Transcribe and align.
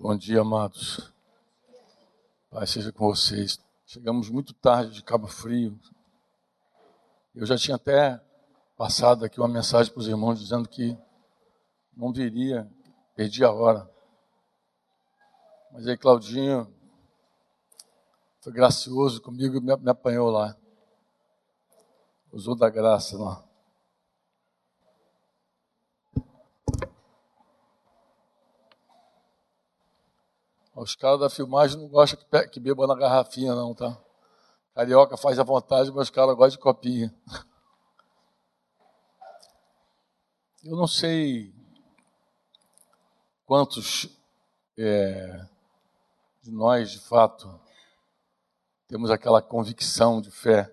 Bom 0.00 0.16
dia, 0.16 0.42
amados. 0.42 1.12
Pai 2.48 2.68
seja 2.68 2.92
com 2.92 3.06
vocês. 3.06 3.58
Chegamos 3.84 4.30
muito 4.30 4.54
tarde 4.54 4.92
de 4.92 5.02
Cabo 5.02 5.26
Frio. 5.26 5.76
Eu 7.34 7.44
já 7.44 7.56
tinha 7.56 7.74
até 7.74 8.20
passado 8.76 9.24
aqui 9.24 9.40
uma 9.40 9.48
mensagem 9.48 9.92
para 9.92 9.98
os 9.98 10.06
irmãos 10.06 10.38
dizendo 10.38 10.68
que 10.68 10.96
não 11.96 12.12
viria, 12.12 12.70
perdi 13.16 13.44
a 13.44 13.50
hora. 13.50 13.90
Mas 15.72 15.88
aí 15.88 15.98
Claudinho 15.98 16.72
foi 18.40 18.52
gracioso 18.52 19.20
comigo 19.20 19.56
e 19.56 19.60
me 19.60 19.90
apanhou 19.90 20.30
lá. 20.30 20.56
Usou 22.30 22.54
da 22.54 22.70
graça 22.70 23.18
lá. 23.18 23.47
Os 30.78 30.94
caras 30.94 31.18
da 31.18 31.28
filmagem 31.28 31.76
não 31.76 31.88
gostam 31.88 32.20
que, 32.20 32.48
que 32.48 32.60
beba 32.60 32.86
na 32.86 32.94
garrafinha, 32.94 33.52
não, 33.52 33.74
tá? 33.74 34.00
Carioca 34.72 35.16
faz 35.16 35.36
à 35.36 35.42
vontade, 35.42 35.90
mas 35.90 36.04
os 36.04 36.10
caras 36.10 36.36
gostam 36.36 36.56
de 36.56 36.58
copinha. 36.58 37.12
Eu 40.62 40.76
não 40.76 40.86
sei 40.86 41.52
quantos 43.44 44.08
é, 44.76 45.44
de 46.42 46.52
nós, 46.52 46.92
de 46.92 47.00
fato, 47.00 47.60
temos 48.86 49.10
aquela 49.10 49.42
convicção 49.42 50.20
de 50.20 50.30
fé 50.30 50.72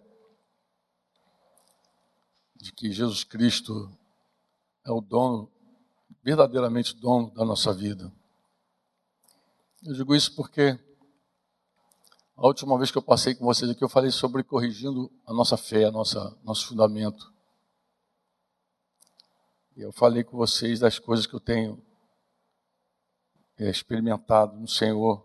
de 2.55 2.71
que 2.71 2.91
Jesus 2.91 3.23
Cristo 3.23 3.91
é 4.85 4.91
o 4.91 5.01
dono, 5.01 5.51
verdadeiramente 6.21 6.95
dono 6.95 7.31
da 7.31 7.43
nossa 7.43 7.73
vida. 7.73 8.13
Eu 9.85 9.93
digo 9.93 10.15
isso 10.15 10.33
porque 10.35 10.79
a 12.35 12.47
última 12.47 12.75
vez 12.75 12.89
que 12.89 12.97
eu 12.97 13.03
passei 13.03 13.35
com 13.35 13.45
vocês 13.45 13.69
aqui, 13.69 13.83
eu 13.83 13.89
falei 13.89 14.09
sobre 14.09 14.43
corrigindo 14.43 15.11
a 15.27 15.31
nossa 15.31 15.55
fé, 15.57 15.85
a 15.85 15.91
nossa, 15.91 16.35
nosso 16.43 16.67
fundamento. 16.67 17.31
E 19.77 19.81
eu 19.81 19.91
falei 19.91 20.23
com 20.23 20.35
vocês 20.37 20.79
das 20.79 20.97
coisas 20.97 21.27
que 21.27 21.35
eu 21.35 21.39
tenho 21.39 21.79
é, 23.59 23.69
experimentado 23.69 24.57
no 24.57 24.67
Senhor. 24.67 25.23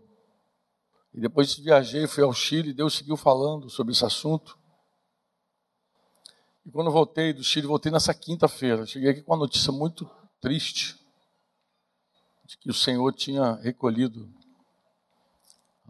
E 1.11 1.19
depois 1.19 1.55
viajei, 1.55 2.05
fui 2.05 2.23
ao 2.23 2.31
Chile, 2.31 2.71
Deus 2.71 2.93
seguiu 2.93 3.17
falando 3.17 3.67
sobre 3.67 3.93
esse 3.93 4.05
assunto. 4.05 4.55
E 6.63 6.69
quando 6.69 6.91
voltei 6.91 7.33
do 7.33 7.43
Chile, 7.43 7.65
voltei 7.65 7.91
nessa 7.91 8.13
quinta-feira. 8.13 8.85
Cheguei 8.85 9.09
aqui 9.09 9.23
com 9.23 9.31
uma 9.31 9.39
notícia 9.39 9.71
muito 9.71 10.07
triste 10.39 11.03
de 12.45 12.59
que 12.59 12.69
o 12.69 12.75
Senhor 12.75 13.11
tinha 13.11 13.55
recolhido 13.55 14.31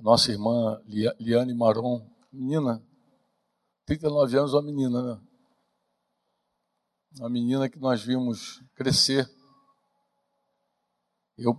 nossa 0.02 0.32
irmã 0.32 0.82
Liane 1.20 1.54
Maron, 1.54 2.06
menina, 2.32 2.84
39 3.86 4.38
anos, 4.38 4.54
uma 4.54 4.62
menina, 4.62 5.02
né? 5.02 5.22
Uma 7.20 7.30
menina 7.30 7.70
que 7.70 7.78
nós 7.78 8.02
vimos 8.02 8.64
crescer. 8.74 9.30
Eu, 11.38 11.54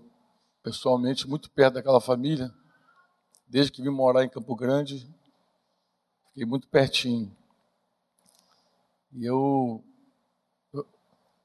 pessoalmente, 0.62 1.28
muito 1.28 1.50
perto 1.50 1.74
daquela 1.74 2.00
família, 2.00 2.52
desde 3.46 3.70
que 3.70 3.82
vim 3.82 3.90
morar 3.90 4.24
em 4.24 4.30
Campo 4.30 4.56
Grande, 4.56 5.08
fiquei 6.28 6.44
muito 6.44 6.66
pertinho. 6.68 7.36
E 9.12 9.24
eu, 9.24 9.84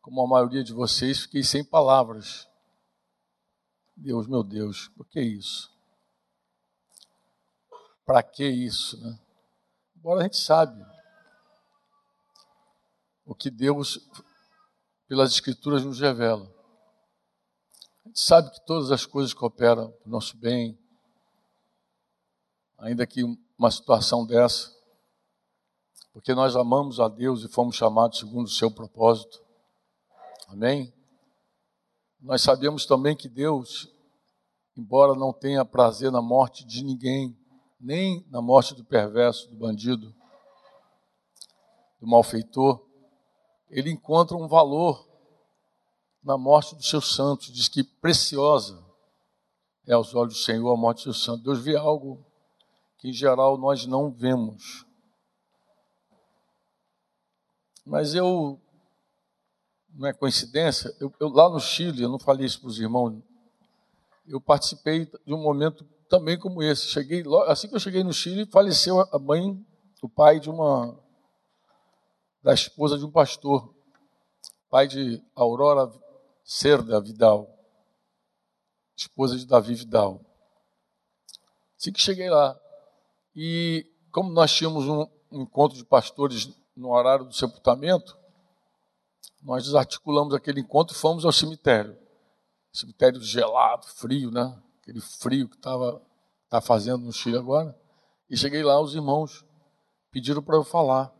como 0.01 0.21
a 0.21 0.27
maioria 0.27 0.63
de 0.63 0.73
vocês, 0.73 1.21
fiquei 1.21 1.43
sem 1.43 1.63
palavras. 1.63 2.47
Deus, 3.95 4.25
meu 4.25 4.41
Deus, 4.41 4.87
por 4.89 5.05
que 5.05 5.19
isso? 5.19 5.76
Para 8.07 8.23
que 8.23 8.47
isso? 8.47 8.97
Né? 9.01 9.19
Embora 9.97 10.21
a 10.21 10.23
gente 10.23 10.37
sabe 10.37 10.81
o 13.25 13.35
que 13.35 13.51
Deus, 13.51 13.99
pelas 15.09 15.33
Escrituras, 15.33 15.83
nos 15.83 15.99
revela. 15.99 16.49
A 18.05 18.07
gente 18.07 18.21
sabe 18.21 18.49
que 18.49 18.65
todas 18.65 18.91
as 18.91 19.05
coisas 19.05 19.33
cooperam 19.33 19.91
para 19.91 20.07
o 20.07 20.09
nosso 20.09 20.37
bem, 20.37 20.79
ainda 22.77 23.05
que 23.05 23.23
uma 23.59 23.69
situação 23.69 24.25
dessa, 24.25 24.73
porque 26.13 26.33
nós 26.33 26.55
amamos 26.55 27.01
a 27.01 27.09
Deus 27.09 27.43
e 27.43 27.49
fomos 27.49 27.75
chamados 27.75 28.19
segundo 28.19 28.45
o 28.45 28.49
seu 28.49 28.71
propósito. 28.71 29.43
Amém? 30.47 30.93
Nós 32.21 32.41
sabemos 32.41 32.85
também 32.85 33.17
que 33.17 33.27
Deus, 33.27 33.93
embora 34.77 35.13
não 35.13 35.33
tenha 35.33 35.65
prazer 35.65 36.09
na 36.09 36.21
morte 36.21 36.65
de 36.65 36.85
ninguém, 36.85 37.37
nem 37.79 38.25
na 38.29 38.41
morte 38.41 38.73
do 38.73 38.83
perverso, 38.83 39.49
do 39.49 39.55
bandido, 39.55 40.13
do 41.99 42.07
malfeitor. 42.07 42.83
Ele 43.69 43.91
encontra 43.91 44.35
um 44.35 44.47
valor 44.47 45.07
na 46.23 46.37
morte 46.37 46.75
dos 46.75 46.89
seus 46.89 47.15
santos. 47.15 47.51
Diz 47.51 47.67
que 47.67 47.83
preciosa 47.83 48.83
é 49.85 49.93
aos 49.93 50.13
olhos 50.13 50.33
do 50.33 50.39
Senhor 50.39 50.71
a 50.71 50.77
morte 50.77 50.97
dos 50.97 51.03
seus 51.03 51.23
santos. 51.23 51.43
Deus 51.43 51.59
vê 51.59 51.75
algo 51.75 52.25
que, 52.97 53.09
em 53.09 53.13
geral, 53.13 53.57
nós 53.57 53.85
não 53.85 54.11
vemos. 54.11 54.85
Mas 57.85 58.13
eu, 58.13 58.59
não 59.93 60.07
é 60.07 60.13
coincidência, 60.13 60.93
eu, 60.99 61.13
eu 61.19 61.29
lá 61.29 61.47
no 61.49 61.59
Chile, 61.59 62.03
eu 62.03 62.09
não 62.09 62.19
falei 62.19 62.45
isso 62.45 62.59
para 62.59 62.67
os 62.67 62.79
irmãos, 62.79 63.23
eu 64.27 64.41
participei 64.41 65.05
de 65.05 65.33
um 65.33 65.41
momento 65.41 65.87
também 66.09 66.37
como 66.37 66.63
esse. 66.63 66.87
Cheguei 66.87 67.23
assim 67.47 67.67
que 67.67 67.75
eu 67.75 67.79
cheguei 67.79 68.03
no 68.03 68.13
Chile, 68.13 68.45
faleceu 68.45 68.99
a 68.99 69.19
mãe, 69.19 69.65
o 70.01 70.09
pai 70.09 70.39
de 70.39 70.49
uma 70.49 70.97
da 72.41 72.53
esposa 72.53 72.97
de 72.97 73.05
um 73.05 73.11
pastor, 73.11 73.73
pai 74.69 74.87
de 74.87 75.21
Aurora 75.35 75.91
Cerda 76.43 77.01
Vidal, 77.01 77.47
esposa 78.95 79.37
de 79.37 79.45
Davi 79.45 79.73
Vidal. 79.73 80.21
Assim 81.77 81.91
que 81.91 82.01
cheguei 82.01 82.29
lá, 82.29 82.57
e 83.35 83.85
como 84.11 84.31
nós 84.31 84.51
tínhamos 84.51 84.87
um 84.87 85.07
encontro 85.31 85.77
de 85.77 85.85
pastores 85.85 86.49
no 86.75 86.89
horário 86.89 87.25
do 87.25 87.33
sepultamento, 87.33 88.17
nós 89.43 89.65
desarticulamos 89.65 90.33
aquele 90.33 90.61
encontro 90.61 90.95
e 90.95 90.99
fomos 90.99 91.25
ao 91.25 91.31
cemitério. 91.31 91.97
Cemitério 92.71 93.21
gelado, 93.21 93.85
frio, 93.87 94.31
né? 94.31 94.57
Aquele 94.87 95.01
frio 95.01 95.49
que 95.49 95.57
estava 95.57 96.01
tá 96.49 96.61
fazendo 96.61 97.03
no 97.03 97.11
Chile 97.11 97.37
agora. 97.37 97.77
E 98.29 98.37
cheguei 98.37 98.63
lá, 98.63 98.79
os 98.79 98.95
irmãos 98.95 99.45
pediram 100.11 100.41
para 100.41 100.55
eu 100.55 100.63
falar 100.63 101.13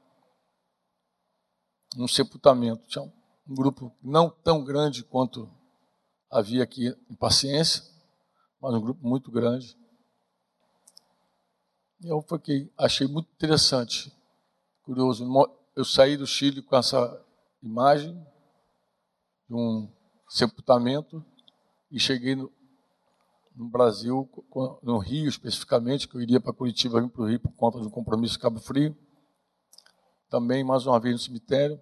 num 1.96 2.08
sepultamento. 2.08 2.88
Tinha 2.88 3.04
um 3.04 3.54
grupo 3.54 3.94
não 4.02 4.30
tão 4.30 4.64
grande 4.64 5.04
quanto 5.04 5.52
havia 6.32 6.64
aqui 6.64 6.88
em 7.10 7.16
Paciência, 7.16 7.84
mas 8.62 8.74
um 8.74 8.82
grupo 8.82 9.06
muito 9.06 9.30
grande. 9.30 9.78
E 12.02 12.08
eu 12.08 12.22
fiquei, 12.22 12.72
achei 12.78 13.08
muito 13.08 13.30
interessante, 13.34 14.16
curioso. 14.84 15.28
Eu 15.76 15.84
saí 15.84 16.16
do 16.16 16.26
Chile 16.28 16.62
com 16.62 16.76
essa 16.78 17.22
imagem 17.62 18.14
de 19.50 19.56
um 19.56 19.92
sepultamento 20.30 21.26
e 21.92 22.00
cheguei 22.00 22.36
no, 22.36 22.52
no 23.58 23.70
Brasil, 23.70 24.30
no 24.84 25.00
Rio 25.00 25.28
especificamente, 25.28 26.08
que 26.08 26.16
eu 26.16 26.22
iria 26.22 26.40
para 26.40 26.54
Curitiba, 26.54 27.02
vim 27.02 27.10
para 27.10 27.24
o 27.24 27.28
Rio 27.28 27.40
por 27.40 27.52
conta 27.54 27.82
de 27.82 27.88
um 27.88 27.90
compromisso 27.90 28.40
Cabo 28.40 28.60
Frio. 28.60 28.96
Também, 30.30 30.64
mais 30.64 30.86
uma 30.86 31.00
vez, 31.00 31.14
no 31.16 31.20
cemitério. 31.20 31.82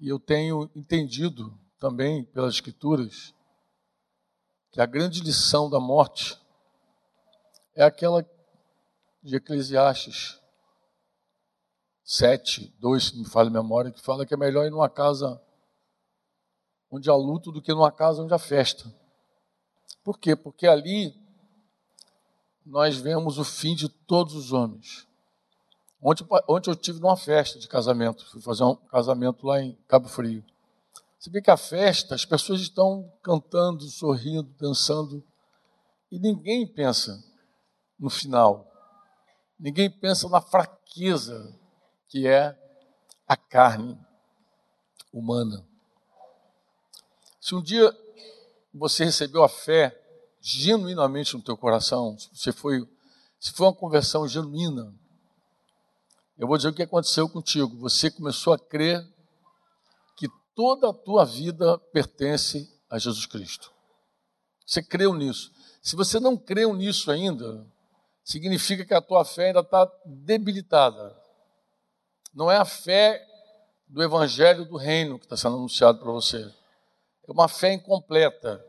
E 0.00 0.08
eu 0.08 0.18
tenho 0.18 0.68
entendido 0.74 1.56
também, 1.78 2.24
pelas 2.24 2.54
Escrituras, 2.54 3.32
que 4.72 4.80
a 4.80 4.86
grande 4.86 5.20
lição 5.20 5.70
da 5.70 5.78
morte 5.78 6.36
é 7.74 7.84
aquela 7.84 8.28
de 9.22 9.36
Eclesiastes 9.36 10.40
7, 12.02 12.74
2, 12.80 13.04
se 13.04 13.18
me 13.18 13.24
falha 13.28 13.48
a 13.48 13.52
memória, 13.52 13.92
que 13.92 14.00
fala 14.00 14.26
que 14.26 14.34
é 14.34 14.36
melhor 14.36 14.66
ir 14.66 14.70
numa 14.70 14.88
casa 14.88 15.40
onde 16.90 17.08
há 17.10 17.14
luto 17.14 17.52
do 17.52 17.62
que 17.62 17.72
numa 17.72 17.92
casa 17.92 18.22
onde 18.22 18.34
há 18.34 18.38
festa. 18.38 18.92
Por 20.08 20.18
quê? 20.18 20.34
Porque 20.34 20.66
ali 20.66 21.14
nós 22.64 22.96
vemos 22.96 23.36
o 23.36 23.44
fim 23.44 23.74
de 23.74 23.90
todos 23.90 24.34
os 24.34 24.54
homens. 24.54 25.06
Ontem, 26.00 26.26
ontem 26.48 26.70
eu 26.70 26.74
tive 26.74 26.98
numa 26.98 27.14
festa 27.14 27.58
de 27.58 27.68
casamento, 27.68 28.24
fui 28.30 28.40
fazer 28.40 28.64
um 28.64 28.74
casamento 28.74 29.46
lá 29.46 29.60
em 29.60 29.74
Cabo 29.86 30.08
Frio. 30.08 30.42
Você 31.18 31.28
vê 31.28 31.42
que 31.42 31.50
a 31.50 31.58
festa, 31.58 32.14
as 32.14 32.24
pessoas 32.24 32.62
estão 32.62 33.12
cantando, 33.22 33.82
sorrindo, 33.84 34.48
dançando, 34.58 35.22
e 36.10 36.18
ninguém 36.18 36.66
pensa 36.66 37.22
no 38.00 38.08
final. 38.08 38.66
Ninguém 39.60 39.90
pensa 39.90 40.26
na 40.30 40.40
fraqueza 40.40 41.54
que 42.08 42.26
é 42.26 42.58
a 43.26 43.36
carne 43.36 44.00
humana. 45.12 45.68
Se 47.38 47.54
um 47.54 47.62
dia 47.62 47.94
você 48.72 49.04
recebeu 49.04 49.42
a 49.42 49.48
fé 49.48 49.97
genuinamente 50.40 51.34
no 51.34 51.42
teu 51.42 51.56
coração, 51.56 52.16
se 52.32 52.52
foi, 52.52 52.86
se 53.38 53.52
foi 53.52 53.66
uma 53.66 53.74
conversão 53.74 54.26
genuína, 54.26 54.94
eu 56.38 56.46
vou 56.46 56.56
dizer 56.56 56.68
o 56.68 56.74
que 56.74 56.82
aconteceu 56.82 57.28
contigo. 57.28 57.76
Você 57.78 58.10
começou 58.10 58.52
a 58.52 58.58
crer 58.58 59.04
que 60.16 60.28
toda 60.54 60.90
a 60.90 60.94
tua 60.94 61.24
vida 61.24 61.76
pertence 61.92 62.72
a 62.88 62.98
Jesus 62.98 63.26
Cristo. 63.26 63.72
Você 64.64 64.82
creu 64.82 65.14
nisso. 65.14 65.50
Se 65.82 65.96
você 65.96 66.20
não 66.20 66.36
creu 66.36 66.74
nisso 66.74 67.10
ainda, 67.10 67.66
significa 68.22 68.84
que 68.84 68.94
a 68.94 69.00
tua 69.00 69.24
fé 69.24 69.48
ainda 69.48 69.60
está 69.60 69.90
debilitada. 70.04 71.16
Não 72.32 72.50
é 72.50 72.56
a 72.56 72.64
fé 72.64 73.24
do 73.88 74.02
evangelho 74.02 74.64
do 74.66 74.76
reino 74.76 75.18
que 75.18 75.24
está 75.24 75.36
sendo 75.36 75.56
anunciado 75.56 75.98
para 75.98 76.12
você. 76.12 76.42
É 77.26 77.32
uma 77.32 77.48
fé 77.48 77.72
incompleta. 77.72 78.64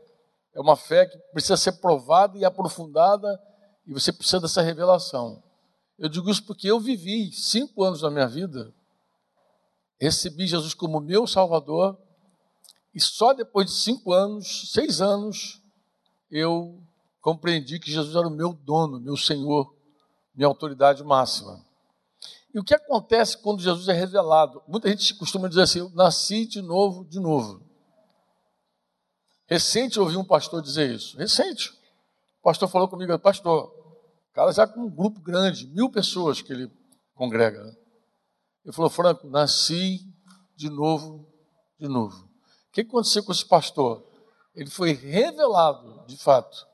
É 0.54 0.60
uma 0.60 0.76
fé 0.76 1.06
que 1.06 1.18
precisa 1.32 1.56
ser 1.56 1.72
provada 1.80 2.36
e 2.36 2.44
aprofundada 2.44 3.40
e 3.86 3.92
você 3.92 4.12
precisa 4.12 4.40
dessa 4.40 4.62
revelação. 4.62 5.42
Eu 5.98 6.08
digo 6.08 6.30
isso 6.30 6.44
porque 6.44 6.70
eu 6.70 6.80
vivi 6.80 7.32
cinco 7.32 7.84
anos 7.84 8.00
da 8.00 8.10
minha 8.10 8.26
vida, 8.26 8.72
recebi 10.00 10.46
Jesus 10.46 10.74
como 10.74 11.00
meu 11.00 11.26
Salvador 11.26 11.98
e 12.94 13.00
só 13.00 13.32
depois 13.32 13.66
de 13.66 13.72
cinco 13.72 14.12
anos, 14.12 14.72
seis 14.72 15.00
anos, 15.00 15.62
eu 16.30 16.82
compreendi 17.20 17.78
que 17.78 17.90
Jesus 17.90 18.16
era 18.16 18.26
o 18.26 18.30
meu 18.30 18.52
dono, 18.52 19.00
meu 19.00 19.16
Senhor, 19.16 19.72
minha 20.34 20.48
autoridade 20.48 21.04
máxima. 21.04 21.64
E 22.52 22.58
o 22.58 22.64
que 22.64 22.74
acontece 22.74 23.38
quando 23.38 23.62
Jesus 23.62 23.86
é 23.88 23.92
revelado? 23.92 24.62
Muita 24.66 24.88
gente 24.88 25.14
costuma 25.14 25.48
dizer 25.48 25.62
assim: 25.62 25.78
eu 25.78 25.90
nasci 25.90 26.46
de 26.46 26.60
novo, 26.60 27.04
de 27.04 27.20
novo. 27.20 27.62
Recente 29.50 29.98
ouvi 29.98 30.16
um 30.16 30.24
pastor 30.24 30.62
dizer 30.62 30.94
isso. 30.94 31.16
Recente. 31.16 31.70
O 32.38 32.42
pastor 32.44 32.68
falou 32.68 32.86
comigo, 32.86 33.18
pastor, 33.18 33.64
o 33.64 34.32
cara 34.32 34.52
já 34.52 34.64
com 34.64 34.82
um 34.82 34.88
grupo 34.88 35.18
grande, 35.20 35.66
mil 35.66 35.90
pessoas 35.90 36.40
que 36.40 36.52
ele 36.52 36.70
congrega. 37.16 37.76
Ele 38.64 38.72
falou, 38.72 38.88
Franco, 38.88 39.26
nasci 39.28 40.06
de 40.54 40.70
novo, 40.70 41.26
de 41.76 41.88
novo. 41.88 42.16
O 42.68 42.72
que 42.72 42.82
aconteceu 42.82 43.24
com 43.24 43.32
esse 43.32 43.44
pastor? 43.44 44.06
Ele 44.54 44.70
foi 44.70 44.92
revelado, 44.92 46.04
de 46.06 46.16
fato, 46.16 46.64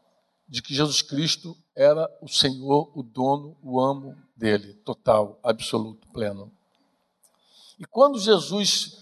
de 0.46 0.60
que 0.60 0.74
Jesus 0.74 1.00
Cristo 1.00 1.56
era 1.74 2.14
o 2.20 2.28
Senhor, 2.28 2.92
o 2.94 3.02
dono, 3.02 3.56
o 3.62 3.80
amo 3.80 4.14
dele, 4.36 4.74
total, 4.84 5.40
absoluto, 5.42 6.06
pleno. 6.08 6.52
E 7.78 7.86
quando 7.86 8.18
Jesus 8.18 8.98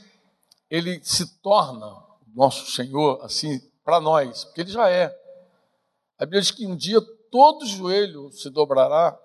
ele 0.71 1.01
se 1.03 1.27
torna 1.41 2.04
nosso 2.35 2.71
Senhor 2.71 3.23
assim 3.23 3.61
para 3.85 4.01
nós, 4.01 4.45
porque 4.45 4.63
ele 4.63 4.71
já 4.71 4.89
é. 4.91 5.15
A 6.19 6.25
Bíblia 6.25 6.41
diz 6.41 6.51
que 6.51 6.67
um 6.67 6.77
dia 6.77 7.01
todo 7.31 7.67
joelho 7.67 8.31
se 8.33 8.49
dobrará 8.51 9.19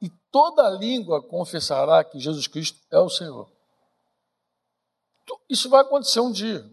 e 0.00 0.10
toda 0.30 0.70
língua 0.70 1.22
confessará 1.22 2.02
que 2.02 2.18
Jesus 2.18 2.46
Cristo 2.46 2.78
é 2.90 2.98
o 2.98 3.08
Senhor. 3.08 3.50
Isso 5.48 5.68
vai 5.68 5.82
acontecer 5.82 6.20
um 6.20 6.32
dia. 6.32 6.68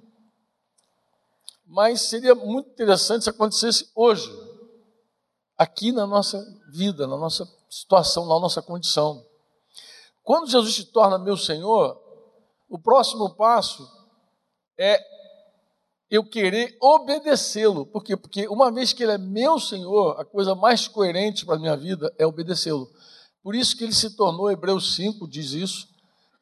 Mas 1.65 2.01
seria 2.01 2.33
muito 2.33 2.69
interessante 2.69 3.23
se 3.23 3.29
acontecesse 3.29 3.91
hoje 3.93 4.31
aqui 5.57 5.91
na 5.91 6.07
nossa 6.07 6.41
vida, 6.71 7.07
na 7.07 7.17
nossa 7.17 7.45
situação, 7.69 8.25
na 8.25 8.39
nossa 8.39 8.61
condição. 8.61 9.25
Quando 10.23 10.49
Jesus 10.49 10.75
se 10.75 10.85
torna 10.85 11.17
meu 11.17 11.35
Senhor, 11.35 12.01
o 12.69 12.79
próximo 12.79 13.35
passo 13.35 13.85
é 14.77 15.16
eu 16.09 16.23
querer 16.23 16.77
obedecê-lo. 16.81 17.85
Por 17.85 18.03
quê? 18.03 18.15
Porque 18.15 18.47
uma 18.47 18.71
vez 18.71 18.93
que 18.93 19.03
ele 19.03 19.11
é 19.13 19.17
meu 19.17 19.59
Senhor, 19.59 20.19
a 20.19 20.25
coisa 20.25 20.55
mais 20.55 20.87
coerente 20.87 21.45
para 21.45 21.55
a 21.55 21.59
minha 21.59 21.75
vida 21.75 22.13
é 22.17 22.25
obedecê-lo. 22.25 22.89
Por 23.43 23.55
isso 23.55 23.77
que 23.77 23.83
ele 23.83 23.93
se 23.93 24.15
tornou, 24.15 24.49
Hebreus 24.49 24.95
5 24.95 25.27
diz 25.27 25.51
isso, 25.51 25.87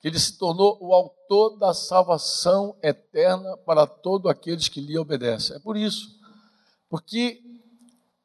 que 0.01 0.07
ele 0.07 0.19
se 0.19 0.37
tornou 0.37 0.77
o 0.79 0.93
autor 0.93 1.57
da 1.57 1.73
salvação 1.73 2.75
eterna 2.81 3.57
para 3.57 3.87
todos 3.87 4.29
aqueles 4.29 4.67
que 4.67 4.81
lhe 4.81 4.97
obedecem. 4.97 5.55
É 5.55 5.59
por 5.59 5.75
isso. 5.75 6.15
Porque 6.89 7.41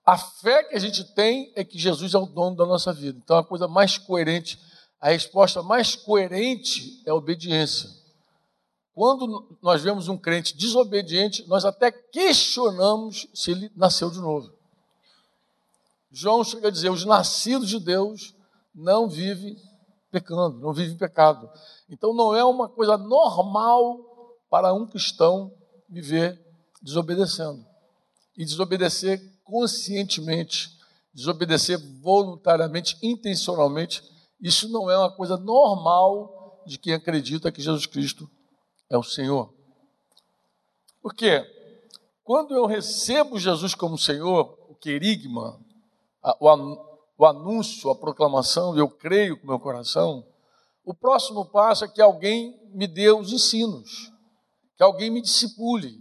a 0.04 0.18
fé 0.18 0.64
que 0.64 0.76
a 0.76 0.78
gente 0.78 1.04
tem 1.14 1.52
é 1.54 1.64
que 1.64 1.78
Jesus 1.78 2.14
é 2.14 2.18
o 2.18 2.26
dono 2.26 2.56
da 2.56 2.66
nossa 2.66 2.92
vida. 2.92 3.18
Então 3.22 3.38
a 3.38 3.44
coisa 3.44 3.66
mais 3.66 3.96
coerente, 3.96 4.58
a 5.00 5.10
resposta 5.10 5.62
mais 5.62 5.94
coerente 5.96 7.02
é 7.06 7.10
a 7.10 7.14
obediência. 7.14 7.99
Quando 9.00 9.56
nós 9.62 9.80
vemos 9.80 10.08
um 10.08 10.18
crente 10.18 10.54
desobediente, 10.54 11.48
nós 11.48 11.64
até 11.64 11.90
questionamos 11.90 13.26
se 13.32 13.50
ele 13.50 13.72
nasceu 13.74 14.10
de 14.10 14.18
novo. 14.18 14.52
João 16.12 16.44
chega 16.44 16.68
a 16.68 16.70
dizer: 16.70 16.90
os 16.90 17.06
nascidos 17.06 17.70
de 17.70 17.80
Deus 17.80 18.34
não 18.74 19.08
vivem 19.08 19.56
pecando, 20.10 20.58
não 20.58 20.74
vivem 20.74 20.98
pecado. 20.98 21.48
Então 21.88 22.12
não 22.12 22.34
é 22.34 22.44
uma 22.44 22.68
coisa 22.68 22.98
normal 22.98 24.04
para 24.50 24.74
um 24.74 24.86
cristão 24.86 25.50
viver 25.88 26.38
desobedecendo. 26.82 27.64
E 28.36 28.44
desobedecer 28.44 29.18
conscientemente, 29.44 30.78
desobedecer 31.14 31.78
voluntariamente, 32.02 32.98
intencionalmente, 33.02 34.02
isso 34.42 34.68
não 34.68 34.90
é 34.90 34.98
uma 34.98 35.10
coisa 35.10 35.38
normal 35.38 36.62
de 36.66 36.76
quem 36.76 36.92
acredita 36.92 37.50
que 37.50 37.62
Jesus 37.62 37.86
Cristo 37.86 38.30
é 38.90 38.98
o 38.98 39.02
Senhor. 39.02 39.54
Por 41.00 41.14
quê? 41.14 41.46
Quando 42.24 42.54
eu 42.54 42.66
recebo 42.66 43.38
Jesus 43.38 43.74
como 43.74 43.96
Senhor, 43.96 44.58
o 44.68 44.74
querigma, 44.74 45.58
o 46.38 47.24
anúncio, 47.24 47.90
a 47.90 47.94
proclamação, 47.94 48.76
eu 48.76 48.88
creio 48.88 49.40
com 49.40 49.46
meu 49.46 49.58
coração, 49.58 50.26
o 50.84 50.92
próximo 50.92 51.46
passo 51.46 51.84
é 51.84 51.88
que 51.88 52.02
alguém 52.02 52.58
me 52.72 52.86
dê 52.86 53.10
os 53.10 53.32
ensinos, 53.32 54.12
que 54.76 54.82
alguém 54.82 55.10
me 55.10 55.22
discipule, 55.22 55.98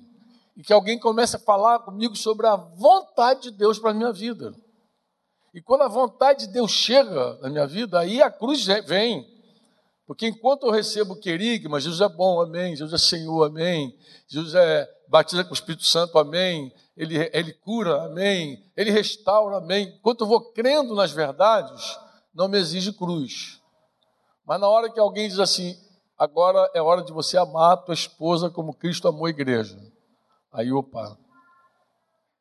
e 0.57 0.63
que 0.63 0.73
alguém 0.73 0.99
comece 0.99 1.37
a 1.37 1.39
falar 1.39 1.79
comigo 1.79 2.15
sobre 2.15 2.45
a 2.45 2.55
vontade 2.55 3.43
de 3.43 3.51
Deus 3.51 3.79
para 3.79 3.91
a 3.91 3.93
minha 3.93 4.11
vida. 4.11 4.53
E 5.53 5.61
quando 5.61 5.83
a 5.83 5.87
vontade 5.87 6.47
de 6.47 6.53
Deus 6.53 6.71
chega 6.71 7.39
na 7.41 7.49
minha 7.49 7.65
vida, 7.65 7.99
aí 7.99 8.21
a 8.21 8.29
cruz 8.29 8.65
vem. 8.85 9.25
Porque 10.09 10.25
enquanto 10.25 10.65
eu 10.65 10.71
recebo 10.71 11.15
querigma, 11.15 11.79
Jesus 11.79 12.01
é 12.01 12.09
bom, 12.09 12.41
amém. 12.41 12.75
Jesus 12.75 12.93
é 12.93 12.97
Senhor, 12.97 13.43
amém. 13.43 13.95
Jesus 14.27 14.55
é 14.55 14.89
batiza 15.07 15.43
com 15.43 15.51
o 15.51 15.53
Espírito 15.53 15.83
Santo, 15.85 16.17
amém. 16.17 16.73
Ele, 16.97 17.29
ele 17.31 17.53
cura, 17.53 18.05
amém. 18.05 18.59
Ele 18.75 18.89
restaura, 18.89 19.57
amém. 19.57 19.93
Enquanto 19.99 20.21
eu 20.21 20.27
vou 20.27 20.51
crendo 20.51 20.95
nas 20.95 21.11
verdades, 21.11 21.95
não 22.33 22.47
me 22.47 22.57
exige 22.57 22.91
cruz. 22.91 23.61
Mas 24.47 24.59
na 24.59 24.67
hora 24.67 24.91
que 24.91 24.99
alguém 24.99 25.29
diz 25.29 25.37
assim, 25.37 25.77
agora 26.17 26.67
é 26.73 26.81
hora 26.81 27.03
de 27.03 27.13
você 27.13 27.37
amar 27.37 27.73
a 27.73 27.77
tua 27.77 27.93
esposa 27.93 28.49
como 28.49 28.73
Cristo 28.73 29.07
amou 29.07 29.27
a 29.27 29.29
igreja. 29.29 29.79
Aí, 30.51 30.71
opa, 30.71 31.19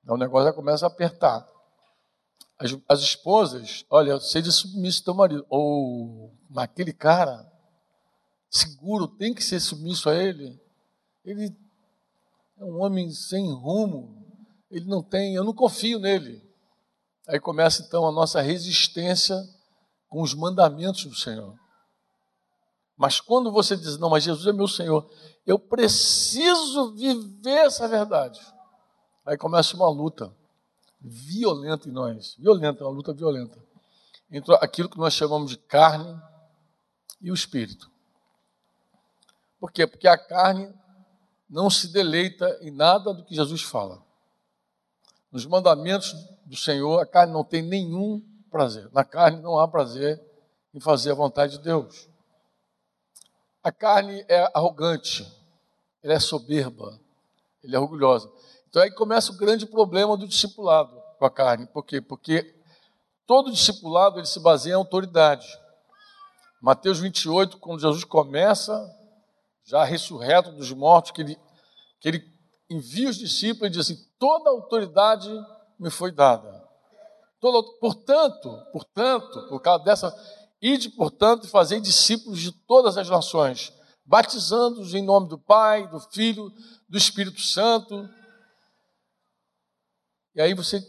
o 0.09 0.16
negócio 0.16 0.47
já 0.47 0.54
começa 0.54 0.87
a 0.87 0.88
apertar. 0.88 1.47
As, 2.59 2.75
as 2.88 3.00
esposas, 3.00 3.85
olha, 3.90 4.19
seja 4.21 4.50
submisso 4.50 5.02
ao 5.02 5.04
teu 5.04 5.14
marido. 5.14 5.47
Ou, 5.50 6.33
aquele 6.57 6.95
cara, 6.95 7.47
seguro, 8.50 9.09
tem 9.09 9.35
que 9.35 9.43
ser 9.43 9.61
submisso 9.61 10.09
a 10.09 10.14
ele. 10.14 10.61
Ele 11.25 11.57
é 12.57 12.64
um 12.64 12.81
homem 12.81 13.11
sem 13.11 13.52
rumo. 13.52 14.26
Ele 14.71 14.87
não 14.87 15.02
tem, 15.02 15.35
eu 15.35 15.45
não 15.45 15.55
confio 15.55 15.99
nele. 15.99 16.43
Aí 17.26 17.38
começa 17.38 17.83
então 17.83 18.07
a 18.07 18.12
nossa 18.12 18.40
resistência 18.40 19.37
com 20.09 20.23
os 20.23 20.35
mandamentos 20.35 21.05
do 21.05 21.14
Senhor. 21.14 21.55
Mas 22.97 23.21
quando 23.21 23.52
você 23.52 23.76
diz, 23.76 23.99
não, 23.99 24.11
mas 24.11 24.25
Jesus 24.25 24.47
é 24.47 24.52
meu 24.52 24.67
Senhor, 24.67 25.09
eu 25.47 25.59
preciso 25.59 26.95
viver 26.95 27.67
essa 27.67 27.87
verdade. 27.87 28.40
Aí 29.25 29.37
começa 29.37 29.76
uma 29.76 29.88
luta 29.88 30.35
violenta 31.00 31.88
em 31.88 31.93
nós, 31.93 32.35
violenta, 32.38 32.85
uma 32.85 32.90
luta 32.90 33.12
violenta, 33.12 33.57
entre 34.31 34.55
aquilo 34.57 34.88
que 34.88 34.99
nós 34.99 35.14
chamamos 35.14 35.50
de 35.50 35.59
carne 35.59 36.21
e 37.21 37.31
o 37.31 37.35
espírito. 37.35 37.90
Por 39.61 39.73
quê? 39.73 39.87
Porque 39.87 40.07
a 40.07 40.17
carne 40.17 40.73
não 41.49 41.71
se 41.71 41.88
deleita 41.88 42.59
em 42.61 42.71
nada 42.71 43.12
do 43.12 43.25
que 43.25 43.35
Jesus 43.35 43.62
fala. 43.62 44.03
Nos 45.33 45.47
mandamentos 45.47 46.15
do 46.47 46.57
Senhor, 46.57 47.00
a 47.00 47.07
carne 47.07 47.33
não 47.33 47.45
tem 47.45 47.62
nenhum 47.62 48.23
prazer. 48.50 48.88
Na 48.93 49.05
carne 49.05 49.41
não 49.41 49.59
há 49.59 49.67
prazer 49.67 50.21
em 50.75 50.81
fazer 50.81 51.12
a 51.12 51.15
vontade 51.15 51.59
de 51.59 51.65
Deus. 51.65 52.09
A 53.62 53.73
carne 53.73 54.25
é 54.29 54.50
arrogante, 54.55 55.27
ela 56.03 56.15
é 56.15 56.21
soberba, 56.21 56.99
ele 57.62 57.75
é 57.75 57.79
orgulhosa. 57.79 58.31
Então 58.69 58.81
aí 58.81 58.91
começa 58.91 59.33
o 59.33 59.37
grande 59.37 59.67
problema 59.67 60.17
do 60.17 60.29
discipulado 60.29 60.99
com 61.19 61.25
a 61.25 61.31
carne. 61.31 61.67
Por 61.67 61.85
quê? 61.85 62.00
Porque 62.00 62.55
todo 63.27 63.50
discipulado 63.50 64.19
ele 64.19 64.27
se 64.27 64.41
baseia 64.41 64.73
em 64.73 64.77
autoridade. 64.77 65.47
Mateus 66.61 66.99
28, 66.99 67.59
quando 67.59 67.81
Jesus 67.81 68.05
começa, 68.05 68.73
já 69.68 69.84
ressurreto 69.84 70.50
dos 70.52 70.72
mortos, 70.72 71.10
que 71.10 71.20
ele, 71.20 71.38
que 72.00 72.08
ele 72.08 72.25
envia 72.70 73.10
os 73.10 73.18
discípulos 73.18 73.68
e 73.68 73.70
diz 73.70 73.80
assim: 73.80 74.02
toda 74.18 74.48
autoridade 74.48 75.30
me 75.78 75.90
foi 75.90 76.10
dada. 76.10 76.66
Portanto, 77.38 78.66
portanto, 78.72 79.46
por 79.48 79.60
causa 79.60 79.84
dessa, 79.84 80.37
ide, 80.60 80.88
portanto, 80.88 81.44
e 81.44 81.50
fazei 81.50 81.80
discípulos 81.80 82.40
de 82.40 82.50
todas 82.50 82.96
as 82.96 83.08
nações, 83.10 83.72
batizando-os 84.04 84.94
em 84.94 85.04
nome 85.04 85.28
do 85.28 85.38
Pai, 85.38 85.87
do 85.87 86.00
Filho, 86.00 86.50
do 86.88 86.96
Espírito 86.96 87.40
Santo. 87.42 88.08
E 90.34 90.40
aí 90.40 90.54
você. 90.54 90.82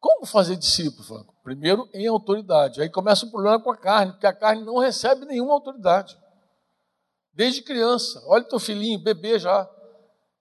Como 0.00 0.26
fazer 0.26 0.56
discípulo, 0.56 1.04
Franco? 1.04 1.34
Primeiro, 1.44 1.88
em 1.92 2.06
autoridade. 2.06 2.80
Aí 2.80 2.88
começa 2.88 3.26
o 3.26 3.30
problema 3.30 3.60
com 3.60 3.70
a 3.70 3.76
carne, 3.76 4.12
porque 4.12 4.26
a 4.26 4.32
carne 4.32 4.64
não 4.64 4.78
recebe 4.78 5.26
nenhuma 5.26 5.52
autoridade. 5.52 6.18
Desde 7.40 7.62
criança. 7.62 8.22
Olha 8.26 8.44
teu 8.44 8.58
filhinho, 8.58 9.02
bebê 9.02 9.38
já. 9.38 9.66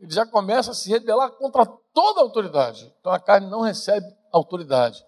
Ele 0.02 0.12
já 0.12 0.26
começa 0.26 0.72
a 0.72 0.74
se 0.74 0.90
rebelar 0.90 1.32
contra 1.32 1.66
toda 1.66 2.20
a 2.20 2.24
autoridade. 2.24 2.94
Então 3.00 3.14
a 3.14 3.18
carne 3.18 3.50
não 3.50 3.62
recebe 3.62 4.06
autoridade. 4.30 5.02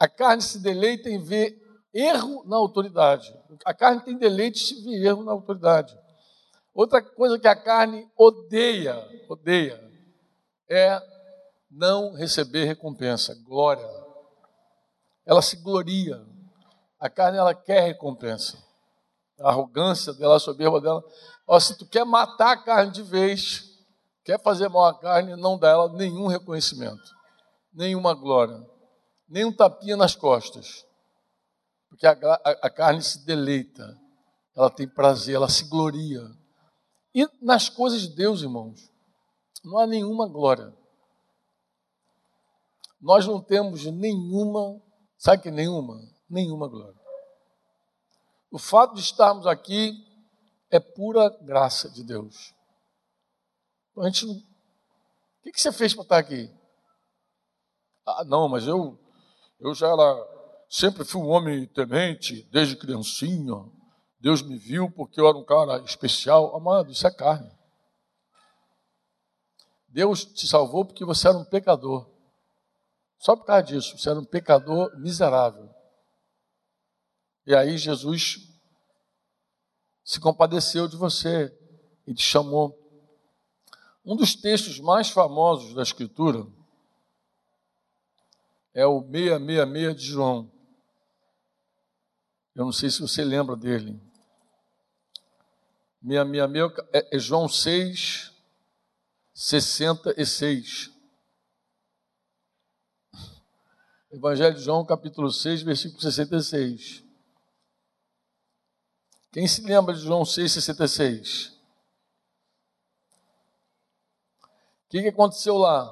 A 0.00 0.08
carne 0.08 0.42
se 0.42 0.58
deleita 0.58 1.08
em 1.08 1.22
ver 1.22 1.56
erro 1.94 2.42
na 2.44 2.56
autoridade. 2.56 3.32
A 3.64 3.72
carne 3.72 4.00
tem 4.00 4.18
deleite 4.18 4.74
em 4.74 4.82
ver 4.82 5.06
erro 5.06 5.22
na 5.22 5.30
autoridade. 5.30 5.96
Outra 6.74 7.00
coisa 7.00 7.38
que 7.38 7.46
a 7.46 7.54
carne 7.54 8.04
odeia, 8.16 9.08
odeia, 9.28 9.80
é 10.68 11.00
não 11.70 12.14
receber 12.14 12.64
recompensa, 12.64 13.32
glória. 13.44 13.88
Ela 15.24 15.40
se 15.40 15.54
gloria. 15.54 16.20
A 16.98 17.08
carne 17.08 17.38
ela 17.38 17.54
quer 17.54 17.82
recompensa. 17.82 18.71
A 19.42 19.50
arrogância 19.50 20.12
dela, 20.12 20.36
a 20.36 20.40
soberba 20.40 20.80
dela. 20.80 21.02
Ó, 21.46 21.58
se 21.58 21.76
tu 21.76 21.86
quer 21.86 22.04
matar 22.04 22.52
a 22.52 22.56
carne 22.56 22.92
de 22.92 23.02
vez, 23.02 23.64
quer 24.24 24.40
fazer 24.40 24.68
mal 24.68 24.86
à 24.86 24.98
carne, 24.98 25.36
não 25.36 25.58
dá 25.58 25.70
ela 25.70 25.92
nenhum 25.92 26.26
reconhecimento, 26.26 27.10
nenhuma 27.72 28.14
glória, 28.14 28.64
nenhum 29.28 29.52
tapinha 29.52 29.96
nas 29.96 30.14
costas. 30.14 30.84
Porque 31.88 32.06
a, 32.06 32.12
a, 32.12 32.50
a 32.62 32.70
carne 32.70 33.02
se 33.02 33.24
deleita, 33.26 33.98
ela 34.56 34.70
tem 34.70 34.88
prazer, 34.88 35.34
ela 35.34 35.48
se 35.48 35.68
gloria. 35.68 36.22
E 37.14 37.28
nas 37.42 37.68
coisas 37.68 38.02
de 38.02 38.14
Deus, 38.14 38.42
irmãos, 38.42 38.90
não 39.64 39.78
há 39.78 39.86
nenhuma 39.86 40.28
glória. 40.28 40.72
Nós 43.00 43.26
não 43.26 43.42
temos 43.42 43.84
nenhuma, 43.84 44.80
sabe 45.18 45.42
que 45.42 45.50
nenhuma? 45.50 46.00
Nenhuma 46.30 46.68
glória. 46.68 47.01
O 48.52 48.58
fato 48.58 48.94
de 48.94 49.00
estarmos 49.00 49.46
aqui 49.46 49.96
é 50.70 50.78
pura 50.78 51.30
graça 51.40 51.88
de 51.88 52.04
Deus. 52.04 52.54
A 53.96 54.04
gente 54.04 54.26
não... 54.26 54.34
O 54.34 55.50
que 55.50 55.58
você 55.58 55.72
fez 55.72 55.94
para 55.94 56.02
estar 56.02 56.18
aqui? 56.18 56.54
Ah, 58.06 58.24
não, 58.24 58.50
mas 58.50 58.66
eu, 58.66 58.98
eu 59.58 59.74
já 59.74 59.88
era, 59.88 60.64
sempre 60.68 61.02
fui 61.02 61.22
um 61.22 61.30
homem 61.30 61.66
temente, 61.66 62.42
desde 62.52 62.76
criancinha. 62.76 63.54
Deus 64.20 64.42
me 64.42 64.58
viu 64.58 64.90
porque 64.90 65.18
eu 65.18 65.26
era 65.26 65.38
um 65.38 65.44
cara 65.44 65.78
especial. 65.84 66.54
Amado, 66.54 66.92
isso 66.92 67.06
é 67.06 67.10
carne. 67.10 67.50
Deus 69.88 70.26
te 70.26 70.46
salvou 70.46 70.84
porque 70.84 71.06
você 71.06 71.26
era 71.26 71.38
um 71.38 71.44
pecador. 71.44 72.06
Só 73.16 73.34
por 73.34 73.46
causa 73.46 73.62
disso, 73.62 73.96
você 73.96 74.10
era 74.10 74.20
um 74.20 74.26
pecador 74.26 74.94
miserável. 74.98 75.71
E 77.46 77.54
aí 77.54 77.76
Jesus 77.76 78.48
se 80.04 80.20
compadeceu 80.20 80.86
de 80.86 80.96
você 80.96 81.56
e 82.06 82.14
te 82.14 82.22
chamou. 82.22 82.78
Um 84.04 84.16
dos 84.16 84.34
textos 84.34 84.78
mais 84.80 85.10
famosos 85.10 85.74
da 85.74 85.82
Escritura 85.82 86.46
é 88.74 88.86
o 88.86 89.02
666 89.02 89.96
de 89.96 90.04
João. 90.04 90.50
Eu 92.54 92.64
não 92.64 92.72
sei 92.72 92.90
se 92.90 93.00
você 93.00 93.24
lembra 93.24 93.56
dele. 93.56 94.00
666 96.02 96.88
é, 96.92 97.16
é 97.16 97.18
João 97.18 97.48
6, 97.48 98.32
66. 99.34 100.90
Evangelho 104.10 104.54
de 104.54 104.62
João, 104.62 104.84
capítulo 104.84 105.30
6, 105.30 105.62
versículo 105.62 106.02
66. 106.02 107.11
Quem 109.32 109.48
se 109.48 109.62
lembra 109.62 109.94
de 109.94 110.02
João 110.02 110.26
6, 110.26 110.52
66? 110.52 111.48
O 111.48 111.52
que, 114.90 115.00
que 115.00 115.08
aconteceu 115.08 115.56
lá? 115.56 115.90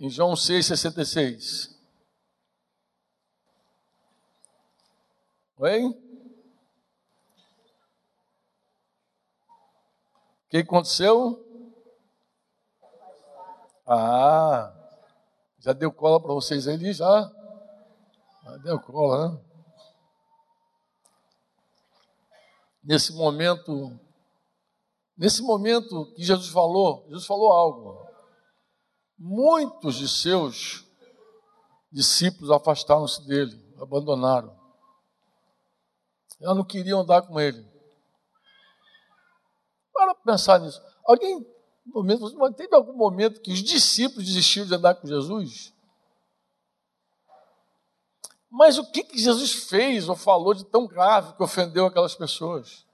Em 0.00 0.08
João 0.08 0.34
6, 0.34 0.64
66. 0.64 1.78
Oi? 5.58 5.84
O 5.84 5.94
que 10.48 10.56
aconteceu? 10.56 11.44
Ah, 13.86 14.72
já 15.58 15.74
deu 15.74 15.92
cola 15.92 16.18
para 16.22 16.32
vocês 16.32 16.66
ali? 16.66 16.94
Já? 16.94 17.30
já 18.44 18.56
deu 18.56 18.80
cola, 18.80 19.32
né? 19.32 19.45
Nesse 22.86 23.12
momento, 23.12 23.98
nesse 25.18 25.42
momento 25.42 26.14
que 26.14 26.22
Jesus 26.22 26.48
falou, 26.48 27.04
Jesus 27.08 27.26
falou 27.26 27.52
algo. 27.52 28.06
Muitos 29.18 29.96
de 29.96 30.08
seus 30.08 30.86
discípulos 31.92 32.50
afastaram-se 32.50 33.26
dele, 33.26 33.52
abandonaram. 33.78 34.56
Elas 36.40 36.56
não 36.56 36.64
queriam 36.64 37.00
andar 37.00 37.22
com 37.22 37.38
ele 37.38 37.76
pensar 40.26 40.58
nisso. 40.58 40.82
Alguém, 41.04 41.46
teve 42.56 42.74
algum 42.74 42.92
momento 42.92 43.40
que 43.40 43.52
os 43.52 43.62
discípulos 43.62 44.26
desistiram 44.26 44.66
de 44.66 44.74
andar 44.74 44.96
com 44.96 45.06
Jesus? 45.06 45.72
Mas 48.56 48.78
o 48.78 48.90
que, 48.90 49.04
que 49.04 49.18
Jesus 49.18 49.52
fez 49.68 50.08
ou 50.08 50.16
falou 50.16 50.54
de 50.54 50.64
tão 50.64 50.86
grave 50.86 51.34
que 51.34 51.42
ofendeu 51.42 51.84
aquelas 51.84 52.14
pessoas? 52.14 52.86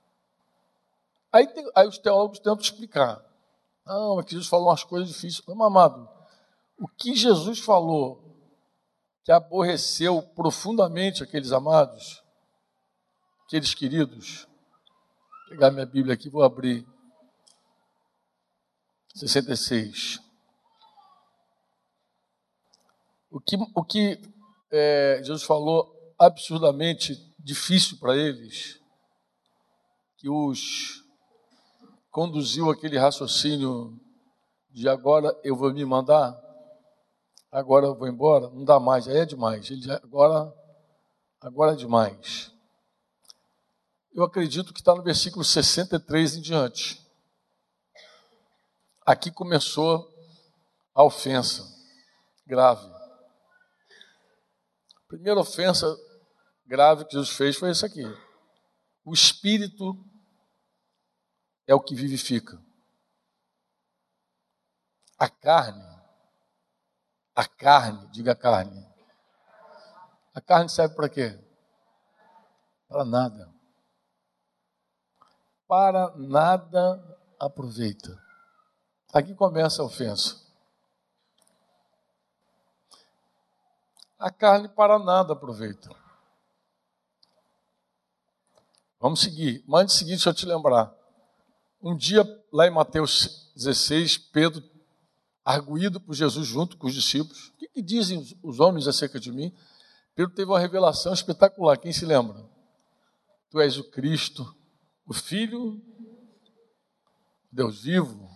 Aí, 1.32 1.46
tem, 1.46 1.70
aí 1.76 1.86
os 1.86 1.98
teólogos 1.98 2.40
tentam 2.40 2.58
explicar. 2.58 3.24
Não, 3.86 4.18
é 4.18 4.24
que 4.24 4.32
Jesus 4.32 4.48
falou 4.48 4.70
umas 4.70 4.82
coisas 4.82 5.08
difíceis. 5.08 5.40
Não, 5.46 5.62
amado, 5.62 6.10
o 6.76 6.88
que 6.88 7.14
Jesus 7.14 7.60
falou 7.60 8.20
que 9.22 9.30
aborreceu 9.30 10.20
profundamente 10.34 11.22
aqueles 11.22 11.52
amados, 11.52 12.20
aqueles 13.46 13.72
queridos. 13.72 14.48
Vou 15.42 15.50
pegar 15.50 15.70
minha 15.70 15.86
Bíblia 15.86 16.14
aqui, 16.14 16.28
vou 16.28 16.42
abrir. 16.42 16.84
66. 19.14 20.20
O 23.30 23.40
que, 23.40 23.56
o 23.76 23.84
que 23.84 24.32
é, 24.72 25.18
Jesus 25.22 25.42
falou 25.42 25.94
absurdamente 26.18 27.14
difícil 27.38 27.98
para 27.98 28.16
eles, 28.16 28.80
que 30.16 30.28
os 30.28 31.02
conduziu 32.10 32.70
aquele 32.70 32.98
raciocínio 32.98 33.98
de 34.70 34.88
agora 34.88 35.38
eu 35.44 35.54
vou 35.54 35.72
me 35.72 35.84
mandar, 35.84 36.38
agora 37.50 37.86
eu 37.86 37.94
vou 37.94 38.08
embora, 38.08 38.48
não 38.50 38.64
dá 38.64 38.80
mais, 38.80 39.06
aí 39.06 39.18
é 39.18 39.26
demais. 39.26 39.70
Ele 39.70 39.90
agora, 39.92 40.52
agora 41.40 41.72
é 41.72 41.76
demais. 41.76 42.50
Eu 44.14 44.24
acredito 44.24 44.72
que 44.72 44.80
está 44.80 44.94
no 44.94 45.02
versículo 45.02 45.44
63 45.44 46.36
em 46.36 46.40
diante. 46.40 47.02
Aqui 49.04 49.30
começou 49.30 50.08
a 50.94 51.02
ofensa 51.02 51.66
grave. 52.46 53.01
A 55.12 55.14
primeira 55.14 55.40
ofensa 55.40 55.94
grave 56.64 57.04
que 57.04 57.12
Jesus 57.12 57.36
fez 57.36 57.54
foi 57.54 57.68
essa 57.68 57.84
aqui. 57.84 58.02
O 59.04 59.12
espírito 59.12 60.02
é 61.66 61.74
o 61.74 61.80
que 61.80 61.94
vivifica. 61.94 62.58
A 65.18 65.28
carne, 65.28 65.84
a 67.36 67.46
carne, 67.46 68.06
diga 68.06 68.34
carne. 68.34 68.88
A 70.34 70.40
carne 70.40 70.70
serve 70.70 70.94
para 70.94 71.10
quê? 71.10 71.38
Para 72.88 73.04
nada. 73.04 73.52
Para 75.68 76.16
nada 76.16 77.18
aproveita. 77.38 78.18
Aqui 79.12 79.34
começa 79.34 79.82
a 79.82 79.84
ofensa. 79.84 80.40
A 84.22 84.30
carne 84.30 84.68
para 84.68 85.00
nada 85.00 85.32
aproveita. 85.32 85.90
Vamos 89.00 89.20
seguir. 89.20 89.64
Mas 89.66 89.82
antes 89.82 89.94
de 89.94 89.98
seguir, 89.98 90.10
deixa 90.12 90.30
eu 90.30 90.34
te 90.34 90.46
lembrar. 90.46 90.94
Um 91.82 91.96
dia, 91.96 92.22
lá 92.52 92.68
em 92.68 92.70
Mateus 92.70 93.52
16, 93.56 94.18
Pedro 94.18 94.62
arguído 95.44 96.00
por 96.00 96.14
Jesus 96.14 96.46
junto 96.46 96.76
com 96.76 96.86
os 96.86 96.94
discípulos. 96.94 97.48
O 97.48 97.56
que, 97.56 97.66
que 97.66 97.82
dizem 97.82 98.24
os 98.44 98.60
homens 98.60 98.86
acerca 98.86 99.18
de 99.18 99.32
mim? 99.32 99.52
Pedro 100.14 100.32
teve 100.32 100.48
uma 100.48 100.60
revelação 100.60 101.12
espetacular. 101.12 101.76
Quem 101.76 101.92
se 101.92 102.06
lembra? 102.06 102.48
Tu 103.50 103.58
és 103.58 103.76
o 103.76 103.90
Cristo, 103.90 104.54
o 105.04 105.12
Filho, 105.12 105.82
Deus 107.50 107.82
vivo, 107.82 108.30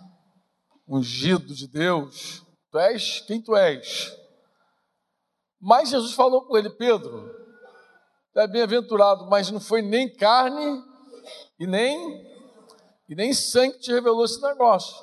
ungido 0.88 1.54
de 1.54 1.68
Deus. 1.68 2.44
Tu 2.72 2.78
és 2.80 3.20
quem 3.20 3.40
tu 3.40 3.54
és. 3.54 4.25
Mas 5.66 5.88
Jesus 5.88 6.12
falou 6.12 6.42
com 6.42 6.56
ele, 6.56 6.70
Pedro, 6.70 7.28
é 8.36 8.46
bem-aventurado, 8.46 9.26
mas 9.26 9.50
não 9.50 9.58
foi 9.58 9.82
nem 9.82 10.08
carne 10.08 10.80
e 11.58 11.66
nem 11.66 12.24
e 13.08 13.16
nem 13.16 13.32
sangue 13.32 13.74
que 13.74 13.80
te 13.80 13.92
revelou 13.92 14.24
esse 14.24 14.40
negócio. 14.40 14.96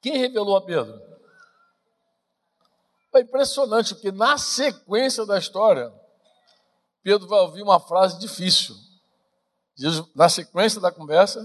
Quem 0.00 0.16
revelou 0.16 0.56
a 0.56 0.62
Pedro? 0.62 0.96
É 3.12 3.20
impressionante, 3.22 3.96
porque 3.96 4.12
na 4.12 4.38
sequência 4.38 5.26
da 5.26 5.36
história, 5.36 5.92
Pedro 7.02 7.26
vai 7.26 7.40
ouvir 7.40 7.62
uma 7.62 7.80
frase 7.80 8.16
difícil. 8.20 8.76
Na 10.14 10.28
sequência 10.28 10.80
da 10.80 10.92
conversa, 10.92 11.44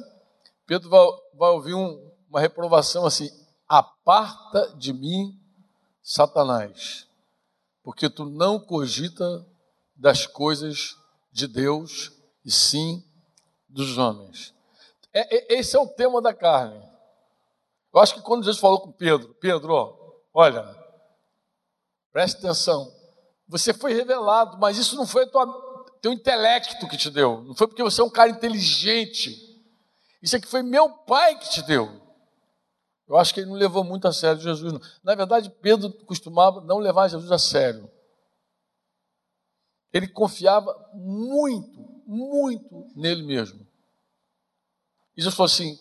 Pedro 0.67 0.87
vai, 0.87 1.03
vai 1.33 1.49
ouvir 1.49 1.73
um, 1.73 2.11
uma 2.29 2.39
reprovação 2.39 3.07
assim: 3.07 3.27
aparta 3.67 4.75
de 4.77 4.93
mim, 4.93 5.40
Satanás, 6.11 7.07
porque 7.81 8.09
tu 8.09 8.25
não 8.25 8.59
cogita 8.59 9.47
das 9.95 10.27
coisas 10.27 10.97
de 11.31 11.47
Deus 11.47 12.11
e 12.43 12.51
sim 12.51 13.01
dos 13.69 13.97
homens. 13.97 14.53
É, 15.13 15.53
é, 15.53 15.57
esse 15.57 15.77
é 15.77 15.79
o 15.79 15.87
tema 15.87 16.21
da 16.21 16.33
carne. 16.33 16.83
Eu 17.93 18.01
acho 18.01 18.15
que 18.15 18.21
quando 18.21 18.43
Jesus 18.43 18.59
falou 18.59 18.81
com 18.81 18.91
Pedro, 18.91 19.33
Pedro, 19.35 19.73
olha, 20.33 20.75
preste 22.11 22.39
atenção, 22.39 22.93
você 23.47 23.73
foi 23.73 23.93
revelado, 23.93 24.57
mas 24.57 24.77
isso 24.77 24.97
não 24.97 25.07
foi 25.07 25.25
tua, 25.27 25.47
teu 26.01 26.11
intelecto 26.11 26.89
que 26.89 26.97
te 26.97 27.09
deu, 27.09 27.41
não 27.43 27.55
foi 27.55 27.67
porque 27.67 27.83
você 27.83 28.01
é 28.01 28.03
um 28.03 28.09
cara 28.09 28.29
inteligente. 28.29 29.33
Isso 30.21 30.35
aqui 30.35 30.45
foi 30.45 30.61
meu 30.61 30.89
pai 30.89 31.39
que 31.39 31.49
te 31.49 31.61
deu. 31.61 32.01
Eu 33.11 33.17
acho 33.17 33.33
que 33.33 33.41
ele 33.41 33.49
não 33.49 33.57
levou 33.57 33.83
muito 33.83 34.07
a 34.07 34.13
sério 34.13 34.41
Jesus. 34.41 34.71
Não. 34.71 34.79
Na 35.03 35.13
verdade, 35.15 35.53
Pedro 35.61 35.91
costumava 36.05 36.61
não 36.61 36.77
levar 36.77 37.09
Jesus 37.09 37.29
a 37.29 37.37
sério. 37.37 37.91
Ele 39.91 40.07
confiava 40.07 40.73
muito, 40.93 41.77
muito 42.07 42.87
nele 42.95 43.21
mesmo. 43.23 43.67
E 45.17 45.21
Jesus 45.21 45.35
falou 45.35 45.47
assim: 45.47 45.77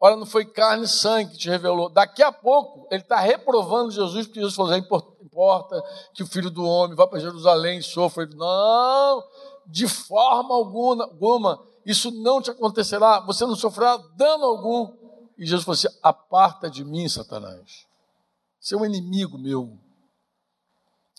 Olha, 0.00 0.16
não 0.16 0.26
foi 0.26 0.44
carne 0.44 0.86
e 0.86 0.88
sangue 0.88 1.30
que 1.30 1.38
te 1.38 1.48
revelou. 1.48 1.88
Daqui 1.88 2.24
a 2.24 2.32
pouco, 2.32 2.88
ele 2.90 3.02
está 3.02 3.20
reprovando 3.20 3.92
Jesus, 3.92 4.26
porque 4.26 4.40
Jesus 4.40 4.56
falou: 4.56 4.72
é 4.72 4.78
importa 4.78 5.80
que 6.12 6.24
o 6.24 6.26
filho 6.26 6.50
do 6.50 6.64
homem 6.64 6.96
vá 6.96 7.06
para 7.06 7.20
Jerusalém 7.20 7.78
e 7.78 7.82
sofra. 7.84 8.24
Ele, 8.24 8.34
não, 8.34 9.22
de 9.64 9.86
forma 9.86 10.52
alguma, 10.56 11.04
alguma, 11.04 11.64
isso 11.86 12.10
não 12.10 12.42
te 12.42 12.50
acontecerá, 12.50 13.20
você 13.20 13.46
não 13.46 13.54
sofrerá 13.54 13.96
dano 14.16 14.44
algum. 14.44 15.03
E 15.38 15.46
Jesus 15.46 15.64
falou 15.64 15.74
assim: 15.74 15.88
aparta 16.02 16.70
de 16.70 16.84
mim, 16.84 17.08
Satanás. 17.08 17.86
Você 18.60 18.74
é 18.74 18.78
um 18.78 18.84
inimigo 18.86 19.38
meu. 19.38 19.78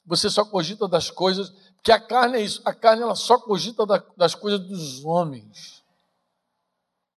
Você 0.05 0.29
só 0.29 0.45
cogita 0.45 0.87
das 0.87 1.09
coisas, 1.09 1.49
porque 1.75 1.91
a 1.91 1.99
carne 1.99 2.37
é 2.37 2.41
isso, 2.41 2.61
a 2.63 2.73
carne 2.73 3.01
ela 3.01 3.15
só 3.15 3.39
cogita 3.39 3.85
das 4.15 4.35
coisas 4.35 4.59
dos 4.59 5.03
homens 5.03 5.85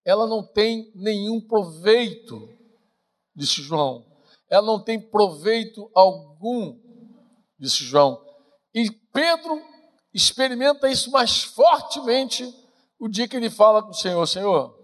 ela 0.08 0.25
não 0.25 0.42
tem 0.42 0.89
nenhum 0.96 1.42
proveito, 1.42 2.48
disse 3.36 3.62
João. 3.62 4.06
Ela 4.50 4.66
não 4.66 4.82
tem 4.82 4.98
proveito 4.98 5.92
algum, 5.94 6.80
disse 7.60 7.84
João. 7.84 8.17
E 8.74 8.89
Pedro 8.89 9.62
experimenta 10.13 10.89
isso 10.89 11.12
mais 11.12 11.43
fortemente 11.43 12.50
o 12.98 13.10
dia 13.10 13.28
que 13.28 13.36
ele 13.36 13.50
fala 13.50 13.84
com 13.84 13.89
o 13.89 13.93
Senhor: 13.93 14.26
Senhor, 14.26 14.77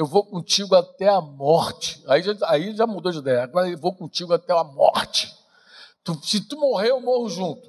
eu 0.00 0.06
vou 0.06 0.24
contigo 0.24 0.74
até 0.74 1.08
a 1.10 1.20
morte. 1.20 2.02
Aí 2.06 2.22
já, 2.22 2.32
aí 2.44 2.74
já 2.74 2.86
mudou 2.86 3.12
de 3.12 3.18
ideia. 3.18 3.42
Agora 3.42 3.68
eu 3.68 3.76
vou 3.76 3.94
contigo 3.94 4.32
até 4.32 4.50
a 4.50 4.64
morte. 4.64 5.30
Tu, 6.02 6.14
se 6.24 6.48
tu 6.48 6.58
morrer, 6.58 6.88
eu 6.88 7.02
morro 7.02 7.28
junto. 7.28 7.68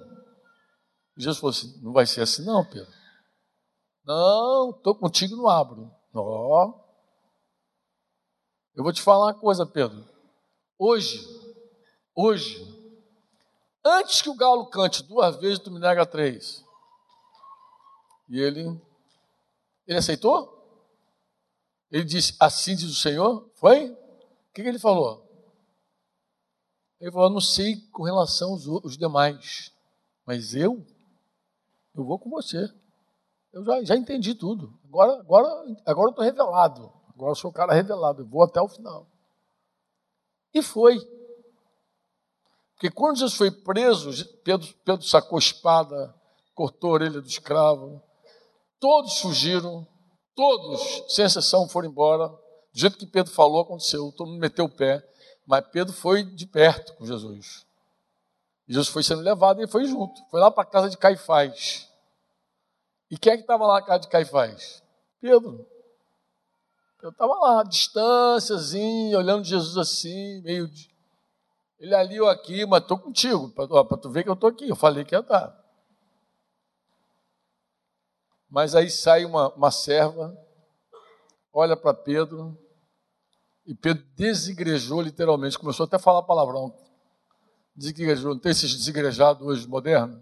Jesus 1.18 1.40
falou 1.40 1.52
assim: 1.52 1.78
não 1.84 1.92
vai 1.92 2.06
ser 2.06 2.22
assim, 2.22 2.46
não, 2.46 2.64
Pedro. 2.64 2.90
Não, 4.06 4.70
estou 4.70 4.96
contigo, 4.96 5.36
não 5.36 5.50
abro. 5.50 5.92
Ó. 6.14 6.74
Eu 8.76 8.84
vou 8.86 8.94
te 8.94 9.02
falar 9.02 9.26
uma 9.26 9.34
coisa, 9.34 9.66
Pedro. 9.66 10.02
Hoje, 10.80 11.20
hoje, 12.16 12.66
antes 13.84 14.22
que 14.22 14.30
o 14.30 14.38
galo 14.38 14.68
cante 14.68 15.04
duas 15.04 15.36
vezes, 15.36 15.60
tu 15.60 15.70
me 15.70 15.82
nega 15.82 16.06
três. 16.06 16.64
E 18.30 18.40
ele, 18.40 18.82
ele 19.86 19.98
aceitou? 19.98 20.61
Ele 21.92 22.06
disse, 22.06 22.36
assim 22.40 22.76
diz 22.76 22.90
o 22.90 22.96
Senhor? 22.96 23.50
Foi? 23.56 23.92
O 23.92 24.54
que, 24.54 24.62
que 24.64 24.68
ele 24.68 24.80
falou? 24.80 25.28
Ele 27.00 27.12
falou, 27.12 27.30
não 27.30 27.42
sei 27.42 27.78
com 27.92 28.04
relação 28.04 28.52
aos, 28.52 28.68
aos 28.68 28.98
demais, 28.98 29.74
mas 30.26 30.56
eu, 30.56 30.86
eu 31.96 32.06
vou 32.06 32.18
com 32.20 32.30
você. 32.30 32.72
Eu 33.52 33.66
já, 33.66 33.84
já 33.84 33.96
entendi 33.96 34.34
tudo. 34.34 34.80
Agora, 34.86 35.20
agora, 35.20 35.48
agora 35.86 36.08
eu 36.08 36.12
estou 36.12 36.24
revelado. 36.24 36.94
Agora 37.14 37.32
eu 37.32 37.36
sou 37.36 37.50
o 37.50 37.54
cara 37.54 37.74
revelado. 37.74 38.22
Eu 38.22 38.28
vou 38.28 38.44
até 38.44 38.62
o 38.62 38.70
final. 38.70 39.08
E 40.54 40.62
foi. 40.62 40.98
Porque 42.74 42.90
quando 42.90 43.18
Jesus 43.18 43.38
foi 43.38 43.52
preso, 43.52 44.12
Pedro, 44.44 44.74
Pedro 44.86 45.06
sacou 45.06 45.38
espada, 45.38 46.16
cortou 46.56 46.92
a 46.92 46.94
orelha 46.94 47.22
do 47.22 47.28
escravo. 47.28 48.02
Todos 48.80 49.20
fugiram. 49.20 49.86
Todos, 50.36 51.04
sem 51.14 51.26
exceção, 51.26 51.68
foram 51.68 51.90
embora. 51.90 52.28
Do 52.28 52.40
jeito 52.80 52.98
que 52.98 53.06
Pedro 53.06 53.32
falou, 53.32 53.62
aconteceu. 53.62 54.12
Todo 54.16 54.30
mundo 54.30 54.40
meteu 54.40 54.66
o 54.66 54.70
pé. 54.70 55.06
Mas 55.46 55.66
Pedro 55.72 55.94
foi 55.94 56.24
de 56.24 56.46
perto 56.46 56.94
com 56.96 57.06
Jesus. 57.06 57.66
Jesus 58.68 58.88
foi 58.88 59.04
sendo 59.04 59.22
levado 59.22 59.62
e 59.62 59.68
foi 59.68 59.86
junto. 59.86 60.22
Foi 60.30 60.40
lá 60.40 60.50
para 60.50 60.64
a 60.64 60.66
casa 60.66 60.90
de 60.90 60.98
Caifás. 60.98 61.90
E 63.10 63.18
quem 63.18 63.34
é 63.34 63.36
que 63.36 63.44
estava 63.44 63.66
lá 63.68 63.74
na 63.76 63.86
casa 63.86 64.00
de 64.00 64.08
Caifás? 64.08 64.82
Pedro. 65.20 65.68
Eu 67.02 67.10
estava 67.10 67.34
lá, 67.34 67.62
à 67.62 67.64
distânciazinha, 67.64 69.18
olhando 69.18 69.44
Jesus 69.44 69.78
assim, 69.78 70.42
meio 70.44 70.68
de. 70.68 70.90
Ele 71.80 71.96
ali 71.96 72.22
ou 72.22 72.30
aqui, 72.30 72.64
mas 72.66 72.84
estou 72.84 72.98
contigo, 72.98 73.50
para 73.50 73.98
tu 73.98 74.10
ver 74.10 74.24
que 74.24 74.30
eu 74.30 74.36
estou 74.36 74.50
aqui. 74.50 74.70
Eu 74.70 74.76
falei 74.76 75.04
que 75.04 75.16
ia 75.16 75.20
estar. 75.20 75.61
Mas 78.52 78.76
aí 78.76 78.90
sai 78.90 79.24
uma, 79.24 79.48
uma 79.54 79.72
serva, 79.72 80.38
olha 81.54 81.78
para 81.78 81.94
Pedro, 81.94 82.58
e 83.66 83.74
Pedro 83.74 84.04
desigrejou 84.16 85.02
literalmente, 85.02 85.58
começou 85.58 85.86
até 85.86 85.96
a 85.96 86.00
falar 86.00 86.24
palavrão. 86.24 86.76
Desigrejou, 87.74 88.34
não 88.34 88.42
tem 88.42 88.52
esses 88.52 88.76
desigrejados 88.76 89.48
hoje 89.48 89.66
modernos? 89.66 90.22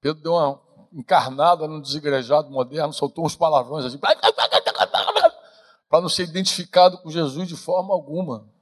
Pedro 0.00 0.20
deu 0.20 0.32
uma, 0.32 0.60
encarnada 0.92 1.68
no 1.68 1.80
desigrejado 1.80 2.50
moderno, 2.50 2.92
soltou 2.92 3.24
uns 3.24 3.36
palavrões 3.36 3.84
assim, 3.84 3.98
para 3.98 6.00
não 6.00 6.08
ser 6.08 6.24
identificado 6.24 6.98
com 6.98 7.10
Jesus 7.10 7.46
de 7.46 7.56
forma 7.56 7.94
alguma. 7.94 8.52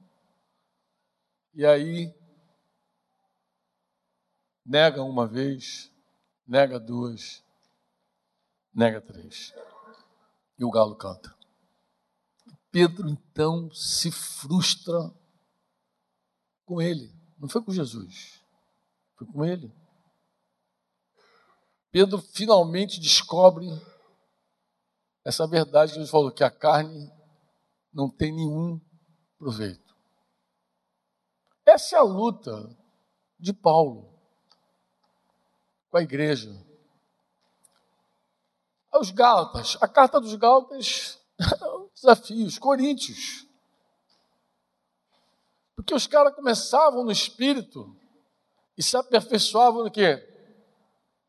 E 1.53 1.65
aí, 1.65 2.13
nega 4.65 5.01
uma 5.01 5.25
vez, 5.25 5.89
nega 6.47 6.79
duas, 6.79 7.43
nega 8.77 9.01
três. 9.01 9.53
E 10.59 10.63
o 10.63 10.69
galo 10.69 10.95
canta. 10.95 11.35
Pedro 12.71 13.09
então 13.09 13.71
se 13.71 14.11
frustra 14.11 15.11
com 16.63 16.79
ele. 16.79 17.11
Não 17.39 17.49
foi 17.49 17.63
com 17.63 17.71
Jesus, 17.71 18.39
foi 19.15 19.25
com 19.27 19.43
ele. 19.43 19.73
Pedro 21.91 22.19
finalmente 22.19 22.99
descobre 22.99 23.67
essa 25.25 25.47
verdade 25.47 25.93
que 25.93 25.99
ele 25.99 26.07
falou, 26.07 26.31
que 26.31 26.43
a 26.43 26.51
carne 26.51 27.11
não 27.91 28.09
tem 28.09 28.31
nenhum 28.31 28.79
proveito. 29.37 29.95
Essa 31.65 31.95
é 31.95 31.99
a 31.99 32.03
luta 32.03 32.75
de 33.39 33.53
Paulo 33.53 34.13
com 35.89 35.97
a 35.97 36.01
igreja. 36.01 36.51
Aos 38.97 39.11
Gálatas, 39.11 39.77
a 39.79 39.87
carta 39.87 40.19
dos 40.19 40.35
Gálatas, 40.35 41.19
desafios, 41.95 42.59
Coríntios. 42.59 43.45
Porque 45.75 45.93
os 45.93 46.07
caras 46.07 46.35
começavam 46.35 47.03
no 47.03 47.11
espírito 47.11 47.95
e 48.77 48.83
se 48.83 48.97
aperfeiçoavam 48.97 49.83
no 49.83 49.91
quê? 49.91 50.27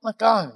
na 0.03 0.13
carne. 0.13 0.55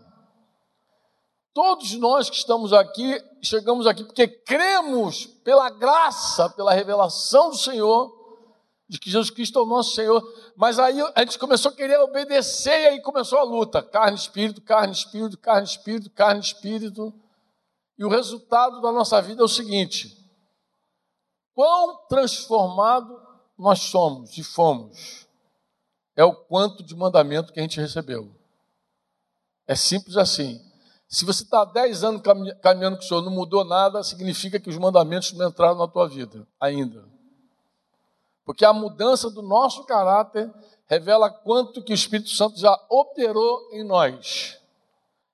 Todos 1.52 1.92
nós 1.94 2.30
que 2.30 2.36
estamos 2.36 2.72
aqui, 2.72 3.22
chegamos 3.42 3.86
aqui 3.86 4.04
porque 4.04 4.26
cremos 4.26 5.26
pela 5.26 5.68
graça, 5.68 6.48
pela 6.50 6.72
revelação 6.72 7.50
do 7.50 7.56
Senhor, 7.56 8.10
de 8.92 8.98
que 8.98 9.10
Jesus 9.10 9.30
Cristo 9.30 9.58
é 9.58 9.62
o 9.62 9.66
nosso 9.66 9.94
Senhor. 9.94 10.22
Mas 10.54 10.78
aí 10.78 11.00
a 11.14 11.20
gente 11.20 11.38
começou 11.38 11.72
a 11.72 11.74
querer 11.74 11.98
obedecer 12.00 12.78
e 12.78 12.88
aí 12.88 13.00
começou 13.00 13.38
a 13.38 13.42
luta: 13.42 13.82
carne, 13.82 14.14
espírito, 14.14 14.60
carne, 14.60 14.92
espírito, 14.92 15.38
carne, 15.38 15.66
espírito, 15.66 16.10
carne, 16.10 16.40
espírito. 16.40 17.14
E 17.98 18.04
o 18.04 18.10
resultado 18.10 18.82
da 18.82 18.92
nossa 18.92 19.22
vida 19.22 19.40
é 19.40 19.44
o 19.44 19.48
seguinte: 19.48 20.14
quão 21.54 22.06
transformado 22.06 23.18
nós 23.58 23.80
somos 23.80 24.36
e 24.36 24.44
fomos, 24.44 25.26
é 26.14 26.22
o 26.22 26.34
quanto 26.34 26.82
de 26.82 26.94
mandamento 26.94 27.50
que 27.50 27.60
a 27.60 27.62
gente 27.62 27.80
recebeu. 27.80 28.30
É 29.66 29.74
simples 29.74 30.18
assim. 30.18 30.60
Se 31.08 31.24
você 31.24 31.44
está 31.44 31.62
há 31.62 31.64
10 31.64 32.04
anos 32.04 32.22
caminhando 32.60 32.98
com 32.98 33.04
o 33.04 33.06
Senhor, 33.06 33.22
não 33.22 33.32
mudou 33.32 33.64
nada, 33.64 34.02
significa 34.02 34.60
que 34.60 34.68
os 34.68 34.76
mandamentos 34.76 35.32
não 35.32 35.48
entraram 35.48 35.78
na 35.78 35.88
tua 35.88 36.06
vida 36.06 36.46
ainda. 36.60 37.11
Porque 38.44 38.64
a 38.64 38.72
mudança 38.72 39.30
do 39.30 39.42
nosso 39.42 39.84
caráter 39.84 40.52
revela 40.86 41.30
quanto 41.30 41.82
que 41.82 41.92
o 41.92 41.94
Espírito 41.94 42.30
Santo 42.30 42.58
já 42.58 42.76
operou 42.90 43.70
em 43.72 43.84
nós. 43.84 44.58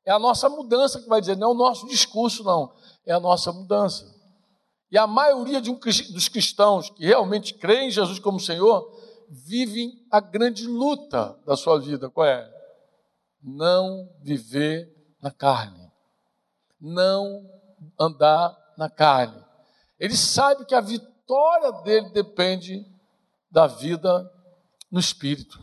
É 0.05 0.11
a 0.11 0.19
nossa 0.19 0.49
mudança 0.49 1.01
que 1.01 1.09
vai 1.09 1.21
dizer, 1.21 1.37
não 1.37 1.49
é 1.49 1.51
o 1.53 1.55
nosso 1.55 1.87
discurso, 1.87 2.45
não. 2.45 2.73
É 3.05 3.13
a 3.13 3.21
nossa 3.21 3.53
mudança. 3.53 4.15
E 4.91 4.97
a 4.97 5.07
maioria 5.07 5.59
um, 5.59 5.75
dos 5.75 6.29
cristãos 6.29 6.89
que 6.91 7.05
realmente 7.05 7.55
creem 7.55 7.89
em 7.89 7.91
Jesus 7.91 8.19
como 8.19 8.41
Senhor 8.41 8.91
vivem 9.29 10.07
a 10.11 10.21
grande 10.21 10.67
luta 10.67 11.39
da 11.45 11.57
sua 11.57 11.79
vida. 11.79 12.09
Qual 12.09 12.27
é? 12.27 12.51
Não 13.43 14.09
viver 14.23 14.91
na 15.21 15.31
carne. 15.31 15.93
Não 16.81 17.45
andar 17.99 18.57
na 18.79 18.89
carne. 18.89 19.45
Ele 20.01 20.17
sabe 20.17 20.65
que 20.65 20.75
a 20.75 20.81
vitória 20.81 21.73
dele 21.83 22.09
depende 22.11 22.87
da 23.51 23.67
vida 23.67 24.31
no 24.91 25.01
espírito. 25.01 25.59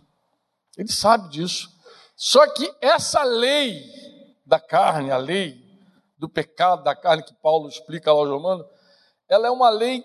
Ele 0.77 0.91
sabe 0.91 1.29
disso. 1.29 1.69
Só 2.15 2.47
que 2.53 2.73
essa 2.81 3.23
lei 3.23 3.83
da 4.45 4.59
carne, 4.59 5.11
a 5.11 5.17
lei 5.17 5.63
do 6.17 6.29
pecado 6.29 6.83
da 6.83 6.95
carne 6.95 7.23
que 7.23 7.33
Paulo 7.35 7.67
explica 7.67 8.11
lá 8.11 8.19
aos 8.19 8.29
Romanos, 8.29 8.65
ela 9.27 9.47
é 9.47 9.51
uma 9.51 9.69
lei 9.69 10.03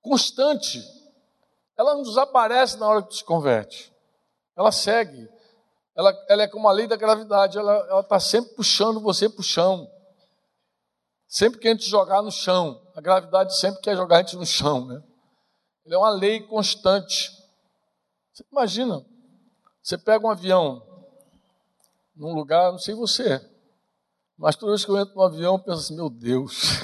constante. 0.00 0.82
Ela 1.76 1.94
não 1.94 2.02
desaparece 2.02 2.78
na 2.78 2.86
hora 2.86 3.02
que 3.02 3.16
se 3.16 3.24
converte. 3.24 3.92
Ela 4.56 4.70
segue. 4.70 5.28
Ela, 5.96 6.12
ela 6.28 6.42
é 6.42 6.48
como 6.48 6.68
a 6.68 6.72
lei 6.72 6.86
da 6.86 6.96
gravidade. 6.96 7.58
Ela 7.58 8.00
está 8.00 8.20
sempre 8.20 8.54
puxando 8.54 9.00
você 9.00 9.28
para 9.28 9.40
o 9.40 9.44
chão. 9.44 9.90
Sempre 11.26 11.58
que 11.58 11.66
a 11.66 11.72
gente 11.72 11.88
jogar 11.88 12.22
no 12.22 12.30
chão. 12.30 12.80
A 12.94 13.00
gravidade 13.00 13.58
sempre 13.58 13.80
quer 13.80 13.96
jogar 13.96 14.18
a 14.18 14.22
gente 14.22 14.36
no 14.36 14.46
chão, 14.46 14.86
né? 14.86 15.02
Ele 15.84 15.94
é 15.94 15.98
uma 15.98 16.10
lei 16.10 16.40
constante. 16.40 17.30
Você 18.32 18.44
imagina, 18.50 19.04
você 19.82 19.98
pega 19.98 20.26
um 20.26 20.30
avião 20.30 20.82
num 22.16 22.34
lugar, 22.34 22.72
não 22.72 22.78
sei 22.78 22.94
você, 22.94 23.44
mas 24.36 24.56
toda 24.56 24.72
vez 24.72 24.84
que 24.84 24.90
eu 24.90 24.98
entro 24.98 25.14
no 25.14 25.22
avião, 25.22 25.54
eu 25.54 25.58
penso 25.58 25.80
assim, 25.80 25.94
meu 25.94 26.08
Deus, 26.08 26.80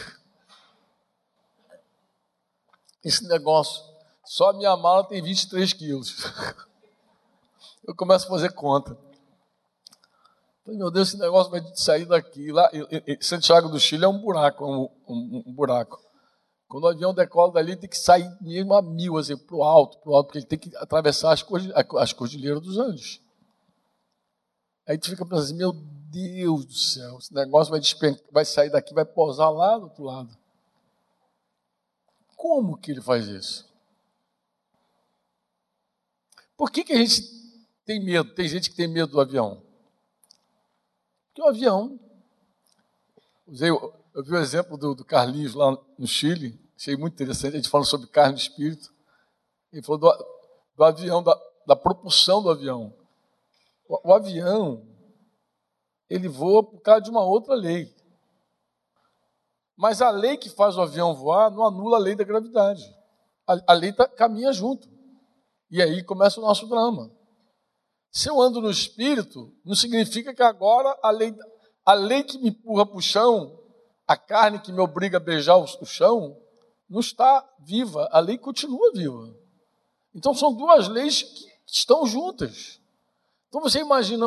esse 3.02 3.26
negócio, 3.26 3.82
só 4.24 4.50
a 4.50 4.52
minha 4.52 4.76
mala 4.76 5.04
tem 5.04 5.22
23 5.22 5.72
quilos. 5.72 6.24
Eu 7.82 7.96
começo 7.96 8.26
a 8.26 8.28
fazer 8.28 8.52
conta. 8.52 8.96
Meu 10.64 10.90
Deus, 10.90 11.08
esse 11.08 11.18
negócio 11.18 11.50
vai 11.50 11.60
sair 11.74 12.04
daqui. 12.04 12.52
Lá, 12.52 12.70
Santiago 13.20 13.68
do 13.68 13.80
Chile 13.80 14.04
é 14.04 14.08
um 14.08 14.18
buraco, 14.18 14.64
um, 14.64 14.88
um, 15.08 15.42
um 15.46 15.52
buraco. 15.52 16.00
Quando 16.70 16.84
o 16.84 16.86
avião 16.86 17.12
decola 17.12 17.50
dali, 17.50 17.74
tem 17.74 17.90
que 17.90 17.98
sair 17.98 18.30
mesmo 18.40 18.72
a 18.74 18.80
mil, 18.80 19.18
assim, 19.18 19.36
para 19.36 19.56
o 19.56 19.64
alto, 19.64 19.98
para 19.98 20.08
o 20.08 20.14
alto, 20.14 20.28
porque 20.28 20.38
ele 20.38 20.46
tem 20.46 20.56
que 20.56 20.74
atravessar 20.76 21.32
as, 21.32 21.44
as 21.98 22.12
cordilheiras 22.12 22.62
dos 22.62 22.78
Andes. 22.78 23.20
Aí 24.86 24.96
tu 24.96 25.10
fica 25.10 25.24
pensando 25.24 25.42
assim, 25.42 25.56
meu 25.56 25.72
Deus 25.72 26.64
do 26.64 26.72
céu, 26.72 27.18
esse 27.18 27.34
negócio 27.34 27.72
vai, 27.72 27.80
vai 28.30 28.44
sair 28.44 28.70
daqui, 28.70 28.94
vai 28.94 29.04
pousar 29.04 29.50
lá 29.50 29.78
do 29.78 29.86
outro 29.86 30.04
lado. 30.04 30.38
Como 32.36 32.78
que 32.78 32.92
ele 32.92 33.02
faz 33.02 33.26
isso? 33.26 33.68
Por 36.56 36.70
que, 36.70 36.84
que 36.84 36.92
a 36.92 36.98
gente 36.98 37.20
tem 37.84 37.98
medo? 37.98 38.32
Tem 38.32 38.46
gente 38.46 38.70
que 38.70 38.76
tem 38.76 38.86
medo 38.86 39.10
do 39.10 39.20
avião. 39.20 39.60
Porque 41.26 41.42
o 41.42 41.48
avião, 41.48 41.98
usei 43.48 43.72
eu 44.14 44.24
vi 44.24 44.32
o 44.32 44.38
exemplo 44.38 44.76
do, 44.76 44.94
do 44.94 45.04
Carlinhos 45.04 45.54
lá 45.54 45.76
no 45.98 46.06
Chile, 46.06 46.58
achei 46.76 46.96
muito 46.96 47.14
interessante, 47.14 47.54
a 47.54 47.56
gente 47.56 47.68
falando 47.68 47.86
sobre 47.86 48.08
carne 48.08 48.34
e 48.34 48.40
espírito. 48.40 48.92
Ele 49.72 49.82
falou 49.82 50.00
do, 50.00 50.26
do 50.76 50.84
avião, 50.84 51.22
da, 51.22 51.38
da, 51.66 51.76
propulsão 51.76 52.42
do 52.42 52.50
avião. 52.50 52.92
O, 53.88 54.08
o, 54.08 54.14
avião, 54.14 54.84
ele 56.08 56.28
voa 56.28 56.64
por 56.64 56.80
causa 56.80 57.02
de 57.02 57.10
uma 57.10 57.24
outra 57.24 57.54
lei. 57.54 57.94
Mas 59.76 60.02
a 60.02 60.10
lei 60.10 60.36
que 60.36 60.50
faz 60.50 60.76
o 60.76 60.82
avião 60.82 61.14
voar 61.14 61.50
não 61.50 61.64
anula 61.64 61.96
a 61.96 62.00
lei 62.00 62.14
da 62.16 62.24
gravidade. 62.24 62.84
A, 63.46 63.56
a 63.68 63.72
lei 63.72 63.92
tá, 63.92 64.08
caminha 64.08 64.52
junto. 64.52 64.88
E 65.70 65.80
aí 65.80 66.02
começa 66.02 66.40
o 66.40 66.42
nosso 66.42 66.66
drama. 66.66 67.10
Se 68.10 68.28
eu 68.28 68.40
ando 68.40 68.60
no 68.60 68.70
espírito, 68.70 69.54
não 69.64 69.76
significa 69.76 70.34
que 70.34 70.42
agora 70.42 70.98
a 71.00 71.10
lei, 71.10 71.32
a 71.86 71.94
lei 71.94 72.24
que 72.24 72.38
me 72.38 72.48
empurra 72.48 72.84
para 72.84 72.96
o 72.96 73.00
chão 73.00 73.59
a 74.10 74.16
carne 74.16 74.58
que 74.58 74.72
me 74.72 74.80
obriga 74.80 75.18
a 75.18 75.20
beijar 75.20 75.56
o 75.56 75.86
chão 75.86 76.36
não 76.88 76.98
está 76.98 77.48
viva, 77.60 78.08
a 78.10 78.18
lei 78.18 78.36
continua 78.36 78.90
viva. 78.92 79.32
Então 80.12 80.34
são 80.34 80.52
duas 80.52 80.88
leis 80.88 81.22
que 81.22 81.48
estão 81.64 82.04
juntas. 82.04 82.80
Então 83.48 83.60
você 83.60 83.78
imagina, 83.78 84.26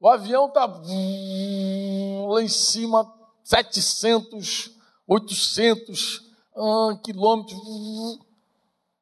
o 0.00 0.08
avião 0.08 0.46
está 0.46 0.64
lá 0.64 2.42
em 2.42 2.48
cima, 2.48 3.14
700, 3.44 4.70
800 5.06 6.24
ah, 6.56 6.98
quilômetros, 7.04 7.60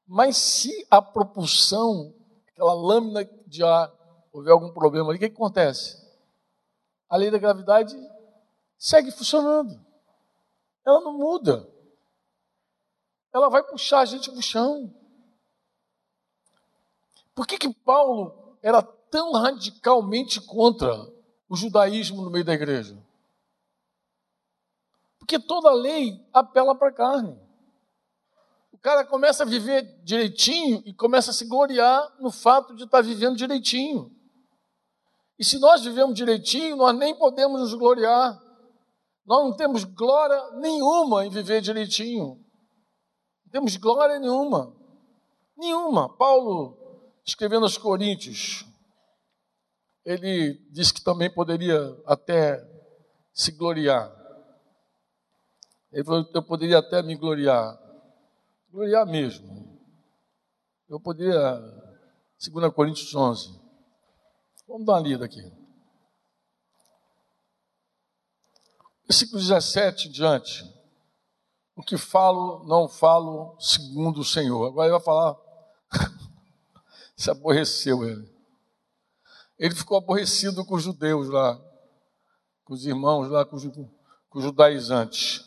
mas 0.08 0.36
se 0.36 0.88
a 0.90 1.00
propulsão, 1.00 2.12
aquela 2.48 2.74
lâmina 2.74 3.24
de 3.46 3.62
ar, 3.62 3.92
houver 4.32 4.50
algum 4.50 4.72
problema 4.72 5.10
ali, 5.10 5.18
o 5.18 5.20
que, 5.20 5.28
que 5.28 5.36
acontece? 5.36 6.04
A 7.08 7.16
lei 7.16 7.30
da 7.30 7.38
gravidade 7.38 7.96
segue 8.76 9.12
funcionando 9.12 9.85
ela 10.86 11.00
não 11.00 11.18
muda. 11.18 11.68
Ela 13.32 13.50
vai 13.50 13.62
puxar 13.62 14.00
a 14.00 14.04
gente 14.04 14.30
para 14.30 14.38
o 14.38 14.42
chão. 14.42 14.94
Por 17.34 17.46
que, 17.46 17.58
que 17.58 17.74
Paulo 17.74 18.56
era 18.62 18.80
tão 18.82 19.32
radicalmente 19.32 20.40
contra 20.40 20.94
o 21.48 21.56
judaísmo 21.56 22.22
no 22.22 22.30
meio 22.30 22.44
da 22.44 22.54
igreja? 22.54 22.96
Porque 25.18 25.38
toda 25.38 25.72
lei 25.72 26.24
apela 26.32 26.74
para 26.74 26.88
a 26.88 26.92
carne. 26.92 27.38
O 28.70 28.78
cara 28.78 29.04
começa 29.04 29.42
a 29.42 29.46
viver 29.46 29.82
direitinho 30.04 30.82
e 30.86 30.94
começa 30.94 31.30
a 31.30 31.34
se 31.34 31.46
gloriar 31.46 32.14
no 32.20 32.30
fato 32.30 32.74
de 32.76 32.84
estar 32.84 33.02
vivendo 33.02 33.36
direitinho. 33.36 34.14
E 35.38 35.44
se 35.44 35.58
nós 35.58 35.82
vivemos 35.82 36.14
direitinho, 36.14 36.76
nós 36.76 36.96
nem 36.96 37.14
podemos 37.14 37.60
nos 37.60 37.74
gloriar. 37.74 38.40
Nós 39.26 39.44
não 39.44 39.56
temos 39.56 39.82
glória 39.82 40.52
nenhuma 40.52 41.26
em 41.26 41.30
viver 41.30 41.60
direitinho. 41.60 42.38
Não 43.44 43.50
temos 43.50 43.76
glória 43.76 44.20
nenhuma. 44.20 44.72
Nenhuma. 45.56 46.16
Paulo, 46.16 46.78
escrevendo 47.24 47.64
aos 47.64 47.76
Coríntios, 47.76 48.64
ele 50.04 50.54
disse 50.70 50.94
que 50.94 51.02
também 51.02 51.28
poderia 51.28 51.76
até 52.06 52.62
se 53.32 53.50
gloriar. 53.50 54.14
Ele 55.90 56.04
falou, 56.04 56.24
eu 56.32 56.42
poderia 56.42 56.78
até 56.78 57.02
me 57.02 57.16
gloriar. 57.16 57.76
Gloriar 58.70 59.06
mesmo. 59.06 59.80
Eu 60.88 61.00
poderia, 61.00 61.58
2 62.52 62.72
Coríntios 62.72 63.12
11. 63.12 63.60
Vamos 64.68 64.86
dar 64.86 64.94
uma 64.94 65.00
lida 65.00 65.24
aqui. 65.24 65.65
Versículo 69.08 69.40
17 69.40 70.08
em 70.08 70.10
diante. 70.10 70.64
O 71.76 71.82
que 71.82 71.96
falo, 71.96 72.64
não 72.66 72.88
falo 72.88 73.56
segundo 73.60 74.20
o 74.20 74.24
Senhor. 74.24 74.66
Agora 74.66 74.88
ele 74.88 74.96
vai 74.96 75.04
falar. 75.04 75.36
Se 77.16 77.30
aborreceu 77.30 78.04
ele. 78.04 78.34
Ele 79.58 79.74
ficou 79.74 79.96
aborrecido 79.96 80.64
com 80.64 80.74
os 80.74 80.82
judeus 80.82 81.28
lá, 81.28 81.58
com 82.64 82.74
os 82.74 82.84
irmãos 82.84 83.30
lá, 83.30 83.44
com 83.44 83.56
os, 83.56 83.64
com 83.64 84.38
os 84.38 84.44
judaizantes. 84.44 85.44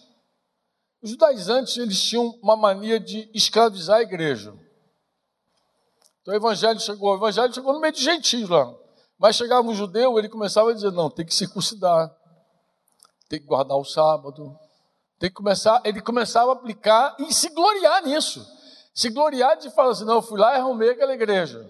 Os 1.02 1.12
judaizantes, 1.12 1.78
eles 1.78 2.02
tinham 2.02 2.28
uma 2.42 2.56
mania 2.56 3.00
de 3.00 3.30
escravizar 3.34 3.98
a 3.98 4.02
igreja. 4.02 4.54
Então 6.22 6.34
o 6.34 6.38
evangelho 6.38 6.80
chegou, 6.80 7.12
o 7.12 7.18
evangelho 7.18 7.54
chegou 7.54 7.74
no 7.74 7.80
meio 7.80 7.94
de 7.94 8.04
gentios 8.04 8.50
lá. 8.50 8.74
Mas 9.18 9.36
chegava 9.36 9.68
um 9.68 9.76
judeu, 9.76 10.18
ele 10.18 10.30
começava 10.30 10.72
a 10.72 10.74
dizer, 10.74 10.92
não, 10.92 11.10
tem 11.10 11.26
que 11.26 11.36
circuncidar 11.36 12.19
tem 13.30 13.40
que 13.40 13.46
guardar 13.46 13.78
o 13.78 13.86
sábado, 13.86 14.58
tem 15.20 15.30
que 15.30 15.36
começar, 15.36 15.82
ele 15.86 16.02
começava 16.02 16.52
a 16.52 16.54
aplicar 16.56 17.16
e 17.20 17.32
se 17.32 17.50
gloriar 17.50 18.04
nisso. 18.04 18.46
Se 18.94 19.10
gloriar 19.10 19.56
de 19.58 19.70
falar 19.70 19.92
assim, 19.92 20.04
não, 20.04 20.16
eu 20.16 20.22
fui 20.22 20.40
lá 20.40 20.56
e 20.56 20.58
arrumei 20.58 20.90
aquela 20.90 21.14
igreja. 21.14 21.66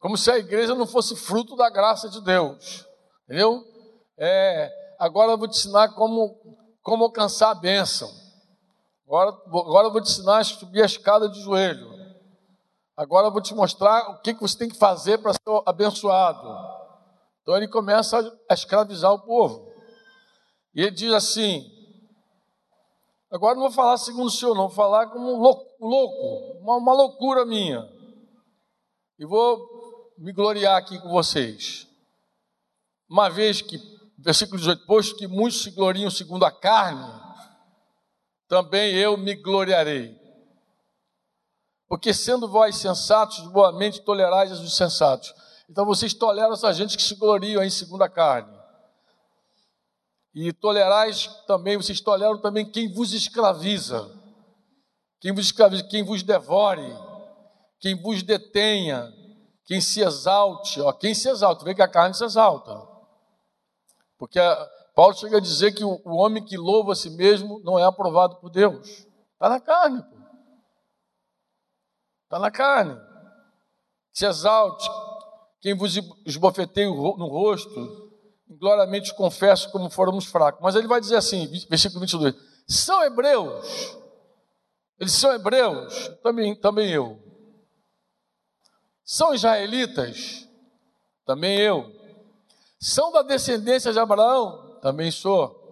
Como 0.00 0.18
se 0.18 0.30
a 0.30 0.36
igreja 0.36 0.74
não 0.74 0.86
fosse 0.86 1.14
fruto 1.14 1.56
da 1.56 1.70
graça 1.70 2.08
de 2.10 2.20
Deus. 2.20 2.84
Entendeu? 3.24 3.64
É, 4.18 4.70
agora 4.98 5.32
eu 5.32 5.38
vou 5.38 5.48
te 5.48 5.56
ensinar 5.56 5.94
como, 5.94 6.36
como 6.82 7.04
alcançar 7.04 7.50
a 7.50 7.54
bênção. 7.54 8.10
Agora, 9.06 9.30
agora 9.30 9.86
eu 9.86 9.92
vou 9.92 10.02
te 10.02 10.10
ensinar 10.10 10.38
a 10.38 10.44
subir 10.44 10.82
a 10.82 10.86
escada 10.86 11.28
de 11.28 11.40
joelho. 11.40 11.94
Agora 12.96 13.28
eu 13.28 13.32
vou 13.32 13.40
te 13.40 13.54
mostrar 13.54 14.10
o 14.10 14.20
que, 14.20 14.34
que 14.34 14.40
você 14.40 14.58
tem 14.58 14.68
que 14.68 14.76
fazer 14.76 15.18
para 15.18 15.32
ser 15.32 15.62
abençoado. 15.64 16.48
Então 17.42 17.56
ele 17.56 17.68
começa 17.68 18.18
a 18.48 18.54
escravizar 18.54 19.12
o 19.12 19.20
povo. 19.20 19.73
E 20.74 20.82
ele 20.82 20.90
diz 20.90 21.12
assim: 21.12 21.70
agora 23.30 23.54
não 23.54 23.62
vou 23.62 23.70
falar 23.70 23.96
segundo 23.96 24.26
o 24.26 24.30
senhor, 24.30 24.54
não, 24.54 24.68
vou 24.68 24.76
falar 24.76 25.08
como 25.08 25.32
um 25.32 25.38
louco, 25.38 25.64
louco 25.80 26.58
uma, 26.60 26.76
uma 26.76 26.92
loucura 26.94 27.44
minha. 27.44 27.88
E 29.18 29.24
vou 29.24 30.12
me 30.18 30.32
gloriar 30.32 30.76
aqui 30.76 30.98
com 30.98 31.08
vocês. 31.08 31.86
Uma 33.08 33.28
vez 33.28 33.60
que, 33.62 33.78
versículo 34.18 34.58
18, 34.58 34.86
posto 34.86 35.16
que 35.16 35.28
muitos 35.28 35.62
se 35.62 35.70
gloriam 35.70 36.10
segundo 36.10 36.44
a 36.44 36.50
carne, 36.50 37.06
também 38.48 38.94
eu 38.94 39.16
me 39.16 39.34
gloriarei. 39.36 40.18
Porque 41.86 42.12
sendo 42.12 42.48
vós 42.48 42.76
sensatos, 42.76 43.46
boamente 43.52 44.00
tolerais 44.00 44.50
os 44.50 44.60
insensatos. 44.60 45.32
Então 45.70 45.84
vocês 45.84 46.12
toleram 46.12 46.52
essa 46.52 46.72
gente 46.72 46.96
que 46.96 47.02
se 47.02 47.14
gloriam 47.14 47.62
em 47.62 47.70
segunda 47.70 48.08
carne. 48.08 48.63
E 50.34 50.52
tolerais 50.52 51.26
também, 51.46 51.76
vocês 51.76 52.00
toleram 52.00 52.40
também 52.40 52.68
quem 52.68 52.92
vos 52.92 53.12
escraviza, 53.12 54.10
quem 55.20 55.32
vos 55.32 55.46
escraviza, 55.46 55.84
quem 55.84 56.02
vos 56.02 56.22
devore, 56.22 56.92
quem 57.78 57.94
vos 57.94 58.22
detenha, 58.22 59.12
quem 59.64 59.80
se 59.80 60.00
exalte, 60.00 60.80
ó, 60.80 60.92
quem 60.92 61.14
se 61.14 61.28
exalta, 61.28 61.64
vê 61.64 61.74
que 61.74 61.82
a 61.82 61.88
carne 61.88 62.14
se 62.14 62.24
exalta. 62.24 62.82
Porque 64.18 64.40
Paulo 64.94 65.14
chega 65.14 65.36
a 65.36 65.40
dizer 65.40 65.72
que 65.72 65.84
o, 65.84 66.00
o 66.04 66.16
homem 66.16 66.44
que 66.44 66.56
louva 66.56 66.92
a 66.92 66.96
si 66.96 67.10
mesmo 67.10 67.60
não 67.62 67.78
é 67.78 67.84
aprovado 67.84 68.36
por 68.36 68.50
Deus. 68.50 69.06
Está 69.34 69.48
na 69.48 69.60
carne, 69.60 70.04
Está 72.24 72.38
na 72.38 72.50
carne. 72.50 73.00
Se 74.12 74.26
exalte, 74.26 74.90
quem 75.60 75.72
vos 75.72 75.94
esbofeteia 76.26 76.88
no 76.88 77.28
rosto, 77.28 78.03
gloriamente 78.48 79.14
confesso 79.14 79.70
como 79.70 79.90
fôramos 79.90 80.26
fracos. 80.26 80.60
Mas 80.62 80.74
ele 80.74 80.86
vai 80.86 81.00
dizer 81.00 81.16
assim, 81.16 81.46
versículo 81.68 82.00
22, 82.00 82.34
são 82.66 83.02
hebreus, 83.02 83.96
eles 84.98 85.12
são 85.12 85.32
hebreus, 85.32 86.08
também, 86.22 86.54
também 86.54 86.90
eu. 86.90 87.20
São 89.04 89.34
israelitas, 89.34 90.48
também 91.26 91.58
eu. 91.58 91.92
São 92.80 93.12
da 93.12 93.22
descendência 93.22 93.92
de 93.92 93.98
Abraão, 93.98 94.78
também 94.80 95.10
sou. 95.10 95.62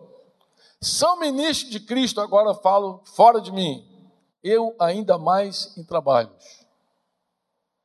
São 0.80 1.18
ministros 1.18 1.70
de 1.70 1.80
Cristo, 1.80 2.20
agora 2.20 2.54
falo 2.54 3.02
fora 3.04 3.40
de 3.40 3.52
mim. 3.52 3.88
Eu 4.42 4.74
ainda 4.78 5.16
mais 5.16 5.76
em 5.78 5.84
trabalhos. 5.84 6.66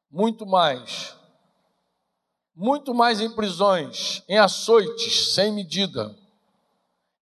Muito 0.10 0.45
mais 0.45 1.16
muito 2.58 2.91
mais 2.91 3.22
em 3.22 3.30
prisões, 3.30 4.24
em 4.28 4.39
açoites 4.39 5.36
sem 5.36 5.52
medida, 5.52 6.17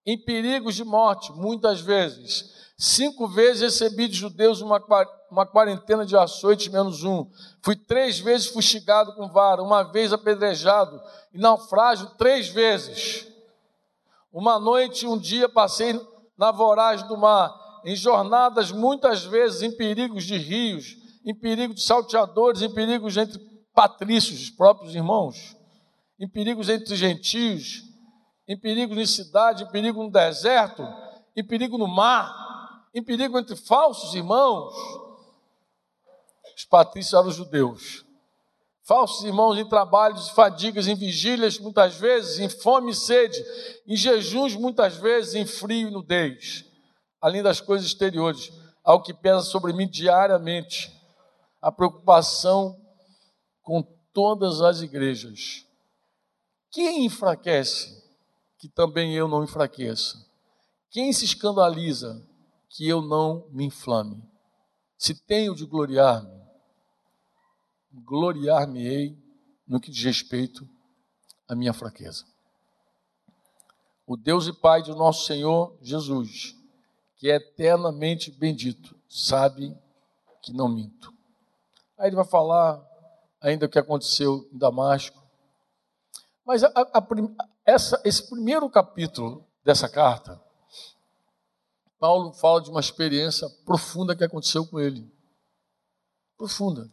em 0.06 0.18
perigos 0.18 0.76
de 0.76 0.86
morte, 0.86 1.34
muitas 1.34 1.82
vezes. 1.82 2.56
Cinco 2.78 3.28
vezes 3.28 3.62
recebi 3.62 4.08
de 4.08 4.16
judeus 4.16 4.62
uma, 4.62 4.82
uma 5.30 5.46
quarentena 5.46 6.06
de 6.06 6.16
açoites 6.16 6.70
menos 6.70 7.04
um. 7.04 7.30
Fui 7.62 7.76
três 7.76 8.18
vezes 8.18 8.48
fustigado 8.48 9.14
com 9.14 9.28
vara, 9.28 9.62
uma 9.62 9.84
vez 9.84 10.14
apedrejado 10.14 11.02
e 11.34 11.38
naufrágio 11.38 12.08
três 12.18 12.48
vezes. 12.48 13.28
Uma 14.32 14.58
noite 14.58 15.06
um 15.06 15.18
dia 15.18 15.50
passei 15.50 16.00
na 16.38 16.52
voragem 16.52 17.08
do 17.08 17.18
mar, 17.18 17.54
em 17.84 17.96
jornadas 17.96 18.72
muitas 18.72 19.26
vezes 19.26 19.62
em 19.62 19.72
perigos 19.72 20.24
de 20.24 20.38
rios, 20.38 20.96
em 21.26 21.36
perigo 21.36 21.74
de 21.74 21.82
salteadores, 21.82 22.62
em 22.62 22.70
perigos 22.70 23.18
entre 23.18 23.55
patrícios, 23.76 24.42
os 24.42 24.50
próprios 24.50 24.96
irmãos, 24.96 25.56
em 26.18 26.28
perigos 26.28 26.70
entre 26.70 26.96
gentios, 26.96 27.84
em 28.48 28.58
perigo 28.58 28.96
em 28.96 29.06
cidade, 29.06 29.64
em 29.64 29.68
perigo 29.68 30.02
no 30.02 30.10
deserto, 30.10 30.82
em 31.36 31.46
perigo 31.46 31.78
no 31.78 31.88
mar, 31.88 32.88
em 32.94 33.04
perigo 33.04 33.38
entre 33.38 33.56
falsos 33.56 34.16
irmãos. 34.16 34.74
Os 36.56 36.64
patrícios 36.64 37.14
eram 37.14 37.28
os 37.28 37.36
judeus. 37.36 38.06
Falsos 38.88 39.26
irmãos 39.26 39.58
em 39.58 39.68
trabalhos, 39.68 40.30
fadigas, 40.30 40.88
em 40.88 40.96
vigílias, 40.96 41.60
muitas 41.60 41.96
vezes, 41.96 42.40
em 42.40 42.48
fome 42.48 42.92
e 42.92 42.96
sede, 42.96 43.44
em 43.86 43.98
jejuns, 43.98 44.56
muitas 44.56 44.96
vezes, 44.96 45.34
em 45.34 45.46
frio 45.46 45.88
e 45.88 45.92
nudez, 45.92 46.64
além 47.20 47.42
das 47.42 47.60
coisas 47.60 47.88
exteriores, 47.88 48.52
ao 48.84 49.02
que 49.02 49.12
pesa 49.12 49.42
sobre 49.42 49.74
mim 49.74 49.90
diariamente, 49.90 50.94
a 51.60 51.72
preocupação 51.72 52.80
com 53.66 53.82
todas 54.14 54.62
as 54.62 54.82
igrejas. 54.82 55.66
Quem 56.70 57.04
enfraquece, 57.04 58.02
que 58.60 58.70
também 58.70 59.16
eu 59.16 59.28
não 59.28 59.44
enfraqueça? 59.44 60.24
Quem 60.92 61.12
se 61.12 61.26
escandaliza, 61.26 62.24
que 62.70 62.88
eu 62.88 63.02
não 63.02 63.48
me 63.50 63.66
inflame? 63.66 64.24
Se 64.98 65.16
tenho 65.16 65.56
de 65.56 65.66
gloriar-me, 65.66 66.46
gloriar-me-ei 67.92 69.18
no 69.68 69.82
que 69.82 69.92
diz 69.92 70.04
respeito 70.04 70.70
à 71.48 71.56
minha 71.56 71.74
fraqueza. 71.74 72.24
O 74.06 74.16
Deus 74.16 74.46
e 74.46 74.54
Pai 74.54 74.84
do 74.84 74.96
nosso 74.96 75.26
Senhor 75.26 75.76
Jesus, 75.82 76.56
que 77.18 77.32
é 77.32 77.38
eternamente 77.38 78.30
bendito, 78.30 78.96
sabe 79.10 79.76
que 80.44 80.54
não 80.54 80.70
minto. 80.70 81.12
Aí 81.98 82.10
ele 82.10 82.16
vai 82.16 82.26
falar 82.26 82.95
ainda 83.46 83.68
o 83.68 83.70
que 83.70 83.80
aconteceu 83.80 84.50
em 84.52 84.58
Damasco. 84.58 85.24
Mas 86.46 86.64
a, 86.64 86.72
a, 86.76 87.08
essa, 87.66 88.02
esse 88.04 88.28
primeiro 88.30 88.70
capítulo 88.70 89.48
dessa 89.64 89.88
carta, 89.88 90.42
Paulo 92.00 92.34
fala 92.34 92.62
de 92.62 92.70
uma 92.70 92.80
experiência 92.80 93.48
profunda 93.64 94.16
que 94.16 94.24
aconteceu 94.24 94.66
com 94.68 94.80
ele. 94.80 95.12
Profunda. 96.38 96.92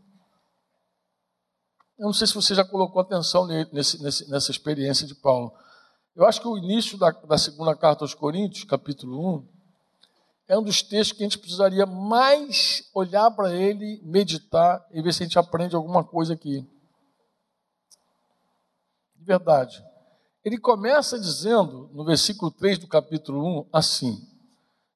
Eu 1.98 2.06
não 2.06 2.12
sei 2.12 2.26
se 2.26 2.34
você 2.34 2.54
já 2.54 2.64
colocou 2.64 3.00
atenção 3.00 3.46
nesse, 3.46 4.02
nesse, 4.02 4.30
nessa 4.30 4.50
experiência 4.50 5.06
de 5.06 5.14
Paulo. 5.14 5.52
Eu 6.14 6.26
acho 6.26 6.40
que 6.40 6.48
o 6.48 6.58
início 6.58 6.98
da, 6.98 7.10
da 7.10 7.38
segunda 7.38 7.74
carta 7.74 8.04
aos 8.04 8.14
Coríntios, 8.14 8.64
capítulo 8.64 9.38
1, 9.38 9.48
é 10.52 10.58
um 10.58 10.62
dos 10.62 10.82
textos 10.82 11.16
que 11.16 11.22
a 11.22 11.26
gente 11.26 11.38
precisaria 11.38 11.86
mais 11.86 12.86
olhar 12.94 13.30
para 13.30 13.54
ele, 13.54 13.98
meditar 14.04 14.86
e 14.92 15.00
ver 15.00 15.14
se 15.14 15.22
a 15.22 15.26
gente 15.26 15.38
aprende 15.38 15.74
alguma 15.74 16.04
coisa 16.04 16.34
aqui. 16.34 16.60
De 19.16 19.24
verdade. 19.24 19.82
Ele 20.44 20.58
começa 20.58 21.18
dizendo, 21.18 21.88
no 21.94 22.04
versículo 22.04 22.50
3 22.50 22.80
do 22.80 22.86
capítulo 22.86 23.62
1, 23.62 23.68
assim: 23.72 24.28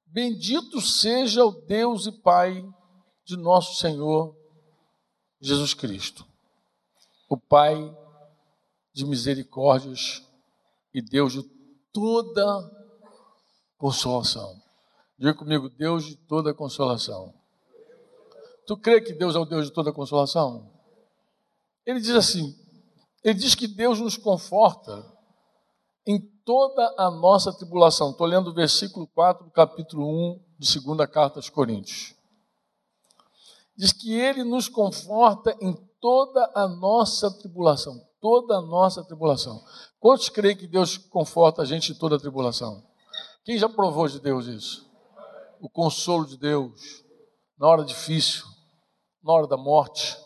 Bendito 0.05 0.79
seja 0.79 1.43
o 1.43 1.51
Deus 1.51 2.05
e 2.05 2.11
Pai 2.11 2.63
de 3.25 3.35
nosso 3.35 3.79
Senhor 3.79 4.37
Jesus 5.41 5.73
Cristo, 5.73 6.23
o 7.27 7.35
Pai 7.35 7.75
de 8.93 9.07
misericórdias 9.07 10.21
e 10.93 11.01
Deus 11.01 11.33
de 11.33 11.41
toda 11.91 12.45
consolação 13.75 14.66
Diga 15.17 15.33
comigo, 15.33 15.69
Deus 15.69 16.05
de 16.05 16.15
toda 16.15 16.53
consolação. 16.53 17.33
Tu 18.67 18.77
crê 18.77 19.01
que 19.01 19.13
Deus 19.13 19.35
é 19.35 19.39
o 19.39 19.45
Deus 19.45 19.65
de 19.65 19.71
toda 19.71 19.91
consolação? 19.91 20.69
Ele 21.85 21.99
diz 21.99 22.11
assim: 22.11 22.55
ele 23.23 23.39
diz 23.39 23.55
que 23.55 23.67
Deus 23.67 23.99
nos 23.99 24.15
conforta 24.15 25.05
em 26.05 26.19
toda 26.45 26.95
a 26.97 27.11
nossa 27.11 27.51
tribulação. 27.51 28.11
Estou 28.11 28.27
lendo 28.27 28.51
o 28.51 28.53
versículo 28.53 29.07
4 29.07 29.45
do 29.45 29.51
capítulo 29.51 30.07
1 30.07 30.39
de 30.59 30.67
segunda 30.67 31.05
carta 31.05 31.39
aos 31.39 31.49
Coríntios. 31.49 32.15
Diz 33.75 33.91
que 33.91 34.13
ele 34.13 34.43
nos 34.43 34.69
conforta 34.69 35.55
em 35.59 35.75
toda 35.99 36.49
a 36.55 36.67
nossa 36.67 37.29
tribulação. 37.39 38.01
Toda 38.21 38.57
a 38.57 38.61
nossa 38.61 39.03
tribulação. 39.03 39.61
Quantos 39.99 40.29
creem 40.29 40.55
que 40.55 40.65
Deus 40.65 40.97
conforta 40.97 41.63
a 41.63 41.65
gente 41.65 41.91
em 41.91 41.95
toda 41.95 42.15
a 42.15 42.19
tribulação? 42.19 42.81
Quem 43.43 43.57
já 43.57 43.67
provou 43.67 44.07
de 44.07 44.19
Deus 44.19 44.45
isso? 44.45 44.86
O 45.59 45.69
consolo 45.69 46.25
de 46.25 46.37
Deus 46.37 47.03
na 47.57 47.67
hora 47.67 47.83
difícil, 47.83 48.45
na 49.23 49.33
hora 49.33 49.47
da 49.47 49.57
morte, 49.57 50.17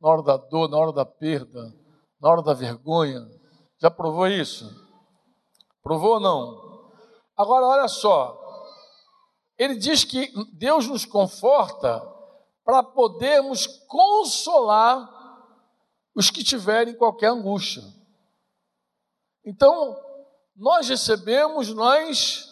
na 0.00 0.08
hora 0.08 0.22
da 0.22 0.36
dor, 0.36 0.68
na 0.68 0.78
hora 0.78 0.92
da 0.92 1.04
perda, 1.04 1.74
na 2.20 2.30
hora 2.30 2.42
da 2.42 2.54
vergonha. 2.54 3.20
Já 3.78 3.90
provou 3.90 4.26
isso? 4.26 4.70
Provou 5.82 6.14
ou 6.14 6.20
não? 6.20 6.90
Agora, 7.36 7.66
olha 7.66 7.88
só. 7.88 8.40
Ele 9.58 9.76
diz 9.76 10.04
que 10.04 10.32
Deus 10.52 10.88
nos 10.88 11.04
conforta 11.04 12.00
para 12.64 12.82
podermos 12.82 13.66
consolar 13.86 15.10
os 16.14 16.30
que 16.30 16.42
tiverem 16.42 16.96
qualquer 16.96 17.28
angústia. 17.30 17.82
Então, 19.44 19.96
nós 20.56 20.88
recebemos, 20.88 21.68
nós 21.74 22.48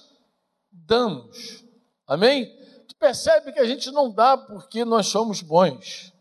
damos. 0.71 1.65
Amém? 2.07 2.47
Tu 2.87 2.97
percebe 2.97 3.53
que 3.53 3.61
a 3.61 3.65
gente 3.65 3.91
não 3.91 4.11
dá 4.11 4.37
porque 4.37 4.85
nós 4.85 5.07
somos 5.07 5.41
bons. 5.41 6.13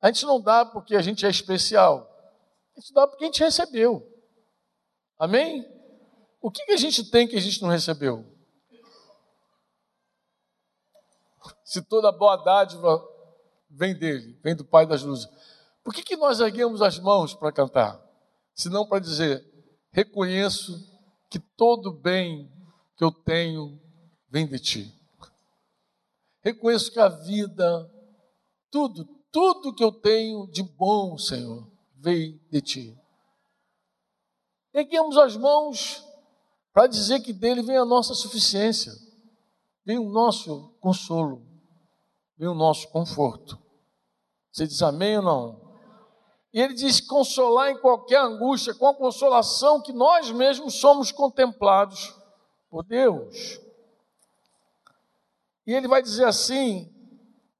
A 0.00 0.08
gente 0.08 0.26
não 0.26 0.40
dá 0.40 0.64
porque 0.64 0.96
a 0.96 1.02
gente 1.02 1.24
é 1.24 1.30
especial. 1.30 2.10
A 2.76 2.80
gente 2.80 2.92
dá 2.92 3.06
porque 3.06 3.24
a 3.24 3.26
gente 3.26 3.42
recebeu. 3.42 4.06
Amém? 5.18 5.66
O 6.40 6.50
que, 6.50 6.64
que 6.66 6.72
a 6.72 6.76
gente 6.76 7.10
tem 7.10 7.26
que 7.26 7.36
a 7.36 7.40
gente 7.40 7.62
não 7.62 7.68
recebeu? 7.68 8.24
Se 11.64 11.82
toda 11.82 12.12
boa 12.12 12.36
dádiva 12.36 13.02
vem 13.70 13.96
dele, 13.96 14.38
vem 14.42 14.54
do 14.54 14.64
Pai 14.64 14.86
das 14.86 15.02
Luzes. 15.02 15.28
Por 15.82 15.94
que, 15.94 16.02
que 16.02 16.16
nós 16.16 16.40
erguemos 16.40 16.82
as 16.82 16.98
mãos 16.98 17.34
para 17.34 17.52
cantar? 17.52 18.00
Se 18.54 18.68
não 18.68 18.86
para 18.86 19.00
dizer, 19.00 19.44
reconheço 19.90 20.86
que 21.30 21.38
todo 21.38 21.92
bem 21.92 22.50
que 22.96 23.04
eu 23.04 23.10
tenho 23.10 23.80
vem 24.34 24.48
de 24.48 24.58
ti. 24.58 24.92
Reconheço 26.40 26.90
que 26.90 26.98
a 26.98 27.08
vida, 27.08 27.88
tudo, 28.68 29.04
tudo 29.30 29.72
que 29.72 29.84
eu 29.84 29.92
tenho 29.92 30.48
de 30.48 30.60
bom, 30.60 31.16
Senhor, 31.16 31.70
veio 31.94 32.40
de 32.50 32.60
ti. 32.60 32.98
Erguemos 34.72 35.16
as 35.16 35.36
mãos 35.36 36.04
para 36.72 36.88
dizer 36.88 37.20
que 37.20 37.32
dele 37.32 37.62
vem 37.62 37.76
a 37.76 37.84
nossa 37.84 38.12
suficiência, 38.12 38.92
vem 39.84 40.00
o 40.00 40.10
nosso 40.10 40.74
consolo, 40.80 41.46
vem 42.36 42.48
o 42.48 42.54
nosso 42.54 42.88
conforto. 42.88 43.56
Você 44.50 44.66
diz 44.66 44.82
amém 44.82 45.16
ou 45.18 45.22
não? 45.22 45.76
E 46.52 46.60
ele 46.60 46.74
diz: 46.74 47.00
consolar 47.00 47.70
em 47.70 47.80
qualquer 47.80 48.20
angústia, 48.20 48.74
com 48.74 48.88
a 48.88 48.94
consolação 48.96 49.80
que 49.80 49.92
nós 49.92 50.32
mesmos 50.32 50.74
somos 50.74 51.12
contemplados 51.12 52.12
por 52.68 52.82
Deus. 52.82 53.62
E 55.66 55.72
ele 55.72 55.88
vai 55.88 56.02
dizer 56.02 56.24
assim, 56.24 56.92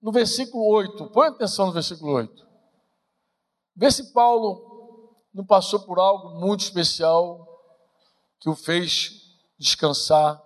no 0.01 0.13
versículo 0.13 0.67
8, 0.67 1.11
põe 1.11 1.29
atenção 1.29 1.67
no 1.67 1.73
versículo 1.73 2.13
8. 2.13 2.47
Vê 3.77 3.91
se 3.91 4.13
Paulo 4.13 5.17
não 5.33 5.45
passou 5.45 5.81
por 5.81 5.99
algo 5.99 6.39
muito 6.41 6.61
especial 6.61 7.47
que 8.41 8.49
o 8.49 8.55
fez 8.55 9.13
descansar 9.59 10.41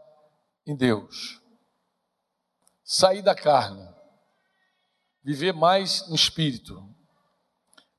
em 0.67 0.77
Deus. 0.77 1.41
Sair 2.85 3.21
da 3.21 3.35
carne, 3.35 3.87
viver 5.23 5.53
mais 5.53 6.09
no 6.09 6.15
espírito 6.15 6.89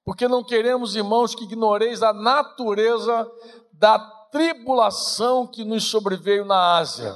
porque 0.09 0.27
não 0.27 0.43
queremos, 0.43 0.95
irmãos, 0.95 1.35
que 1.35 1.43
ignoreis 1.43 2.01
a 2.01 2.11
natureza 2.11 3.31
da 3.71 3.99
tribulação 4.31 5.45
que 5.45 5.63
nos 5.63 5.83
sobreveio 5.83 6.43
na 6.43 6.77
Ásia. 6.77 7.13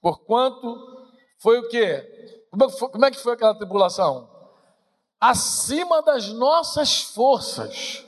Porquanto 0.00 0.76
foi 1.44 1.58
o 1.58 1.68
quê? 1.68 2.48
Como 2.50 2.64
é 2.64 2.70
que 2.70 2.78
foi, 2.78 2.88
como 2.88 3.04
é 3.04 3.10
que 3.10 3.18
foi 3.18 3.34
aquela 3.34 3.54
tribulação? 3.54 4.30
Acima 5.20 6.00
das 6.00 6.28
nossas 6.28 7.02
forças. 7.02 8.02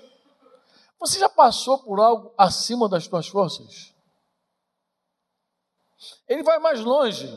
Você 0.98 1.18
já 1.18 1.28
passou 1.28 1.82
por 1.82 2.00
algo 2.00 2.32
acima 2.38 2.88
das 2.88 3.04
suas 3.04 3.28
forças? 3.28 3.94
Ele 6.26 6.42
vai 6.42 6.58
mais 6.58 6.80
longe, 6.80 7.28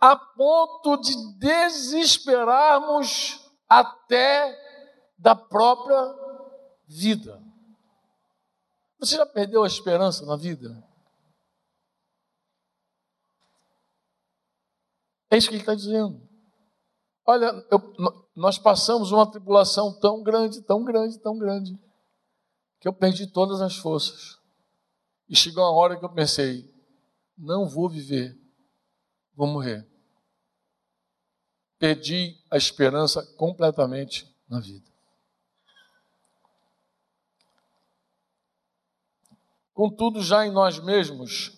a 0.00 0.16
ponto 0.16 0.96
de 0.96 1.14
desesperarmos 1.34 3.46
até 3.68 4.58
da 5.18 5.36
própria 5.36 6.16
vida. 6.86 7.38
Você 8.98 9.18
já 9.18 9.26
perdeu 9.26 9.62
a 9.62 9.66
esperança 9.66 10.24
na 10.24 10.36
vida? 10.36 10.87
É 15.30 15.36
isso 15.36 15.48
que 15.48 15.54
ele 15.54 15.62
está 15.62 15.74
dizendo. 15.74 16.26
Olha, 17.26 17.52
eu, 17.70 17.94
nós 18.34 18.58
passamos 18.58 19.12
uma 19.12 19.30
tribulação 19.30 19.98
tão 20.00 20.22
grande, 20.22 20.62
tão 20.62 20.82
grande, 20.82 21.18
tão 21.18 21.36
grande, 21.36 21.78
que 22.80 22.88
eu 22.88 22.92
perdi 22.92 23.26
todas 23.26 23.60
as 23.60 23.76
forças. 23.76 24.38
E 25.28 25.36
chegou 25.36 25.62
uma 25.62 25.78
hora 25.78 25.98
que 25.98 26.04
eu 26.04 26.12
pensei: 26.12 26.64
não 27.36 27.68
vou 27.68 27.88
viver, 27.88 28.34
vou 29.34 29.46
morrer. 29.46 29.86
Perdi 31.78 32.34
a 32.50 32.56
esperança 32.56 33.22
completamente 33.36 34.26
na 34.48 34.58
vida. 34.58 34.88
Contudo, 39.74 40.22
já 40.22 40.46
em 40.46 40.50
nós 40.50 40.80
mesmos 40.80 41.56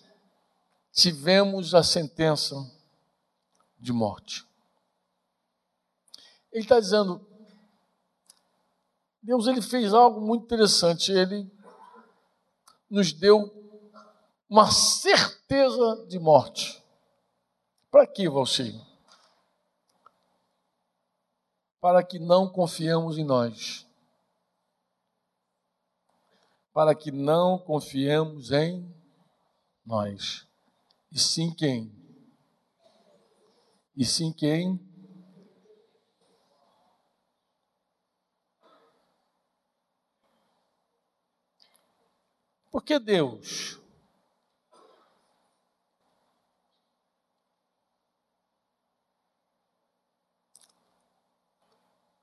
tivemos 0.91 1.73
a 1.73 1.81
sentença 1.81 2.55
de 3.81 3.91
morte. 3.91 4.45
Ele 6.51 6.63
está 6.63 6.79
dizendo, 6.79 7.25
Deus 9.21 9.47
ele 9.47 9.61
fez 9.61 9.93
algo 9.93 10.21
muito 10.21 10.45
interessante. 10.45 11.11
Ele 11.11 11.49
nos 12.89 13.11
deu 13.11 13.51
uma 14.49 14.69
certeza 14.71 16.05
de 16.07 16.19
morte. 16.19 16.81
Para 17.89 18.05
que, 18.05 18.29
Valcir? 18.29 18.79
Para 21.79 22.03
que 22.03 22.19
não 22.19 22.47
confiamos 22.47 23.17
em 23.17 23.25
nós 23.25 23.85
para 26.73 26.95
que 26.95 27.11
não 27.11 27.57
confiemos 27.57 28.51
em 28.51 28.93
nós. 29.85 30.47
E 31.11 31.19
sim 31.19 31.53
quem? 31.53 31.91
E 33.95 34.05
sim 34.05 34.31
quem? 34.31 34.79
Por 42.71 42.83
que 42.83 42.97
Deus? 42.97 43.79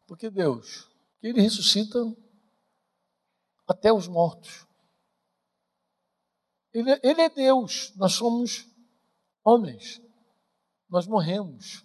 Porque 0.07 0.31
Deus, 0.31 0.89
que 1.21 1.27
Ele 1.27 1.43
ressuscita 1.43 1.99
até 3.67 3.93
os 3.93 4.09
mortos. 4.09 4.67
Ele, 6.73 6.99
ele 7.03 7.21
é 7.21 7.29
Deus, 7.29 7.95
nós 7.95 8.15
somos 8.15 8.67
homens, 9.45 10.01
nós 10.89 11.07
morremos. 11.07 11.85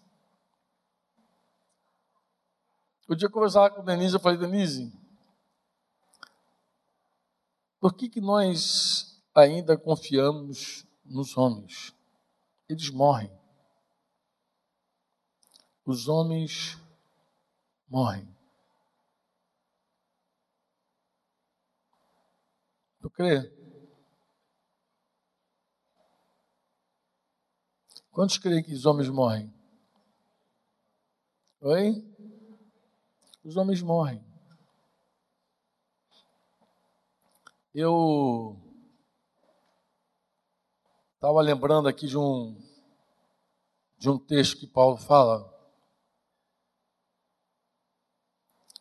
O 3.08 3.16
dia 3.16 3.28
eu 3.28 3.32
conversava 3.32 3.70
com 3.70 3.84
Denise, 3.84 4.16
eu 4.16 4.20
falei, 4.20 4.38
Denise, 4.38 4.92
por 7.80 7.94
que, 7.94 8.08
que 8.08 8.22
nós 8.22 9.22
ainda 9.36 9.78
confiamos 9.78 10.88
nos 11.04 11.38
homens? 11.38 11.94
Eles 12.70 12.90
morrem. 12.90 13.32
Os 15.86 16.08
homens 16.08 16.78
morrem. 17.90 18.34
Tu 23.02 23.10
crê? 23.10 23.63
Quantos 28.14 28.38
creem 28.38 28.62
que 28.62 28.72
os 28.72 28.86
homens 28.86 29.10
morrem? 29.10 29.52
Oi? 31.60 32.06
Os 33.44 33.58
homens 33.58 33.82
morrem. 33.82 34.24
Eu 37.74 38.56
estava 41.16 41.42
lembrando 41.42 41.88
aqui 41.88 42.06
de 42.06 42.16
um 42.16 42.56
de 43.98 44.12
um 44.12 44.20
texto 44.20 44.60
que 44.60 44.68
Paulo 44.68 44.98
fala. 44.98 45.52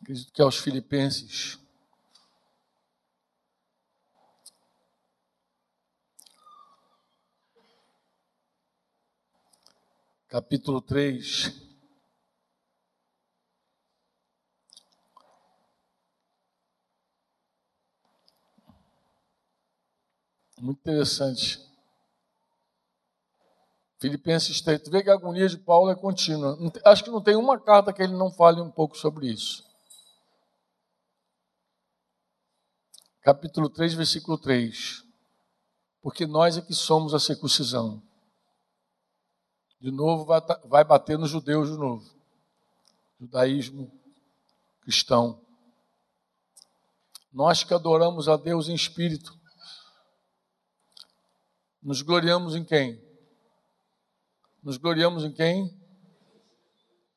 Acredito 0.02 0.30
que 0.30 0.42
é 0.42 0.44
aos 0.44 0.58
Filipenses. 0.58 1.61
Capítulo 10.32 10.80
3. 10.80 11.52
Muito 20.58 20.78
interessante. 20.78 21.60
Filipenses 24.00 24.62
3. 24.62 24.82
Tu 24.82 24.90
vê 24.90 25.02
que 25.02 25.10
a 25.10 25.12
agonia 25.12 25.46
de 25.46 25.58
Paulo 25.58 25.90
é 25.90 25.94
contínua. 25.94 26.56
Acho 26.86 27.04
que 27.04 27.10
não 27.10 27.22
tem 27.22 27.36
uma 27.36 27.60
carta 27.60 27.92
que 27.92 28.02
ele 28.02 28.14
não 28.14 28.32
fale 28.32 28.58
um 28.58 28.70
pouco 28.70 28.96
sobre 28.96 29.30
isso. 29.30 29.62
Capítulo 33.20 33.68
3, 33.68 33.92
versículo 33.92 34.38
3. 34.38 35.04
Porque 36.00 36.26
nós 36.26 36.56
é 36.56 36.62
que 36.62 36.72
somos 36.72 37.12
a 37.12 37.20
circuncisão. 37.20 38.02
De 39.82 39.90
novo, 39.90 40.24
vai 40.68 40.84
bater 40.84 41.18
nos 41.18 41.28
judeus 41.28 41.68
de 41.68 41.76
novo. 41.76 42.08
Judaísmo 43.18 43.90
cristão. 44.82 45.44
Nós 47.32 47.64
que 47.64 47.74
adoramos 47.74 48.28
a 48.28 48.36
Deus 48.36 48.68
em 48.68 48.74
espírito, 48.76 49.36
nos 51.82 52.00
gloriamos 52.00 52.54
em 52.54 52.64
quem? 52.64 53.02
Nos 54.62 54.76
gloriamos 54.76 55.24
em 55.24 55.32
quem? 55.32 55.76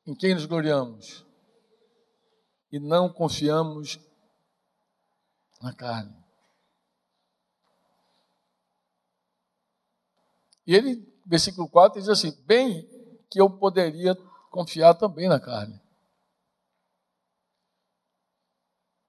Em 0.04 0.16
quem 0.16 0.34
nos 0.34 0.44
gloriamos? 0.44 1.24
E 2.72 2.80
não 2.80 3.12
confiamos 3.12 4.00
na 5.62 5.72
carne. 5.72 6.16
E 10.66 10.74
ele, 10.74 11.15
versículo 11.26 11.68
4, 11.68 12.00
diz 12.00 12.08
assim: 12.08 12.32
Bem 12.46 12.88
que 13.28 13.40
eu 13.40 13.50
poderia 13.50 14.16
confiar 14.50 14.94
também 14.94 15.28
na 15.28 15.40
carne. 15.40 15.80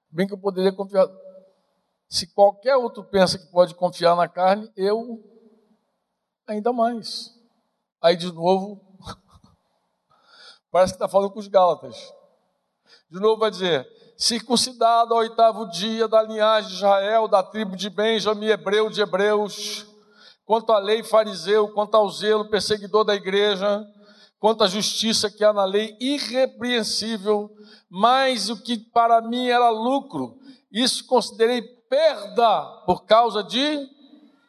Bem 0.09 0.27
que 0.27 0.33
eu 0.33 0.37
poderia 0.37 0.73
confiar. 0.73 1.07
Se 2.09 2.27
qualquer 2.33 2.75
outro 2.75 3.03
pensa 3.03 3.37
que 3.37 3.45
pode 3.51 3.75
confiar 3.75 4.15
na 4.15 4.27
carne, 4.27 4.71
eu 4.75 5.23
ainda 6.47 6.73
mais. 6.73 7.33
Aí 8.01 8.15
de 8.15 8.31
novo, 8.31 8.81
parece 10.71 10.93
que 10.93 10.95
está 10.95 11.07
falando 11.07 11.31
com 11.31 11.39
os 11.39 11.47
Gálatas. 11.47 12.13
De 13.09 13.19
novo 13.19 13.39
vai 13.39 13.51
dizer: 13.51 13.87
circuncidado 14.17 15.13
ao 15.13 15.19
oitavo 15.19 15.69
dia 15.69 16.07
da 16.07 16.21
linhagem 16.23 16.69
de 16.69 16.75
Israel, 16.75 17.27
da 17.27 17.43
tribo 17.43 17.75
de 17.75 17.89
Benjamim, 17.89 18.47
hebreu 18.47 18.89
de 18.89 19.01
hebreus, 19.01 19.86
quanto 20.47 20.71
à 20.71 20.79
lei 20.79 21.03
fariseu, 21.03 21.67
quanto 21.73 21.95
ao 21.95 22.09
zelo 22.09 22.49
perseguidor 22.49 23.03
da 23.03 23.13
igreja, 23.13 23.85
quanto 24.39 24.63
à 24.63 24.67
justiça 24.67 25.29
que 25.29 25.43
há 25.43 25.51
na 25.51 25.65
lei 25.65 25.97
irrepreensível, 25.99 27.51
mas 27.89 28.49
o 28.49 28.63
que 28.63 28.77
para 28.77 29.21
mim 29.21 29.49
era 29.49 29.69
lucro, 29.69 30.39
isso 30.71 31.05
considerei 31.05 31.61
perda 31.61 32.63
por 32.85 33.03
causa 33.03 33.43
de 33.43 33.89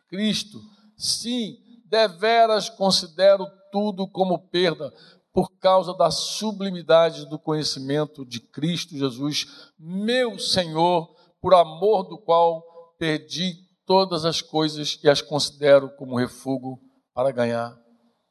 Cristo. 0.08 0.60
Sim, 0.96 1.58
deveras 1.84 2.70
considero 2.70 3.44
tudo 3.72 4.06
como 4.06 4.38
perda 4.38 4.94
por 5.32 5.50
causa 5.58 5.92
da 5.94 6.12
sublimidade 6.12 7.26
do 7.26 7.40
conhecimento 7.40 8.24
de 8.24 8.38
Cristo 8.38 8.96
Jesus, 8.96 9.72
meu 9.76 10.38
Senhor, 10.38 11.12
por 11.40 11.54
amor 11.54 12.04
do 12.04 12.18
qual 12.18 12.62
perdi 13.00 13.67
todas 13.88 14.26
as 14.26 14.42
coisas 14.42 15.00
e 15.02 15.08
as 15.08 15.22
considero 15.22 15.88
como 15.96 16.18
refúgio 16.18 16.78
para 17.14 17.32
ganhar 17.32 17.74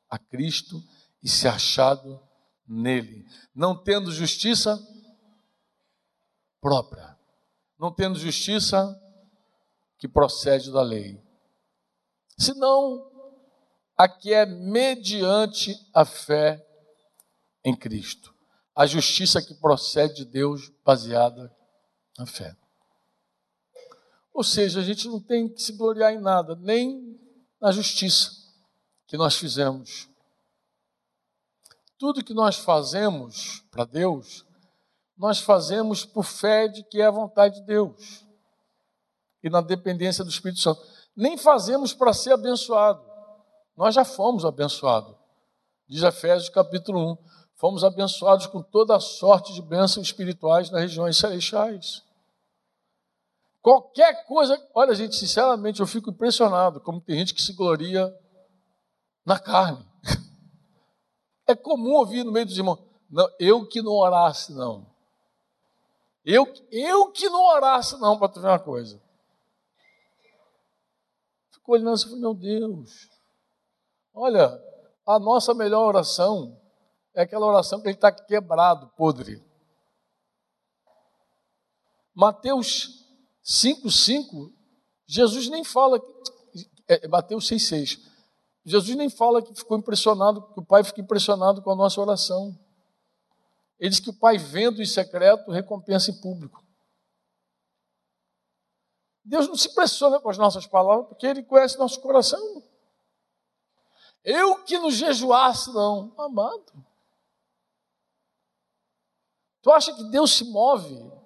a 0.08 0.20
Cristo 0.20 0.80
e 1.24 1.28
ser 1.28 1.48
achado 1.48 2.22
nele, 2.68 3.26
não 3.56 3.76
tendo 3.76 4.12
justiça 4.12 4.80
própria, 6.62 7.18
não 7.80 7.92
tendo 7.92 8.20
justiça 8.20 8.96
que 9.98 10.08
procede 10.08 10.72
da 10.72 10.84
lei, 10.84 11.20
senão 12.38 13.12
a 13.98 14.08
que 14.08 14.32
é 14.32 14.46
mediante 14.46 15.76
a 15.92 16.06
fé 16.06 16.64
em 17.66 17.76
Cristo, 17.76 18.32
a 18.76 18.86
justiça 18.86 19.42
que 19.42 19.56
procede 19.56 20.24
de 20.24 20.26
Deus 20.26 20.70
baseada 20.86 21.52
na 22.16 22.28
fé. 22.28 22.56
Ou 24.38 24.44
seja, 24.44 24.82
a 24.82 24.84
gente 24.84 25.08
não 25.08 25.20
tem 25.20 25.50
que 25.50 25.60
se 25.60 25.72
gloriar 25.72 26.14
em 26.14 26.20
nada, 26.20 26.56
nem 26.58 27.20
na 27.60 27.72
justiça 27.72 28.30
que 29.08 29.18
nós 29.18 29.36
fizemos. 29.36 30.08
Tudo 31.98 32.24
que 32.24 32.36
nós 32.36 32.56
fazemos 32.56 33.64
para 33.72 33.84
Deus, 33.84 34.46
nós 35.18 35.40
fazemos 35.40 36.06
por 36.06 36.24
fé 36.24 36.68
de 36.68 36.84
que 36.84 37.02
é 37.02 37.08
a 37.08 37.12
vontade 37.12 37.56
de 37.56 37.66
Deus 37.66 38.24
e 39.42 39.50
na 39.50 39.60
dependência 39.60 40.24
do 40.24 40.30
Espírito 40.30 40.62
Santo. 40.62 40.86
Nem 41.16 41.36
fazemos 41.36 41.92
para 41.92 42.14
ser 42.14 42.34
abençoado. 42.34 43.04
Nós 43.76 43.96
já 43.96 44.06
fomos 44.06 44.46
abençoados. 44.46 45.16
Diz 45.88 46.04
Efésios 46.04 46.50
capítulo 46.50 47.14
1. 47.14 47.18
Fomos 47.56 47.84
abençoados 47.84 48.46
com 48.46 48.62
toda 48.62 48.98
a 48.98 49.00
sorte 49.00 49.52
de 49.52 49.64
bênçãos 49.64 50.06
espirituais 50.06 50.70
nas 50.70 50.82
regiões 50.82 51.18
celestiais. 51.18 52.06
Qualquer 53.68 54.24
coisa, 54.24 54.58
olha, 54.74 54.96
gente, 54.96 55.18
sinceramente, 55.18 55.82
eu 55.82 55.86
fico 55.86 56.10
impressionado 56.10 56.80
como 56.80 57.02
tem 57.02 57.18
gente 57.18 57.34
que 57.34 57.42
se 57.42 57.52
gloria 57.52 58.18
na 59.26 59.38
carne. 59.38 59.86
É 61.46 61.56
comum 61.56 61.96
ouvir 61.96 62.24
no 62.26 62.32
meio 62.32 62.46
dos 62.46 62.58
irmãos, 62.58 62.80
não, 63.10 63.30
eu 63.40 63.66
que 63.66 63.82
não 63.82 63.94
orasse, 63.94 64.54
não. 64.54 64.86
Eu, 66.26 66.46
eu 66.72 67.12
que 67.12 67.30
não 67.30 67.42
orasse, 67.42 67.98
não, 68.00 68.18
para 68.18 68.28
tu 68.30 68.42
ver 68.42 68.48
uma 68.48 68.60
coisa. 68.60 69.02
Fico 71.52 71.74
olhando 71.74 71.92
assim, 71.92 72.20
meu 72.20 72.34
Deus. 72.34 73.10
Olha, 74.14 74.62
a 75.06 75.20
nossa 75.20 75.54
melhor 75.54 75.86
oração 75.86 76.58
é 77.14 77.22
aquela 77.22 77.46
oração 77.46 77.82
que 77.82 77.88
gente 77.88 77.98
está 77.98 78.12
quebrado, 78.12 78.88
podre. 78.98 79.42
Mateus 82.14 82.97
5,5, 83.48 84.52
Jesus 85.06 85.48
nem 85.48 85.64
fala, 85.64 86.02
é, 86.88 87.08
Mateus 87.08 87.50
6,6. 87.50 88.00
Jesus 88.66 88.98
nem 88.98 89.10
fala 89.10 89.42
que 89.42 89.56
ficou 89.56 89.78
impressionado, 89.78 90.42
que 90.54 90.60
o 90.60 90.66
Pai 90.66 90.84
fica 90.84 91.00
impressionado 91.00 91.62
com 91.62 91.72
a 91.72 91.76
nossa 91.76 92.02
oração. 92.02 92.60
Ele 93.80 93.90
diz 93.90 94.02
que 94.02 94.10
o 94.10 94.20
Pai, 94.20 94.38
vendo 94.38 94.82
em 94.82 94.86
secreto, 94.86 95.50
recompensa 95.50 96.12
em 96.12 96.20
público. 96.20 96.62
Deus 99.24 99.48
não 99.48 99.56
se 99.56 99.70
impressiona 99.70 100.20
com 100.20 100.30
as 100.30 100.38
nossas 100.38 100.68
palavras, 100.68 101.08
porque 101.08 101.26
Ele 101.26 101.44
conhece 101.44 101.78
nosso 101.78 102.02
coração. 102.02 102.64
Eu 104.24 104.64
que 104.66 104.78
não 104.78 104.92
jejuasse, 104.92 105.74
não. 105.74 106.14
Amado. 106.18 106.86
Tu 109.62 109.72
acha 109.72 109.94
que 109.94 110.04
Deus 110.10 110.32
se 110.32 110.44
move 110.44 111.17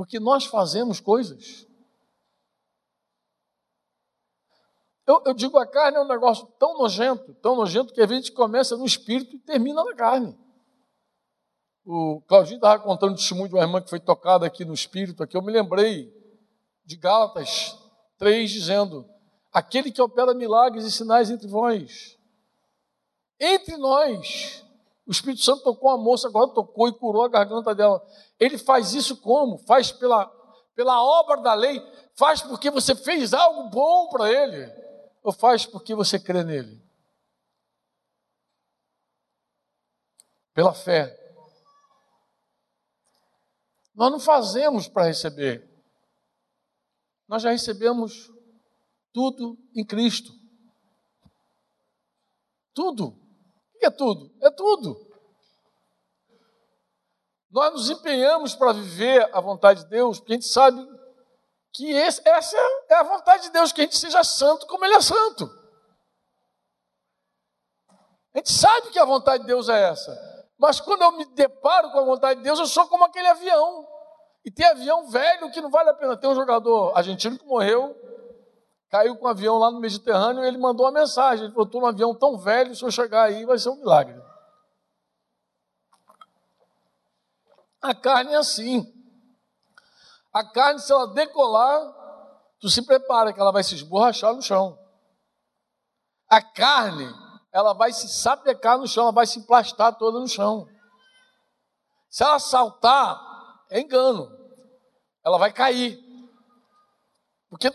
porque 0.00 0.18
nós 0.18 0.46
fazemos 0.46 0.98
coisas? 0.98 1.66
Eu, 5.06 5.22
eu, 5.26 5.34
digo, 5.34 5.58
a 5.58 5.66
carne 5.66 5.98
é 5.98 6.00
um 6.00 6.08
negócio 6.08 6.46
tão 6.58 6.78
nojento, 6.78 7.34
tão 7.34 7.54
nojento, 7.54 7.92
que 7.92 8.00
a 8.00 8.06
gente 8.06 8.32
começa 8.32 8.78
no 8.78 8.86
espírito 8.86 9.36
e 9.36 9.38
termina 9.38 9.84
na 9.84 9.94
carne. 9.94 10.34
O 11.84 12.22
Claudinho 12.26 12.56
estava 12.56 12.82
contando 12.82 13.12
o 13.12 13.16
testemunho 13.16 13.48
de 13.50 13.54
uma 13.54 13.62
irmã 13.62 13.82
que 13.82 13.90
foi 13.90 14.00
tocada 14.00 14.46
aqui 14.46 14.64
no 14.64 14.72
espírito, 14.72 15.22
aqui 15.22 15.36
eu 15.36 15.42
me 15.42 15.52
lembrei 15.52 16.10
de 16.82 16.96
Gálatas 16.96 17.76
3, 18.16 18.50
dizendo, 18.50 19.06
aquele 19.52 19.92
que 19.92 20.00
opera 20.00 20.32
milagres 20.32 20.86
e 20.86 20.90
sinais 20.90 21.30
entre 21.30 21.46
vós. 21.46 22.16
Entre 23.38 23.76
nós, 23.76 24.64
o 25.10 25.12
Espírito 25.12 25.42
Santo 25.42 25.64
tocou 25.64 25.90
a 25.90 25.98
moça, 25.98 26.28
agora 26.28 26.54
tocou 26.54 26.86
e 26.86 26.96
curou 26.96 27.24
a 27.24 27.28
garganta 27.28 27.74
dela. 27.74 28.00
Ele 28.38 28.56
faz 28.56 28.94
isso 28.94 29.16
como? 29.16 29.58
Faz 29.58 29.90
pela, 29.90 30.26
pela 30.76 31.02
obra 31.02 31.38
da 31.38 31.52
lei, 31.52 31.82
faz 32.14 32.40
porque 32.42 32.70
você 32.70 32.94
fez 32.94 33.34
algo 33.34 33.70
bom 33.70 34.08
para 34.08 34.30
ele 34.30 34.72
ou 35.20 35.32
faz 35.32 35.66
porque 35.66 35.96
você 35.96 36.16
crê 36.16 36.44
nele? 36.44 36.80
Pela 40.54 40.72
fé. 40.72 41.18
Nós 43.92 44.12
não 44.12 44.20
fazemos 44.20 44.86
para 44.86 45.06
receber. 45.06 45.68
Nós 47.26 47.42
já 47.42 47.50
recebemos 47.50 48.30
tudo 49.12 49.58
em 49.74 49.84
Cristo. 49.84 50.32
Tudo. 52.72 53.18
Que 53.80 53.86
é 53.86 53.90
tudo? 53.90 54.30
É 54.42 54.50
tudo. 54.50 54.94
Nós 57.50 57.72
nos 57.72 57.90
empenhamos 57.90 58.54
para 58.54 58.74
viver 58.74 59.28
a 59.34 59.40
vontade 59.40 59.84
de 59.84 59.88
Deus, 59.88 60.20
porque 60.20 60.34
a 60.34 60.36
gente 60.36 60.46
sabe 60.46 60.86
que 61.72 61.90
esse, 61.90 62.20
essa 62.28 62.56
é 62.90 62.94
a 62.96 63.02
vontade 63.02 63.44
de 63.44 63.50
Deus, 63.50 63.72
que 63.72 63.80
a 63.80 63.84
gente 63.84 63.96
seja 63.96 64.22
santo 64.22 64.66
como 64.66 64.84
Ele 64.84 64.94
é 64.94 65.00
santo. 65.00 65.50
A 68.34 68.38
gente 68.38 68.52
sabe 68.52 68.90
que 68.90 68.98
a 68.98 69.04
vontade 69.04 69.42
de 69.42 69.46
Deus 69.46 69.68
é 69.70 69.88
essa. 69.88 70.14
Mas 70.58 70.78
quando 70.78 71.00
eu 71.00 71.12
me 71.12 71.24
deparo 71.24 71.90
com 71.90 72.00
a 72.00 72.04
vontade 72.04 72.38
de 72.38 72.44
Deus, 72.44 72.58
eu 72.58 72.66
sou 72.66 72.86
como 72.86 73.04
aquele 73.04 73.28
avião. 73.28 73.88
E 74.44 74.50
tem 74.50 74.66
avião 74.66 75.08
velho 75.08 75.50
que 75.50 75.60
não 75.60 75.70
vale 75.70 75.88
a 75.88 75.94
pena. 75.94 76.18
Tem 76.18 76.28
um 76.28 76.34
jogador 76.34 76.92
argentino 76.94 77.38
que 77.38 77.46
morreu 77.46 77.96
caiu 78.90 79.16
com 79.16 79.26
um 79.26 79.28
avião 79.28 79.56
lá 79.58 79.70
no 79.70 79.80
Mediterrâneo 79.80 80.44
e 80.44 80.48
ele 80.48 80.58
mandou 80.58 80.84
uma 80.84 80.92
mensagem. 80.92 81.44
Ele 81.44 81.52
falou: 81.52 81.66
estou 81.66 81.80
num 81.80 81.86
avião 81.86 82.14
tão 82.14 82.36
velho, 82.38 82.74
se 82.74 82.84
eu 82.84 82.90
chegar 82.90 83.22
aí 83.22 83.46
vai 83.46 83.58
ser 83.58 83.70
um 83.70 83.76
milagre. 83.76 84.20
A 87.80 87.94
carne 87.94 88.32
é 88.32 88.36
assim. 88.36 88.92
A 90.32 90.44
carne, 90.44 90.80
se 90.80 90.92
ela 90.92 91.06
decolar, 91.06 91.80
tu 92.60 92.68
se 92.68 92.82
prepara 92.82 93.32
que 93.32 93.40
ela 93.40 93.52
vai 93.52 93.62
se 93.62 93.74
esborrachar 93.74 94.34
no 94.34 94.42
chão. 94.42 94.78
A 96.28 96.42
carne, 96.42 97.08
ela 97.52 97.72
vai 97.72 97.92
se 97.92 98.08
sapecar 98.08 98.78
no 98.78 98.86
chão, 98.86 99.04
ela 99.04 99.12
vai 99.12 99.26
se 99.26 99.38
emplastar 99.38 99.96
toda 99.96 100.20
no 100.20 100.28
chão. 100.28 100.68
Se 102.08 102.22
ela 102.22 102.38
saltar, 102.38 103.18
é 103.70 103.80
engano. 103.80 104.30
Ela 105.24 105.38
vai 105.38 105.52
cair. 105.52 105.98
Porque 107.48 107.70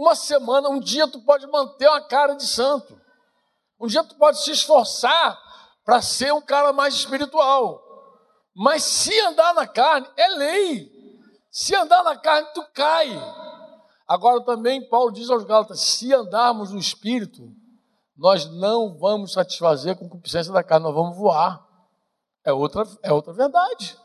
uma 0.00 0.14
semana, 0.14 0.70
um 0.70 0.80
dia 0.80 1.06
tu 1.06 1.20
pode 1.20 1.46
manter 1.46 1.86
uma 1.86 2.00
cara 2.00 2.32
de 2.32 2.46
santo. 2.46 2.98
Um 3.78 3.86
dia 3.86 4.02
tu 4.02 4.14
pode 4.14 4.42
se 4.42 4.50
esforçar 4.50 5.38
para 5.84 6.00
ser 6.00 6.32
um 6.32 6.40
cara 6.40 6.72
mais 6.72 6.94
espiritual. 6.94 7.82
Mas 8.56 8.82
se 8.82 9.18
andar 9.20 9.52
na 9.52 9.66
carne, 9.66 10.08
é 10.16 10.26
lei. 10.28 10.90
Se 11.50 11.74
andar 11.74 12.02
na 12.02 12.16
carne, 12.16 12.48
tu 12.54 12.64
cai. 12.72 13.10
Agora 14.08 14.42
também 14.42 14.88
Paulo 14.88 15.12
diz 15.12 15.28
aos 15.28 15.44
Gálatas: 15.44 15.80
se 15.82 16.14
andarmos 16.14 16.70
no 16.72 16.78
espírito, 16.78 17.54
nós 18.16 18.46
não 18.46 18.96
vamos 18.96 19.34
satisfazer 19.34 19.92
a 19.92 19.98
concupiscência 19.98 20.50
da 20.50 20.64
carne, 20.64 20.86
nós 20.86 20.94
vamos 20.94 21.14
voar. 21.14 21.62
É 22.42 22.54
outra, 22.54 22.84
é 23.02 23.12
outra 23.12 23.34
verdade. 23.34 23.98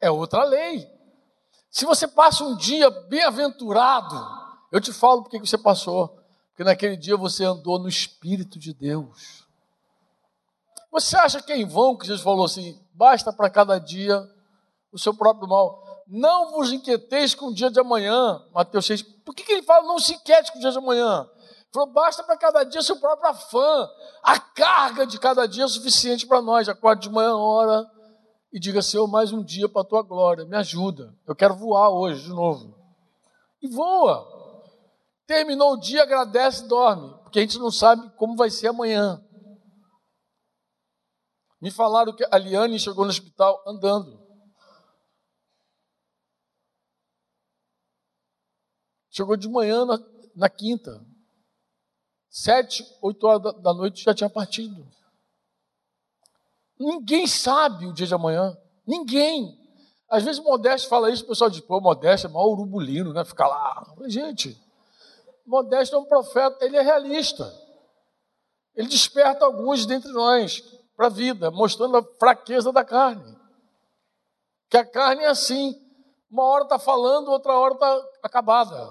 É 0.00 0.10
outra 0.10 0.42
lei. 0.42 0.90
Se 1.70 1.84
você 1.84 2.08
passa 2.08 2.42
um 2.42 2.56
dia 2.56 2.90
bem-aventurado, 3.08 4.43
eu 4.74 4.80
te 4.80 4.92
falo 4.92 5.22
porque 5.22 5.38
você 5.38 5.56
passou. 5.56 6.18
Porque 6.48 6.64
naquele 6.64 6.96
dia 6.96 7.16
você 7.16 7.44
andou 7.44 7.78
no 7.78 7.88
Espírito 7.88 8.58
de 8.58 8.74
Deus. 8.74 9.46
Você 10.90 11.16
acha 11.16 11.40
que 11.40 11.52
é 11.52 11.56
em 11.56 11.64
vão 11.64 11.96
que 11.96 12.04
Jesus 12.04 12.24
falou 12.24 12.44
assim: 12.44 12.76
basta 12.92 13.32
para 13.32 13.48
cada 13.48 13.78
dia 13.78 14.20
o 14.92 14.98
seu 14.98 15.14
próprio 15.14 15.48
mal? 15.48 15.80
Não 16.08 16.50
vos 16.50 16.72
inquieteis 16.72 17.36
com 17.36 17.46
o 17.46 17.54
dia 17.54 17.70
de 17.70 17.78
amanhã, 17.78 18.44
Mateus 18.52 18.86
6. 18.86 19.02
Por 19.24 19.32
que, 19.32 19.44
que 19.44 19.52
ele 19.52 19.62
fala 19.62 19.86
não 19.86 20.00
se 20.00 20.14
inquiete 20.14 20.50
com 20.50 20.58
o 20.58 20.60
dia 20.60 20.72
de 20.72 20.78
amanhã? 20.78 21.24
Falou, 21.72 21.92
basta 21.92 22.24
para 22.24 22.36
cada 22.36 22.64
dia 22.64 22.82
seu 22.82 22.96
próprio 22.96 23.30
afã. 23.30 23.88
A 24.24 24.40
carga 24.40 25.06
de 25.06 25.20
cada 25.20 25.46
dia 25.46 25.62
é 25.62 25.68
suficiente 25.68 26.26
para 26.26 26.42
nós. 26.42 26.68
Acorde 26.68 27.02
de 27.02 27.14
manhã, 27.14 27.36
hora, 27.36 27.88
e 28.52 28.58
diga, 28.58 28.82
Senhor, 28.82 29.06
mais 29.06 29.32
um 29.32 29.42
dia 29.42 29.68
para 29.68 29.82
a 29.82 29.84
tua 29.84 30.02
glória. 30.02 30.44
Me 30.44 30.56
ajuda. 30.56 31.14
Eu 31.26 31.34
quero 31.36 31.54
voar 31.54 31.90
hoje 31.90 32.22
de 32.22 32.30
novo. 32.30 32.74
E 33.62 33.68
voa. 33.68 34.33
Terminou 35.26 35.72
o 35.72 35.80
dia, 35.80 36.02
agradece 36.02 36.64
e 36.64 36.68
dorme. 36.68 37.10
Porque 37.22 37.38
a 37.38 37.42
gente 37.42 37.58
não 37.58 37.70
sabe 37.70 38.10
como 38.16 38.36
vai 38.36 38.50
ser 38.50 38.68
amanhã. 38.68 39.22
Me 41.60 41.70
falaram 41.70 42.14
que 42.14 42.26
a 42.30 42.36
Liane 42.36 42.78
chegou 42.78 43.04
no 43.04 43.10
hospital 43.10 43.62
andando. 43.66 44.22
Chegou 49.10 49.36
de 49.36 49.48
manhã 49.48 49.86
na, 49.86 49.98
na 50.34 50.50
quinta. 50.50 51.02
Sete, 52.28 52.84
oito 53.00 53.26
horas 53.26 53.42
da, 53.42 53.52
da 53.52 53.72
noite 53.72 54.02
já 54.02 54.12
tinha 54.12 54.28
partido. 54.28 54.86
Ninguém 56.78 57.26
sabe 57.26 57.86
o 57.86 57.92
dia 57.94 58.06
de 58.06 58.14
amanhã. 58.14 58.54
Ninguém. 58.86 59.56
Às 60.10 60.22
vezes 60.22 60.42
Modesto 60.42 60.88
fala 60.88 61.10
isso, 61.10 61.24
o 61.24 61.28
pessoal 61.28 61.48
diz, 61.48 61.60
pô, 61.60 61.80
Modesto 61.80 62.26
é 62.26 62.30
mal 62.30 62.50
urubulino, 62.50 63.12
né? 63.12 63.24
Fica 63.24 63.46
lá. 63.46 63.94
Gente, 64.06 64.60
Modesto 65.46 65.96
é 65.96 65.98
um 65.98 66.04
profeta, 66.04 66.64
ele 66.64 66.76
é 66.76 66.82
realista. 66.82 67.52
Ele 68.74 68.88
desperta 68.88 69.44
alguns 69.44 69.86
dentre 69.86 70.10
nós 70.12 70.60
para 70.96 71.06
a 71.06 71.10
vida, 71.10 71.50
mostrando 71.50 71.96
a 71.96 72.04
fraqueza 72.18 72.72
da 72.72 72.84
carne. 72.84 73.36
Que 74.68 74.76
a 74.76 74.84
carne 74.84 75.22
é 75.22 75.28
assim. 75.28 75.80
Uma 76.30 76.44
hora 76.44 76.64
está 76.64 76.78
falando, 76.78 77.28
outra 77.28 77.52
hora 77.56 77.74
está 77.74 78.04
acabada. 78.22 78.90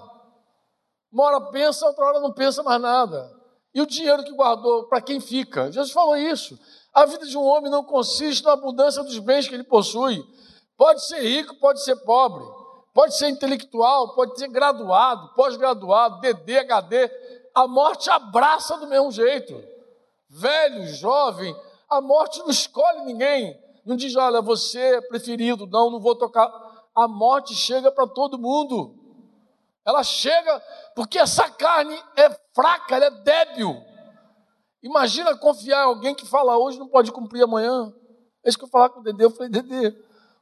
Uma 1.12 1.26
hora 1.26 1.51
pensa, 1.51 1.86
outra 1.86 2.06
hora 2.06 2.20
não 2.20 2.34
pensa 2.34 2.64
mais 2.64 2.82
nada. 2.82 3.32
E 3.74 3.82
o 3.82 3.86
dinheiro 3.86 4.24
que 4.24 4.32
guardou, 4.32 4.88
para 4.88 5.01
quem 5.01 5.20
fica? 5.20 5.72
Jesus 5.72 5.91
falou 5.91 6.16
isso. 6.16 6.58
A 6.93 7.06
vida 7.06 7.26
de 7.26 7.38
um 7.38 7.43
homem 7.43 7.72
não 7.72 7.84
consiste 7.84 8.43
na 8.43 8.54
abundância 8.54 9.04
dos 9.04 9.18
bens 9.20 9.47
que 9.47 9.56
ele 9.56 9.64
possui. 9.64 10.24
Pode 10.78 11.06
ser 11.06 11.22
rico, 11.22 11.56
pode 11.60 11.84
ser 11.84 11.95
pobre, 11.97 12.43
pode 12.94 13.18
ser 13.18 13.30
intelectual, 13.30 14.14
pode 14.14 14.38
ser 14.38 14.48
graduado, 14.48 15.34
pós-graduado, 15.34 16.22
DD, 16.22 16.60
HD. 16.60 17.10
A 17.56 17.68
morte 17.68 18.10
abraça 18.10 18.78
do 18.78 18.88
mesmo 18.88 19.12
jeito. 19.12 19.62
Velho, 20.30 20.88
jovem, 20.88 21.56
a 21.89 22.00
morte 22.02 22.39
não 22.39 22.50
escolhe 22.50 23.02
ninguém. 23.06 23.60
Não 23.86 23.96
diz, 23.96 24.16
olha, 24.16 24.41
você 24.41 24.80
é 24.80 25.02
preferido, 25.02 25.68
não, 25.68 25.89
não 25.89 26.00
vou 26.00 26.16
tocar. 26.16 26.50
A 26.96 27.08
morte 27.08 27.54
chega 27.54 27.91
para 27.91 28.08
todo 28.08 28.39
mundo. 28.39 28.96
Ela 29.86 30.04
chega 30.04 30.62
porque 30.96 31.20
essa 31.20 31.50
carne 31.50 32.00
é 32.16 32.30
fraca, 32.54 32.96
ela 32.96 33.06
é 33.06 33.12
débil. 33.12 33.84
Imagina 34.82 35.38
confiar 35.38 35.84
em 35.84 35.88
alguém 35.88 36.16
que 36.16 36.26
fala 36.26 36.58
hoje 36.58 36.80
não 36.80 36.88
pode 36.88 37.12
cumprir 37.12 37.44
amanhã. 37.44 37.94
É 38.44 38.50
isso 38.50 38.58
que 38.58 38.66
eu 38.66 38.70
falar 38.70 38.89
com 38.89 39.00
o 39.00 39.04
Dedê. 39.04 39.26
Eu 39.26 39.32
falei, 39.32 39.50
Dedê, 39.50 39.96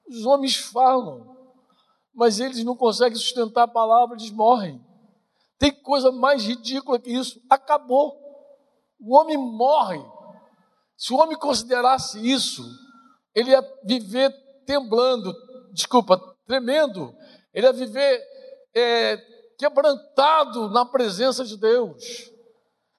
os 0.07 0.25
homens 0.25 0.55
falam, 0.55 1.40
mas 2.13 2.39
eles 2.39 2.63
não 2.63 2.75
conseguem 2.75 3.17
sustentar 3.17 3.63
a 3.63 3.67
palavra, 3.67 4.15
eles 4.15 4.31
morrem. 4.31 4.83
Tem 5.57 5.71
coisa 5.71 6.11
mais 6.11 6.43
ridícula 6.43 6.99
que 6.99 7.11
isso. 7.11 7.39
Acabou. 7.49 8.17
O 8.99 9.15
homem 9.15 9.37
morre. 9.37 10.03
Se 10.97 11.13
o 11.13 11.17
homem 11.17 11.37
considerasse 11.37 12.19
isso, 12.19 12.63
ele 13.33 13.51
ia 13.51 13.63
viver 13.83 14.31
temblando, 14.65 15.33
desculpa, 15.73 16.19
tremendo. 16.45 17.15
Ele 17.53 17.65
ia 17.65 17.73
viver 17.73 18.21
é, 18.75 19.17
quebrantado 19.57 20.69
na 20.69 20.85
presença 20.85 21.45
de 21.45 21.57
Deus. 21.57 22.31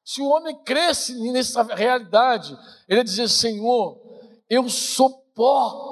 Se 0.05 0.21
o 0.21 0.29
homem 0.29 0.57
cresce 0.63 1.15
nessa 1.33 1.63
realidade, 1.63 2.57
ele 2.89 3.01
ia 3.01 3.05
dizer: 3.05 3.29
Senhor, 3.29 4.01
eu 4.49 4.69
sou 4.69 5.11
pó, 5.35 5.92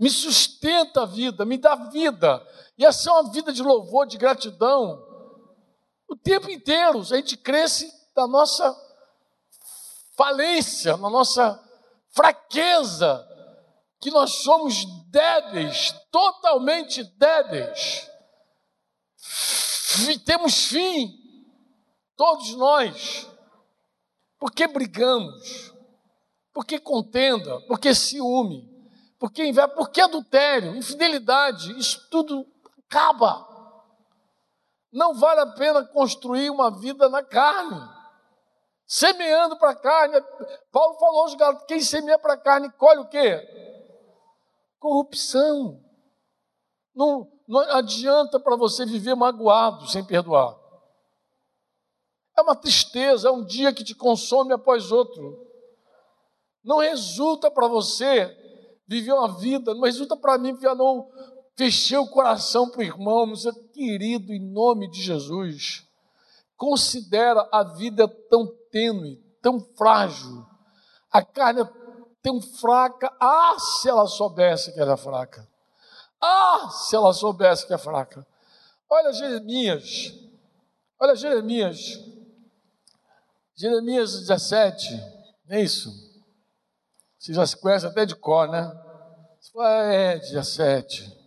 me 0.00 0.08
sustenta 0.08 1.02
a 1.02 1.06
vida, 1.06 1.44
me 1.44 1.58
dá 1.58 1.74
vida. 1.74 2.44
E 2.78 2.84
essa 2.84 3.10
é 3.10 3.12
uma 3.12 3.30
vida 3.30 3.52
de 3.52 3.62
louvor, 3.62 4.06
de 4.06 4.16
gratidão. 4.16 5.00
O 6.08 6.16
tempo 6.16 6.50
inteiro, 6.50 7.00
a 7.00 7.04
gente 7.04 7.36
cresce 7.36 7.92
da 8.16 8.26
nossa 8.26 8.74
falência, 10.16 10.96
na 10.96 11.10
nossa 11.10 11.62
fraqueza, 12.10 13.26
que 14.00 14.10
nós 14.10 14.42
somos 14.42 14.84
débeis, 15.10 15.94
totalmente 16.10 17.04
débeis 17.04 18.10
temos 20.24 20.66
fim, 20.66 21.18
todos 22.16 22.54
nós. 22.54 23.28
Por 24.38 24.52
que 24.52 24.66
brigamos? 24.66 25.72
Por 26.52 26.64
que 26.64 26.78
contenda? 26.78 27.60
Por 27.62 27.78
que 27.78 27.94
ciúme? 27.94 28.69
Por 29.20 29.30
que 29.30 29.44
inveja? 29.44 29.68
Por 29.68 29.90
que 29.90 30.00
adultério? 30.00 30.74
Infidelidade? 30.74 31.78
Isso 31.78 32.08
tudo 32.08 32.46
acaba. 32.88 33.46
Não 34.90 35.12
vale 35.12 35.40
a 35.40 35.46
pena 35.46 35.84
construir 35.84 36.48
uma 36.48 36.70
vida 36.70 37.06
na 37.10 37.22
carne. 37.22 37.78
Semeando 38.86 39.58
para 39.58 39.72
a 39.72 39.76
carne. 39.76 40.18
Paulo 40.72 40.98
falou 40.98 41.22
aos 41.24 41.34
garotos: 41.34 41.66
quem 41.66 41.80
semeia 41.80 42.18
para 42.18 42.32
a 42.32 42.38
carne 42.38 42.72
colhe 42.72 43.00
o 43.00 43.08
quê? 43.08 43.46
Corrupção. 44.78 45.84
Não, 46.94 47.30
não 47.46 47.60
adianta 47.76 48.40
para 48.40 48.56
você 48.56 48.86
viver 48.86 49.14
magoado 49.14 49.86
sem 49.86 50.02
perdoar. 50.02 50.58
É 52.38 52.40
uma 52.40 52.56
tristeza, 52.56 53.28
é 53.28 53.30
um 53.30 53.44
dia 53.44 53.70
que 53.70 53.84
te 53.84 53.94
consome 53.94 54.54
após 54.54 54.90
outro. 54.90 55.46
Não 56.64 56.78
resulta 56.78 57.50
para 57.50 57.68
você 57.68 58.39
viver 58.90 59.12
uma 59.12 59.38
vida, 59.38 59.72
não 59.72 59.82
resulta 59.82 60.16
para 60.16 60.36
mim 60.36 60.52
viver, 60.52 60.74
não 60.74 61.08
fechei 61.56 61.96
o 61.96 62.08
coração 62.08 62.68
para 62.68 62.80
o 62.80 62.82
irmão, 62.82 63.24
meu 63.24 63.36
querido, 63.72 64.32
em 64.32 64.40
nome 64.40 64.90
de 64.90 65.00
Jesus. 65.00 65.86
Considera 66.56 67.48
a 67.52 67.62
vida 67.62 68.08
tão 68.28 68.52
tênue, 68.72 69.22
tão 69.40 69.60
frágil. 69.60 70.44
A 71.12 71.22
carne 71.22 71.60
é 71.60 71.70
tão 72.20 72.42
fraca. 72.42 73.14
Ah, 73.20 73.56
se 73.60 73.88
ela 73.88 74.08
soubesse 74.08 74.72
que 74.72 74.80
era 74.80 74.96
fraca. 74.96 75.48
Ah, 76.20 76.68
se 76.70 76.96
ela 76.96 77.12
soubesse 77.12 77.68
que 77.68 77.72
é 77.72 77.78
fraca. 77.78 78.26
Olha 78.90 79.12
Jeremias. 79.12 80.12
Olha 80.98 81.14
Jeremias. 81.14 82.00
Jeremias 83.54 84.18
17. 84.18 85.00
É 85.48 85.60
isso. 85.60 86.09
Você 87.20 87.34
já 87.34 87.46
se 87.46 87.54
conhece 87.54 87.84
até 87.84 88.06
de 88.06 88.16
cor, 88.16 88.48
né? 88.48 88.62
Você 89.38 89.52
fala, 89.52 89.92
é, 89.92 90.18
17. 90.18 91.20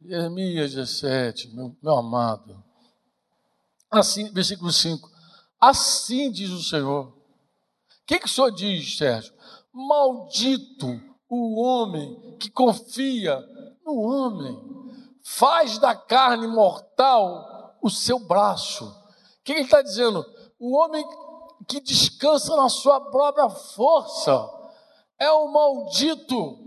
Jeremias 0.00 0.72
17, 0.72 1.54
meu, 1.54 1.76
meu 1.82 1.98
amado. 1.98 2.64
Assim, 3.90 4.32
versículo 4.32 4.72
5. 4.72 5.06
Assim 5.60 6.30
diz 6.32 6.48
o 6.48 6.62
Senhor. 6.62 7.08
O 7.08 7.14
que, 8.06 8.18
que 8.18 8.24
o 8.24 8.28
Senhor 8.28 8.50
diz, 8.50 8.96
Sérgio? 8.96 9.34
Maldito 9.70 10.98
o 11.28 11.60
homem 11.60 12.38
que 12.38 12.50
confia 12.50 13.38
no 13.84 14.00
homem, 14.00 14.58
faz 15.22 15.78
da 15.78 15.94
carne 15.94 16.46
mortal 16.46 17.76
o 17.82 17.90
seu 17.90 18.18
braço. 18.18 18.86
O 18.86 19.44
que 19.44 19.52
ele 19.52 19.60
está 19.62 19.82
dizendo? 19.82 20.24
O 20.58 20.74
homem 20.74 21.04
que 21.68 21.80
descansa 21.80 22.56
na 22.56 22.70
sua 22.70 22.98
própria 23.10 23.50
força 23.50 24.55
é 25.18 25.30
o 25.30 25.48
maldito. 25.52 26.58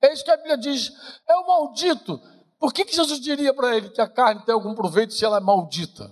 É 0.00 0.12
isso 0.12 0.24
que 0.24 0.30
a 0.30 0.36
Bíblia 0.36 0.58
diz: 0.58 0.92
é 1.28 1.36
o 1.36 1.46
maldito. 1.46 2.20
Por 2.58 2.72
que, 2.72 2.84
que 2.84 2.94
Jesus 2.94 3.20
diria 3.20 3.54
para 3.54 3.76
ele 3.76 3.90
que 3.90 4.00
a 4.00 4.08
carne 4.08 4.44
tem 4.44 4.52
algum 4.52 4.74
proveito 4.74 5.14
se 5.14 5.24
ela 5.24 5.36
é 5.36 5.40
maldita? 5.40 6.10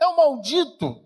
É 0.00 0.06
o 0.06 0.16
maldito. 0.16 1.02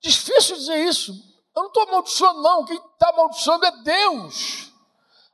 Difícil 0.00 0.56
dizer 0.56 0.78
isso. 0.84 1.12
Eu 1.54 1.62
não 1.62 1.68
estou 1.68 1.82
amaldiçoando, 1.84 2.42
não. 2.42 2.64
Quem 2.64 2.76
está 2.76 3.10
amaldiçoando 3.10 3.66
é 3.66 3.82
Deus. 3.82 4.72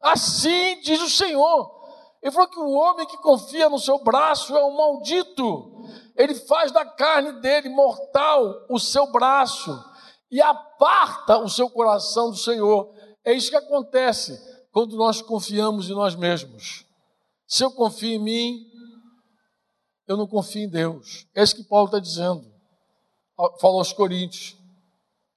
Assim 0.02 0.80
diz 0.80 1.00
o 1.00 1.10
Senhor. 1.10 1.74
Ele 2.22 2.32
falou 2.32 2.48
que 2.48 2.58
o 2.58 2.72
homem 2.72 3.06
que 3.06 3.16
confia 3.18 3.68
no 3.68 3.78
seu 3.78 3.98
braço 4.02 4.56
é 4.56 4.64
um 4.64 4.76
maldito. 4.76 5.72
Ele 6.16 6.34
faz 6.34 6.72
da 6.72 6.84
carne 6.84 7.32
dele 7.40 7.68
mortal 7.68 8.66
o 8.68 8.78
seu 8.78 9.06
braço 9.12 9.84
e 10.30 10.40
aparta 10.40 11.38
o 11.38 11.48
seu 11.48 11.70
coração 11.70 12.30
do 12.30 12.36
Senhor. 12.36 12.92
É 13.26 13.32
isso 13.32 13.50
que 13.50 13.56
acontece 13.56 14.40
quando 14.70 14.96
nós 14.96 15.20
confiamos 15.20 15.90
em 15.90 15.94
nós 15.94 16.14
mesmos. 16.14 16.86
Se 17.44 17.64
eu 17.64 17.72
confio 17.72 18.10
em 18.10 18.22
mim, 18.22 18.66
eu 20.06 20.16
não 20.16 20.28
confio 20.28 20.62
em 20.62 20.68
Deus. 20.68 21.26
É 21.34 21.42
isso 21.42 21.56
que 21.56 21.64
Paulo 21.64 21.86
está 21.86 21.98
dizendo. 21.98 22.46
Falou 23.60 23.78
aos 23.78 23.92
Coríntios. 23.92 24.56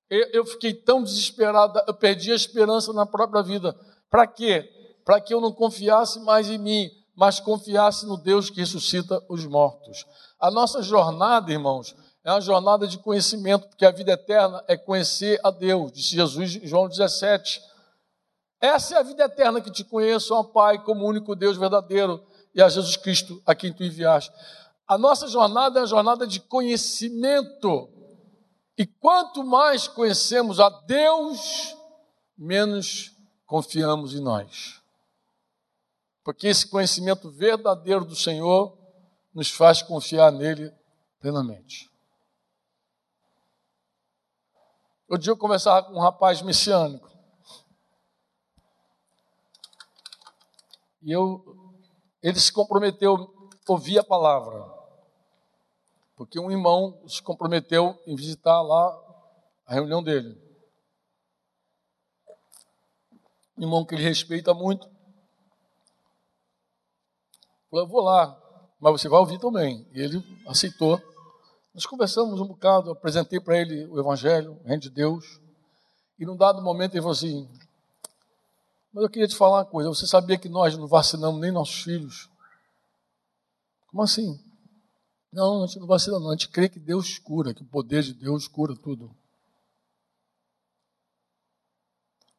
Eu 0.09 0.45
fiquei 0.45 0.73
tão 0.73 1.03
desesperado, 1.03 1.81
eu 1.87 1.93
perdi 1.93 2.31
a 2.31 2.35
esperança 2.35 2.93
na 2.93 3.05
própria 3.05 3.41
vida. 3.41 3.75
Para 4.09 4.27
quê? 4.27 4.69
Para 5.03 5.19
que 5.19 5.33
eu 5.33 5.41
não 5.41 5.51
confiasse 5.51 6.19
mais 6.19 6.49
em 6.49 6.57
mim, 6.57 6.89
mas 7.15 7.39
confiasse 7.39 8.05
no 8.05 8.17
Deus 8.17 8.49
que 8.49 8.59
ressuscita 8.59 9.23
os 9.27 9.45
mortos. 9.45 10.05
A 10.39 10.51
nossa 10.51 10.81
jornada, 10.81 11.51
irmãos, 11.51 11.95
é 12.23 12.31
uma 12.31 12.41
jornada 12.41 12.87
de 12.87 12.97
conhecimento, 12.99 13.67
porque 13.67 13.85
a 13.85 13.91
vida 13.91 14.11
eterna 14.11 14.63
é 14.67 14.77
conhecer 14.77 15.39
a 15.43 15.49
Deus, 15.51 15.91
disse 15.91 16.15
Jesus 16.15 16.55
em 16.55 16.67
João 16.67 16.87
17. 16.87 17.61
Essa 18.62 18.95
é 18.95 18.97
a 18.99 19.03
vida 19.03 19.24
eterna 19.24 19.62
que 19.62 19.72
te 19.72 19.84
conheço, 19.84 20.34
ó 20.34 20.43
Pai, 20.43 20.84
como 20.84 21.07
único 21.07 21.36
Deus 21.36 21.57
verdadeiro, 21.57 22.22
e 22.53 22.62
a 22.62 22.68
Jesus 22.68 22.97
Cristo 22.97 23.41
a 23.45 23.55
quem 23.55 23.72
tu 23.72 23.84
enviaste. 23.84 24.32
A 24.88 24.97
nossa 24.97 25.28
jornada 25.28 25.80
é 25.80 25.82
uma 25.82 25.88
jornada 25.88 26.28
de 26.28 26.39
conhecimento. 26.39 27.89
E 28.78 28.86
quanto 28.86 29.43
mais 29.43 29.88
conhecemos 29.88 30.60
a 30.60 30.70
Deus, 30.70 31.76
menos 32.38 33.12
confiamos 33.45 34.14
em 34.14 34.20
nós. 34.20 34.82
Porque 36.24 36.47
esse 36.47 36.68
conhecimento 36.68 37.30
verdadeiro 37.30 38.03
do 38.03 38.16
Senhor 38.16 38.78
nos 39.34 39.49
faz 39.51 39.82
confiar 39.82 40.32
nele 40.32 40.74
plenamente. 41.20 41.89
Outro 45.07 45.24
dia 45.24 45.32
eu 45.32 45.38
conversava 45.38 45.88
com 45.88 45.93
um 45.93 46.01
rapaz 46.01 46.41
messiânico. 46.41 47.09
E 51.02 51.12
eu, 51.12 51.43
ele 52.22 52.39
se 52.39 52.52
comprometeu 52.52 53.16
a 53.16 53.72
ouvir 53.72 54.00
a 54.00 54.04
palavra. 54.04 54.80
Porque 56.16 56.39
um 56.39 56.52
irmão 56.52 57.02
se 57.08 57.22
comprometeu 57.22 57.97
em 58.06 58.16
visitar 58.16 58.62
lá 58.62 58.97
a 59.66 59.74
reunião 59.74 60.04
dele. 60.04 60.38
Um 63.58 63.64
irmão 63.64 63.86
que 63.86 63.95
ele 63.95 64.04
respeita 64.04 64.54
muito. 64.54 64.89
Falou, 67.70 67.86
eu 67.86 67.88
vou 67.88 68.02
lá, 68.02 68.38
mas 68.80 68.91
você 68.93 69.08
vai 69.08 69.20
ouvir 69.20 69.39
também. 69.39 69.88
E 69.93 70.02
ele 70.02 70.24
aceitou. 70.47 71.00
Nós 71.74 71.86
conversamos 71.86 72.41
um 72.41 72.47
bocado, 72.47 72.91
apresentei 72.91 73.39
para 73.39 73.58
ele 73.58 73.86
o 73.86 74.00
Evangelho, 74.00 74.60
o 74.64 74.68
Reino 74.68 74.82
de 74.82 74.89
Deus. 74.89 75.39
E 76.18 76.26
num 76.26 76.36
dado 76.36 76.62
momento 76.62 76.95
ele 76.95 77.02
falou 77.02 77.14
assim: 77.14 77.47
Mas 78.91 79.03
eu 79.03 79.09
queria 79.09 79.27
te 79.27 79.35
falar 79.35 79.59
uma 79.59 79.65
coisa. 79.65 79.89
Você 79.89 80.07
sabia 80.07 80.37
que 80.37 80.49
nós 80.49 80.77
não 80.77 80.87
vacinamos 80.87 81.39
nem 81.39 81.51
nossos 81.51 81.83
filhos? 81.83 82.29
Como 83.87 84.03
assim? 84.03 84.39
Não, 85.31 85.63
a 85.63 85.67
gente 85.67 85.79
não 85.79 85.87
vacina, 85.87 86.19
não. 86.19 86.29
A 86.29 86.33
gente 86.33 86.49
crê 86.49 86.67
que 86.67 86.79
Deus 86.79 87.19
cura, 87.19 87.53
que 87.53 87.61
o 87.61 87.67
poder 87.67 88.03
de 88.03 88.13
Deus 88.13 88.47
cura 88.47 88.75
tudo. 88.75 89.15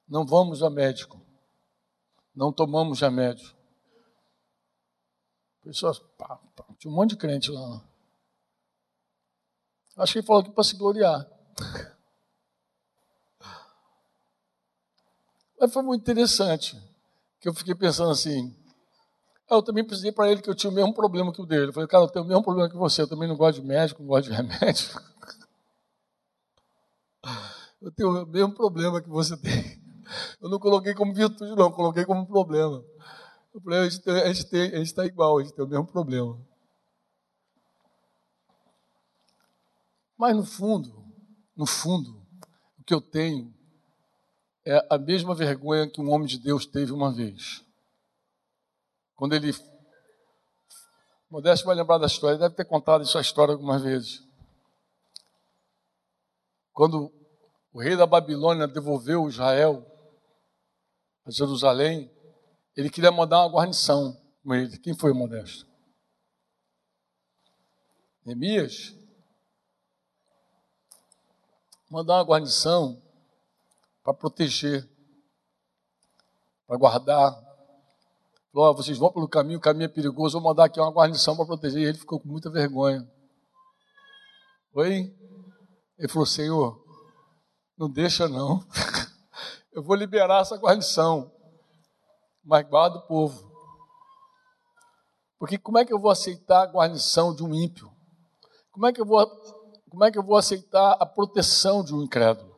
Não 0.08 0.26
vamos 0.26 0.62
a 0.62 0.68
médico. 0.68 1.20
Não 2.34 2.52
tomamos 2.52 3.00
remédio. 3.00 3.54
Pessoas, 5.62 5.98
pá, 5.98 6.36
pá, 6.56 6.64
tinha 6.78 6.90
um 6.90 6.96
monte 6.96 7.10
de 7.10 7.16
crente 7.16 7.50
lá. 7.50 7.84
Acho 9.96 10.14
que 10.14 10.18
ele 10.18 10.26
falou 10.26 10.42
aqui 10.42 10.50
para 10.50 10.64
se 10.64 10.76
gloriar. 10.76 11.28
Mas 15.60 15.74
foi 15.74 15.82
muito 15.82 16.00
interessante, 16.00 16.80
que 17.38 17.46
eu 17.46 17.52
fiquei 17.52 17.74
pensando 17.74 18.10
assim. 18.10 18.56
Eu 19.50 19.62
também 19.62 19.84
precisei 19.84 20.10
para 20.10 20.30
ele 20.30 20.40
que 20.40 20.48
eu 20.48 20.54
tinha 20.54 20.70
o 20.70 20.74
mesmo 20.74 20.94
problema 20.94 21.34
que 21.34 21.42
o 21.42 21.44
dele. 21.44 21.66
Eu 21.68 21.72
falei, 21.74 21.86
cara, 21.86 22.04
eu 22.04 22.08
tenho 22.08 22.24
o 22.24 22.28
mesmo 22.28 22.42
problema 22.42 22.70
que 22.70 22.76
você. 22.76 23.02
Eu 23.02 23.08
também 23.08 23.28
não 23.28 23.36
gosto 23.36 23.60
de 23.60 23.66
médico, 23.66 24.00
não 24.00 24.08
gosto 24.08 24.30
de 24.30 24.34
remédio. 24.34 24.88
Eu 27.82 27.90
tenho 27.92 28.10
o 28.10 28.26
mesmo 28.26 28.54
problema 28.54 29.00
que 29.00 29.08
você 29.08 29.34
tem. 29.38 29.80
Eu 30.38 30.50
não 30.50 30.58
coloquei 30.58 30.92
como 30.92 31.14
virtude, 31.14 31.56
não, 31.56 31.72
coloquei 31.72 32.04
como 32.04 32.26
problema. 32.26 32.84
Eu 33.54 33.60
falei, 33.62 33.80
a 33.80 33.88
gente 33.88 34.54
está 34.82 35.06
igual, 35.06 35.38
a 35.38 35.42
gente 35.42 35.54
tem 35.54 35.64
o 35.64 35.68
mesmo 35.68 35.86
problema. 35.86 36.38
Mas 40.18 40.36
no 40.36 40.44
fundo, 40.44 41.02
no 41.56 41.64
fundo, 41.64 42.22
o 42.78 42.84
que 42.84 42.92
eu 42.92 43.00
tenho 43.00 43.54
é 44.70 44.86
a 44.88 44.96
mesma 44.96 45.34
vergonha 45.34 45.90
que 45.90 46.00
um 46.00 46.12
homem 46.12 46.28
de 46.28 46.38
Deus 46.38 46.64
teve 46.64 46.92
uma 46.92 47.12
vez. 47.12 47.64
Quando 49.16 49.34
ele. 49.34 49.52
Modesto 51.28 51.66
vai 51.66 51.74
lembrar 51.74 51.98
da 51.98 52.06
história, 52.06 52.38
deve 52.38 52.54
ter 52.54 52.64
contado 52.64 53.02
essa 53.02 53.20
história 53.20 53.52
algumas 53.52 53.82
vezes. 53.82 54.22
Quando 56.72 57.12
o 57.72 57.80
rei 57.80 57.96
da 57.96 58.06
Babilônia 58.06 58.68
devolveu 58.68 59.28
Israel 59.28 59.84
a 61.24 61.30
Jerusalém, 61.32 62.08
ele 62.76 62.90
queria 62.90 63.10
mandar 63.10 63.40
uma 63.40 63.52
guarnição 63.52 64.16
com 64.44 64.54
ele. 64.54 64.78
Quem 64.78 64.94
foi 64.94 65.10
o 65.10 65.16
Modesto? 65.16 65.66
Neemias 68.24 68.94
mandar 71.90 72.18
uma 72.18 72.24
guarnição 72.24 73.02
para 74.10 74.14
proteger, 74.14 74.88
para 76.66 76.76
guardar. 76.76 77.32
Falou, 78.52 78.70
oh, 78.70 78.74
vocês 78.74 78.98
vão 78.98 79.12
pelo 79.12 79.28
caminho, 79.28 79.58
o 79.58 79.62
caminho 79.62 79.84
é 79.84 79.88
perigoso, 79.88 80.40
vou 80.40 80.50
mandar 80.50 80.64
aqui 80.64 80.80
uma 80.80 80.90
guarnição 80.90 81.36
para 81.36 81.46
proteger. 81.46 81.82
E 81.82 81.84
ele 81.84 81.98
ficou 81.98 82.18
com 82.18 82.28
muita 82.28 82.50
vergonha. 82.50 83.08
Oi? 84.74 85.14
Ele 85.96 86.08
falou, 86.08 86.26
Senhor, 86.26 86.84
não 87.78 87.88
deixa 87.88 88.28
não. 88.28 88.64
Eu 89.72 89.82
vou 89.84 89.94
liberar 89.94 90.40
essa 90.40 90.56
guarnição, 90.56 91.32
mas 92.42 92.66
guarda 92.68 92.98
o 92.98 93.06
povo. 93.06 93.48
Porque 95.38 95.56
como 95.56 95.78
é 95.78 95.84
que 95.84 95.92
eu 95.92 95.98
vou 95.98 96.10
aceitar 96.10 96.64
a 96.64 96.66
guarnição 96.66 97.32
de 97.32 97.44
um 97.44 97.54
ímpio? 97.54 97.90
Como 98.72 98.86
é 98.86 98.92
que 98.92 99.00
eu 99.00 99.06
vou 99.06 99.24
como 99.88 100.04
é 100.04 100.10
que 100.10 100.18
eu 100.18 100.24
vou 100.24 100.36
aceitar 100.36 100.96
a 101.00 101.06
proteção 101.06 101.84
de 101.84 101.94
um 101.94 102.02
incrédulo? 102.02 102.49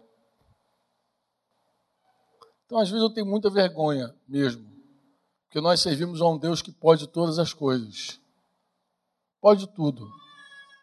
Então, 2.73 2.81
às 2.81 2.89
vezes, 2.89 3.03
eu 3.03 3.11
tenho 3.11 3.27
muita 3.27 3.51
vergonha 3.51 4.17
mesmo, 4.27 4.67
porque 5.45 5.61
nós 5.61 5.83
servimos 5.83 6.23
a 6.23 6.27
um 6.27 6.39
Deus 6.39 6.63
que 6.63 6.73
pode 6.73 7.07
todas 7.07 7.39
as 7.39 7.53
coisas, 7.53 8.19
pode 9.43 9.67
tudo. 9.75 10.11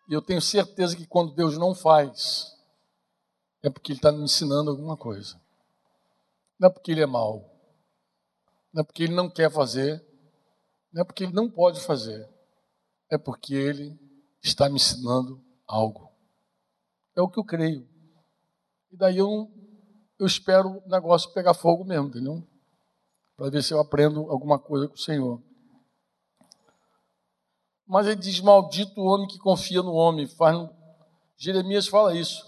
E 0.07 0.13
eu 0.13 0.21
tenho 0.21 0.39
certeza 0.39 0.95
que 0.95 1.07
quando 1.07 1.33
Deus 1.33 1.57
não 1.57 1.73
faz, 1.73 2.55
é 3.63 3.71
porque 3.71 3.91
Ele 3.91 3.97
está 3.97 4.11
me 4.11 4.21
ensinando 4.21 4.69
alguma 4.69 4.95
coisa. 4.95 5.41
Não 6.59 6.67
é 6.67 6.71
porque 6.71 6.91
Ele 6.91 7.01
é 7.01 7.07
mau, 7.07 7.51
não 8.71 8.81
é 8.81 8.83
porque 8.83 9.01
Ele 9.01 9.15
não 9.15 9.27
quer 9.27 9.51
fazer, 9.51 9.99
não 10.93 11.01
é 11.01 11.03
porque 11.03 11.23
Ele 11.23 11.33
não 11.33 11.49
pode 11.49 11.81
fazer, 11.81 12.29
é 13.09 13.17
porque 13.17 13.55
Ele 13.55 13.99
está 14.43 14.69
me 14.69 14.75
ensinando 14.75 15.43
algo. 15.67 16.07
É 17.15 17.21
o 17.23 17.27
que 17.27 17.39
eu 17.39 17.43
creio. 17.43 17.89
E 18.91 18.95
daí 18.95 19.17
eu, 19.17 19.51
eu 20.19 20.27
espero 20.27 20.81
o 20.85 20.89
negócio 20.89 21.31
pegar 21.31 21.53
fogo 21.53 21.85
mesmo, 21.85 22.07
entendeu? 22.07 22.45
Para 23.37 23.49
ver 23.49 23.63
se 23.63 23.73
eu 23.73 23.79
aprendo 23.79 24.29
alguma 24.29 24.59
coisa 24.59 24.87
com 24.87 24.95
o 24.95 24.99
Senhor. 24.99 25.41
Mas 27.87 28.05
ele 28.05 28.17
diz: 28.17 28.39
Maldito 28.41 28.99
o 28.99 29.05
homem 29.05 29.27
que 29.27 29.39
confia 29.39 29.81
no 29.81 29.93
homem. 29.93 30.27
Faz... 30.27 30.69
Jeremias 31.37 31.87
fala 31.87 32.13
isso. 32.13 32.45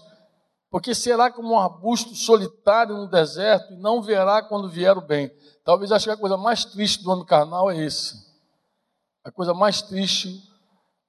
Porque 0.70 0.94
será 0.94 1.30
como 1.30 1.54
um 1.54 1.58
arbusto 1.58 2.14
solitário 2.14 2.96
no 2.96 3.08
deserto 3.08 3.72
e 3.72 3.76
não 3.76 4.02
verá 4.02 4.42
quando 4.42 4.70
vier 4.70 4.96
o 4.96 5.06
bem. 5.06 5.30
Talvez 5.64 5.90
acho 5.92 6.06
que 6.06 6.10
a 6.10 6.16
coisa 6.16 6.36
mais 6.36 6.64
triste 6.64 7.02
do 7.02 7.10
homem 7.10 7.24
carnal 7.24 7.70
é 7.70 7.76
esse. 7.76 8.14
A 9.24 9.30
coisa 9.30 9.54
mais 9.54 9.82
triste 9.82 10.42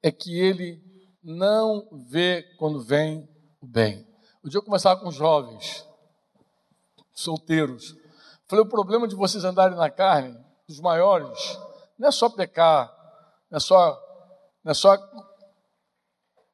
é 0.01 0.11
que 0.11 0.38
ele 0.38 0.82
não 1.24 1.88
vê 2.09 2.43
quando 2.57 2.82
vem 2.82 3.28
o 3.61 3.68
bem. 3.68 4.05
O 4.43 4.49
dia 4.49 4.57
eu 4.57 4.64
conversava 4.64 4.99
com 4.99 5.11
jovens, 5.11 5.86
solteiros. 7.14 7.95
Falei, 8.47 8.66
o 8.66 8.70
problema 8.70 9.07
de 9.07 9.16
vocês 9.16 9.43
andarem 9.43 9.78
na 9.78 9.89
carne, 9.89 10.38
dos 10.68 10.80
maiores, 10.80 11.57
não 11.97 12.07
é 12.09 12.11
só 12.11 12.30
pecar, 12.30 12.91
não 13.49 13.57
é 13.57 13.59
só, 13.59 13.99
não 14.64 14.72
é 14.72 14.74
só 14.74 14.97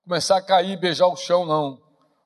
começar 0.04 0.38
a 0.38 0.42
cair 0.42 0.72
e 0.72 0.78
beijar 0.78 1.08
o 1.08 1.16
chão, 1.16 1.46
não. 1.46 1.82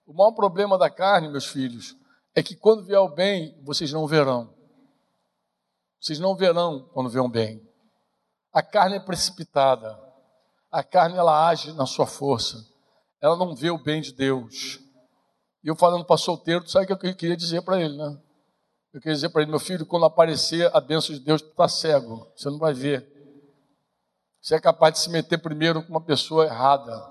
O 0.06 0.14
maior 0.14 0.32
problema 0.32 0.78
da 0.78 0.90
carne, 0.90 1.30
meus 1.30 1.46
filhos, 1.46 1.96
é 2.36 2.42
que 2.42 2.56
quando 2.56 2.84
vier 2.84 3.00
o 3.00 3.10
bem, 3.10 3.58
vocês 3.64 3.92
não 3.92 4.08
verão. 4.08 4.54
Vocês 6.00 6.20
não 6.20 6.36
verão 6.36 6.90
quando 6.94 7.10
vier 7.10 7.24
o 7.24 7.30
bem. 7.30 7.62
A 8.52 8.62
carne 8.62 8.98
é 8.98 9.00
precipitada. 9.00 9.98
A 10.72 10.84
carne 10.84 11.18
ela 11.18 11.48
age 11.48 11.72
na 11.74 11.86
sua 11.86 12.06
força. 12.06 12.58
Ela 13.22 13.38
não 13.38 13.56
vê 13.56 13.70
o 13.72 13.82
bem 13.82 14.02
de 14.02 14.12
Deus. 14.12 14.83
E 15.64 15.70
eu 15.70 15.76
falando 15.76 16.04
para 16.04 16.18
solteiro, 16.18 16.68
sabe 16.68 16.92
o 16.92 16.98
que 16.98 17.08
eu 17.08 17.16
queria 17.16 17.38
dizer 17.38 17.62
para 17.62 17.80
ele, 17.80 17.96
né? 17.96 18.20
Eu 18.94 19.00
queria 19.00 19.16
dizer 19.16 19.30
para 19.30 19.42
ele, 19.42 19.50
meu 19.50 19.60
filho, 19.60 19.86
quando 19.86 20.06
aparecer 20.06 20.70
a 20.76 20.82
bênção 20.82 21.16
de 21.16 21.22
Deus, 21.22 21.42
tu 21.42 21.50
está 21.50 21.68
cego, 21.68 22.30
você 22.36 22.50
não 22.50 22.60
vai 22.60 22.74
ver. 22.74 23.10
Você 24.42 24.56
é 24.56 24.60
capaz 24.60 24.96
de 24.96 25.00
se 25.00 25.10
meter 25.10 25.38
primeiro 25.38 25.82
com 25.82 25.90
uma 25.90 26.02
pessoa 26.02 26.46
errada. 26.46 27.02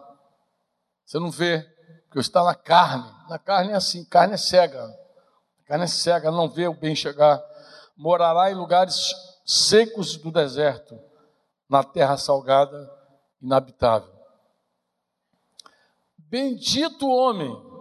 Você 1.05 1.19
não 1.19 1.31
vê, 1.31 1.63
porque 2.05 2.21
está 2.21 2.45
na 2.45 2.55
carne. 2.55 3.11
Na 3.29 3.39
carne 3.39 3.73
é 3.73 3.75
assim, 3.75 4.05
carne 4.05 4.35
é 4.35 4.37
cega. 4.37 4.87
carne 5.67 5.85
é 5.85 5.89
cega, 5.89 6.31
não 6.31 6.49
vê 6.49 6.69
o 6.69 6.75
bem 6.75 6.95
chegar. 6.95 7.43
Morará 7.97 8.51
em 8.51 8.55
lugares 8.55 9.15
secos 9.47 10.17
do 10.19 10.31
deserto, 10.31 11.01
na 11.69 11.83
terra 11.83 12.19
salgada, 12.19 12.89
inabitável. 13.41 14.13
Bendito 16.19 17.07
o 17.07 17.17
homem 17.17 17.72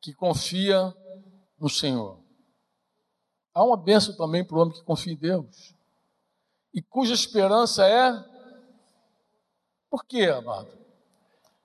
que 0.00 0.14
confia 0.14 0.94
no 1.58 1.68
Senhor. 1.68 2.18
Há 3.52 3.64
uma 3.64 3.76
bênção 3.76 4.16
também 4.16 4.44
para 4.44 4.56
o 4.56 4.60
homem 4.60 4.74
que 4.74 4.82
confia 4.82 5.12
em 5.12 5.16
Deus. 5.16 5.74
E 6.72 6.80
cuja 6.80 7.12
esperança 7.12 7.84
é. 7.86 8.12
Por 9.90 10.04
quê, 10.04 10.26
amado? 10.26 10.70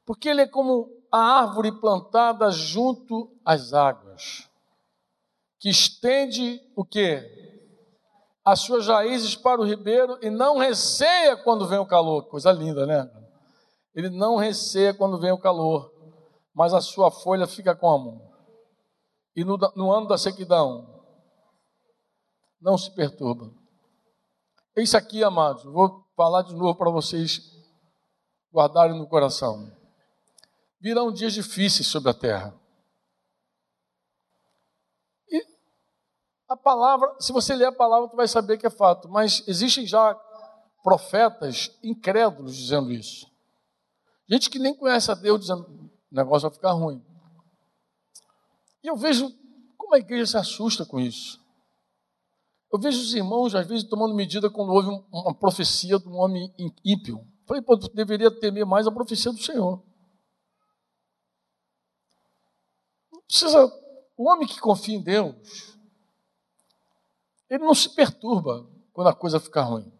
Porque 0.06 0.30
ele 0.30 0.42
é 0.42 0.48
como 0.48 0.90
a 1.12 1.40
árvore 1.40 1.72
plantada 1.72 2.52
junto 2.52 3.32
às 3.46 3.72
águas, 3.74 4.50
que 5.60 5.70
estende 5.70 6.62
o 6.76 6.84
quê? 6.84 7.32
As 8.44 8.60
suas 8.60 8.88
raízes 8.88 9.36
para 9.36 9.62
o 9.62 9.66
ribeiro 9.66 10.18
e 10.22 10.30
não 10.30 10.58
receia 10.58 11.38
quando 11.38 11.68
vem 11.68 11.80
o 11.80 11.86
calor. 11.86 12.26
Coisa 12.26 12.52
linda, 12.52 12.86
né? 12.86 13.10
Ele 13.94 14.10
não 14.10 14.36
receia 14.36 14.94
quando 14.94 15.18
vem 15.18 15.32
o 15.32 15.38
calor, 15.38 15.92
mas 16.56 16.74
a 16.74 16.80
sua 16.80 17.12
folha 17.12 17.46
fica 17.46 17.76
como? 17.76 18.34
E 19.36 19.44
no, 19.44 19.58
no 19.76 19.92
ano 19.92 20.08
da 20.08 20.18
sequidão, 20.18 21.04
não 22.62 22.78
se 22.78 22.90
perturba. 22.96 23.54
Isso 24.78 24.96
aqui, 24.96 25.22
amados, 25.22 25.66
vou 25.66 26.06
falar 26.16 26.44
de 26.44 26.56
novo 26.56 26.76
para 26.76 26.90
vocês 26.90 27.54
guardarem 28.54 28.98
no 28.98 29.06
coração. 29.06 29.70
Virão 30.80 31.12
dias 31.12 31.34
difíceis 31.34 31.88
sobre 31.88 32.10
a 32.10 32.14
terra. 32.14 32.56
E 35.30 35.46
a 36.48 36.56
palavra, 36.56 37.16
se 37.20 37.34
você 37.34 37.54
ler 37.54 37.66
a 37.66 37.72
palavra, 37.72 38.08
você 38.08 38.16
vai 38.16 38.28
saber 38.30 38.58
que 38.58 38.66
é 38.66 38.70
fato, 38.70 39.10
mas 39.10 39.46
existem 39.46 39.86
já 39.86 40.16
profetas 40.82 41.78
incrédulos 41.84 42.56
dizendo 42.56 42.94
isso. 42.94 43.30
Gente 44.30 44.50
que 44.50 44.60
nem 44.60 44.74
conhece 44.74 45.12
a 45.12 45.16
Deus 45.16 45.42
dizendo 45.42 45.85
o 46.16 46.24
negócio 46.24 46.50
vai 46.50 46.56
ficar 46.56 46.72
ruim. 46.72 47.04
E 48.82 48.88
eu 48.88 48.96
vejo 48.96 49.30
como 49.78 49.94
a 49.94 50.00
igreja 50.00 50.26
se 50.26 50.38
assusta 50.38 50.86
com 50.86 50.98
isso. 50.98 51.44
Eu 52.72 52.80
vejo 52.80 53.00
os 53.00 53.14
irmãos, 53.14 53.54
às 53.54 53.68
vezes, 53.68 53.88
tomando 53.88 54.16
medida 54.16 54.50
quando 54.50 54.72
houve 54.72 54.90
uma 55.12 55.34
profecia 55.34 56.00
de 56.00 56.08
um 56.08 56.16
homem 56.16 56.54
ímpio. 56.84 57.26
Falei, 57.46 57.62
pô, 57.62 57.76
deveria 57.76 58.32
temer 58.32 58.66
mais 58.66 58.88
a 58.88 58.92
profecia 58.92 59.32
do 59.32 59.38
Senhor. 59.38 59.84
Não 63.12 63.22
precisa. 63.22 63.66
O 64.18 64.30
homem 64.30 64.48
que 64.48 64.60
confia 64.60 64.96
em 64.96 65.04
Deus, 65.04 65.36
ele 67.50 67.64
não 67.64 67.76
se 67.76 67.94
perturba 67.94 68.66
quando 68.94 69.08
a 69.08 69.14
coisa 69.14 69.40
ficar 69.40 69.64
ruim. 69.64 69.92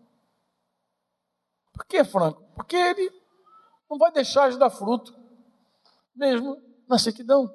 Por 1.74 1.86
quê, 1.86 2.06
Franco? 2.06 2.42
Porque 2.56 2.78
ele 2.78 3.12
não 3.90 3.98
vai 3.98 4.12
deixar 4.12 4.50
de 4.50 4.58
dar 4.58 4.70
fruto, 4.70 5.14
mesmo 6.16 6.62
na 6.88 6.98
sequidão. 6.98 7.54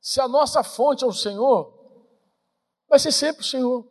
Se 0.00 0.20
a 0.20 0.28
nossa 0.28 0.62
fonte 0.62 1.04
é 1.04 1.06
o 1.06 1.12
Senhor, 1.12 1.78
Vai 2.88 2.98
ser 2.98 3.12
sempre 3.12 3.42
o 3.42 3.46
Senhor. 3.46 3.86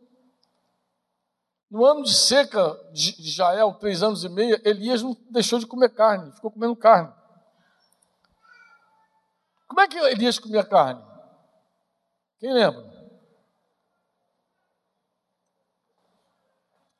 No 1.69 1.85
ano 1.85 2.03
de 2.03 2.13
seca 2.13 2.73
de 2.91 3.29
Jael, 3.29 3.73
três 3.75 4.01
anos 4.01 4.23
e 4.23 4.29
meio, 4.29 4.59
Elias 4.67 5.03
não 5.03 5.15
deixou 5.29 5.59
de 5.59 5.67
comer 5.67 5.93
carne, 5.93 6.31
ficou 6.31 6.49
comendo 6.49 6.75
carne. 6.75 7.13
Como 9.67 9.81
é 9.81 9.87
que 9.87 9.97
Elias 9.97 10.39
comia 10.39 10.65
carne? 10.65 11.05
Quem 12.39 12.53
lembra? 12.53 12.87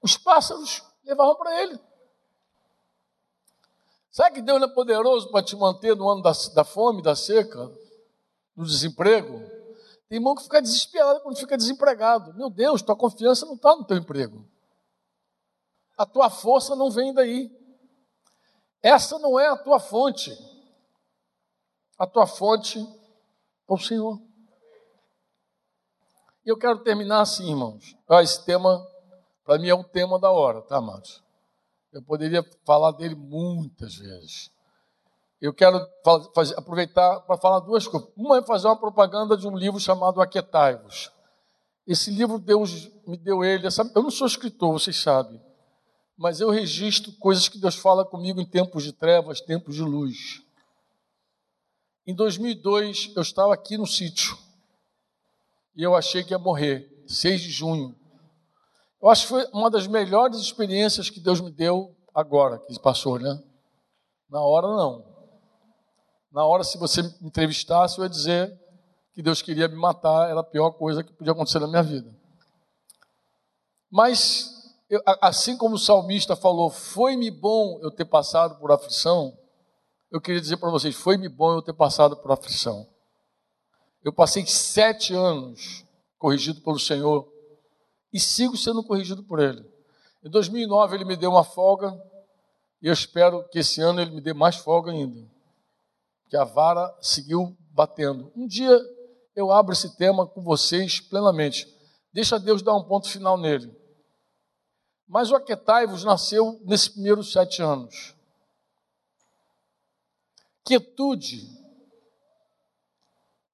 Os 0.01 0.17
pássaros 0.17 0.83
levavam 1.03 1.35
para 1.35 1.63
ele. 1.63 1.79
Sabe 4.17 4.37
que 4.37 4.41
Deus 4.41 4.59
não 4.59 4.67
é 4.67 4.73
poderoso 4.73 5.29
para 5.29 5.45
te 5.45 5.55
manter 5.55 5.95
no 5.95 6.09
ano 6.09 6.23
da, 6.23 6.31
da 6.55 6.63
fome, 6.63 7.03
da 7.03 7.15
seca, 7.15 7.71
do 8.55 8.65
desemprego? 8.65 9.37
Tem 10.09 10.17
irmão 10.17 10.33
que 10.33 10.41
fica 10.41 10.59
desesperado 10.59 11.21
quando 11.21 11.37
fica 11.37 11.55
desempregado. 11.55 12.33
Meu 12.33 12.49
Deus, 12.49 12.81
tua 12.81 12.95
confiança 12.95 13.45
não 13.45 13.53
está 13.53 13.75
no 13.75 13.85
teu 13.85 13.95
emprego. 13.95 14.43
A 15.95 16.03
tua 16.03 16.31
força 16.31 16.75
não 16.75 16.89
vem 16.89 17.13
daí. 17.13 17.55
Essa 18.81 19.19
não 19.19 19.39
é 19.39 19.49
a 19.49 19.55
tua 19.55 19.79
fonte. 19.79 20.35
A 21.99 22.07
tua 22.07 22.25
fonte 22.25 22.79
é 22.79 23.71
o 23.71 23.77
Senhor. 23.77 24.19
E 26.43 26.49
eu 26.49 26.57
quero 26.57 26.79
terminar 26.79 27.21
assim, 27.21 27.51
irmãos. 27.51 27.95
Ah, 28.09 28.23
esse 28.23 28.43
tema, 28.43 28.83
para 29.45 29.59
mim, 29.59 29.69
é 29.69 29.75
o 29.75 29.83
tema 29.83 30.17
da 30.17 30.31
hora, 30.31 30.63
tá, 30.63 30.77
amados? 30.77 31.26
Eu 31.91 32.01
poderia 32.01 32.43
falar 32.65 32.91
dele 32.91 33.15
muitas 33.15 33.95
vezes 33.95 34.51
eu 35.39 35.53
quero 35.53 35.79
fazer, 36.33 36.57
aproveitar 36.57 37.19
para 37.21 37.37
falar 37.37 37.59
duas 37.59 37.87
coisas. 37.87 38.09
Uma 38.15 38.39
é 38.39 38.41
fazer 38.41 38.67
uma 38.67 38.75
propaganda 38.79 39.37
de 39.37 39.47
um 39.47 39.55
livro 39.55 39.79
chamado 39.79 40.19
Aquetai-vos. 40.19 41.11
Esse 41.85 42.09
livro 42.11 42.39
Deus 42.39 42.89
me 43.05 43.17
deu 43.17 43.43
ele. 43.43 43.67
Eu 43.95 44.03
não 44.03 44.11
sou 44.11 44.27
escritor, 44.27 44.73
vocês 44.73 44.97
sabem, 44.97 45.39
mas 46.17 46.41
eu 46.41 46.49
registro 46.49 47.11
coisas 47.13 47.47
que 47.47 47.59
Deus 47.59 47.75
fala 47.75 48.03
comigo 48.03 48.41
em 48.41 48.45
tempos 48.45 48.83
de 48.83 48.91
trevas, 48.91 49.39
tempos 49.39 49.75
de 49.75 49.83
luz. 49.83 50.41
Em 52.05 52.15
2002, 52.15 53.13
eu 53.15 53.21
estava 53.21 53.53
aqui 53.53 53.77
no 53.77 53.85
sítio 53.85 54.37
e 55.75 55.83
eu 55.83 55.95
achei 55.95 56.23
que 56.23 56.33
ia 56.33 56.39
morrer, 56.39 57.03
6 57.07 57.41
de 57.41 57.51
junho. 57.51 57.95
Eu 59.01 59.09
acho 59.09 59.23
que 59.23 59.29
foi 59.29 59.45
uma 59.53 59.69
das 59.69 59.85
melhores 59.85 60.37
experiências 60.39 61.09
que 61.09 61.19
Deus 61.19 61.39
me 61.39 61.51
deu 61.51 61.95
agora, 62.13 62.57
que 62.59 62.79
passou, 62.79 63.19
né? 63.19 63.41
Na 64.29 64.41
hora, 64.41 64.67
não. 64.67 65.05
Na 66.31 66.45
hora, 66.45 66.63
se 66.63 66.77
você 66.77 67.03
me 67.03 67.13
entrevistasse, 67.21 67.97
eu 67.97 68.03
ia 68.03 68.09
dizer 68.09 68.59
que 69.13 69.21
Deus 69.21 69.41
queria 69.41 69.67
me 69.67 69.75
matar, 69.75 70.29
era 70.29 70.39
a 70.39 70.43
pior 70.43 70.71
coisa 70.71 71.03
que 71.03 71.13
podia 71.13 71.31
acontecer 71.31 71.59
na 71.59 71.67
minha 71.67 71.83
vida. 71.83 72.13
Mas, 73.89 74.75
eu, 74.89 75.01
assim 75.21 75.55
como 75.57 75.75
o 75.75 75.79
salmista 75.79 76.35
falou, 76.35 76.69
foi-me 76.69 77.29
bom 77.29 77.79
eu 77.81 77.91
ter 77.91 78.05
passado 78.05 78.59
por 78.59 78.71
aflição, 78.71 79.37
eu 80.11 80.19
queria 80.19 80.41
dizer 80.41 80.57
para 80.57 80.71
vocês, 80.71 80.95
foi-me 80.95 81.29
bom 81.29 81.53
eu 81.53 81.61
ter 81.61 81.73
passado 81.73 82.17
por 82.17 82.31
aflição. 82.31 82.87
Eu 84.03 84.11
passei 84.11 84.45
sete 84.45 85.13
anos 85.13 85.85
corrigido 86.17 86.61
pelo 86.61 86.79
Senhor 86.79 87.27
e 88.11 88.19
sigo 88.19 88.57
sendo 88.57 88.83
corrigido 88.83 89.23
por 89.23 89.39
Ele. 89.39 89.65
Em 90.23 90.29
2009 90.29 90.95
Ele 90.95 91.05
me 91.05 91.15
deu 91.15 91.31
uma 91.31 91.43
folga 91.43 91.91
e 92.81 92.87
eu 92.87 92.93
espero 92.93 93.47
que 93.49 93.59
esse 93.59 93.81
ano 93.81 94.01
Ele 94.01 94.11
me 94.11 94.21
dê 94.21 94.33
mais 94.33 94.55
folga 94.55 94.91
ainda 94.91 95.37
que 96.29 96.35
a 96.35 96.43
vara 96.43 96.95
seguiu 97.01 97.57
batendo. 97.71 98.31
Um 98.35 98.47
dia 98.47 98.77
eu 99.35 99.51
abro 99.51 99.73
esse 99.73 99.95
tema 99.95 100.27
com 100.27 100.41
vocês 100.41 100.99
plenamente. 100.99 101.67
Deixa 102.11 102.39
Deus 102.39 102.61
dar 102.61 102.75
um 102.75 102.83
ponto 102.83 103.09
final 103.09 103.37
nele. 103.37 103.75
Mas 105.07 105.31
o 105.31 105.35
Aquetai-vos 105.35 106.03
nasceu 106.03 106.59
nesses 106.65 106.89
primeiros 106.89 107.31
sete 107.31 107.61
anos. 107.61 108.13
Quietude 110.65 111.47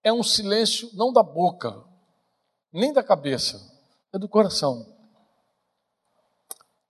é 0.03 0.11
um 0.11 0.23
silêncio 0.23 0.89
não 0.93 1.13
da 1.13 1.21
boca, 1.21 1.83
nem 2.71 2.91
da 2.91 3.03
cabeça, 3.03 3.61
é 4.13 4.19
do 4.19 4.29
coração. 4.29 4.85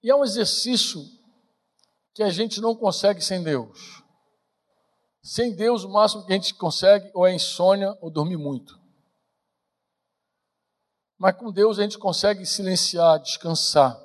E 0.04 0.10
é 0.10 0.16
um 0.16 0.24
exercício 0.24 1.02
que 2.14 2.22
a 2.22 2.30
gente 2.30 2.60
não 2.60 2.76
consegue 2.76 3.22
sem 3.22 3.42
Deus. 3.42 4.04
Sem 5.24 5.56
Deus, 5.56 5.86
o 5.86 5.90
máximo 5.90 6.26
que 6.26 6.34
a 6.34 6.36
gente 6.36 6.54
consegue 6.56 7.10
ou 7.14 7.26
é 7.26 7.34
insônia 7.34 7.98
ou 8.02 8.12
dormir 8.12 8.36
muito. 8.36 8.78
Mas 11.18 11.38
com 11.38 11.52
Deus 11.52 11.80
a 11.80 11.84
gente 11.84 11.98
consegue 11.98 12.46
silenciar, 12.46 13.20
descansar. 13.20 13.98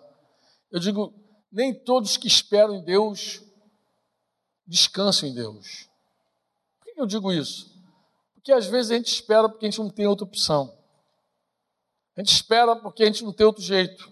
Eu 0.71 0.79
digo, 0.79 1.13
nem 1.51 1.75
todos 1.75 2.17
que 2.17 2.29
esperam 2.29 2.77
em 2.77 2.85
Deus 2.85 3.43
descansam 4.65 5.29
em 5.29 5.35
Deus. 5.35 5.89
Por 6.79 6.95
que 6.95 7.01
eu 7.01 7.07
digo 7.07 7.33
isso? 7.33 7.77
Porque 8.35 8.53
às 8.53 8.67
vezes 8.67 8.93
a 8.93 8.95
gente 8.95 9.13
espera 9.13 9.49
porque 9.49 9.67
a 9.67 9.71
gente 9.71 9.81
não 9.81 9.91
tem 9.91 10.07
outra 10.07 10.25
opção. 10.25 10.78
A 12.19 12.21
gente 12.21 12.33
espera 12.33 12.75
porque 12.75 13.05
a 13.05 13.07
gente 13.07 13.23
não 13.23 13.33
tem 13.33 13.47
outro 13.47 13.63
jeito. 13.63 14.11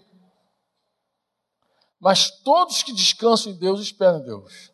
Mas 1.99 2.31
todos 2.41 2.81
que 2.81 2.93
descansam 2.93 3.51
em 3.51 3.59
Deus 3.59 3.81
esperam 3.81 4.19
em 4.19 4.23
Deus. 4.23 4.71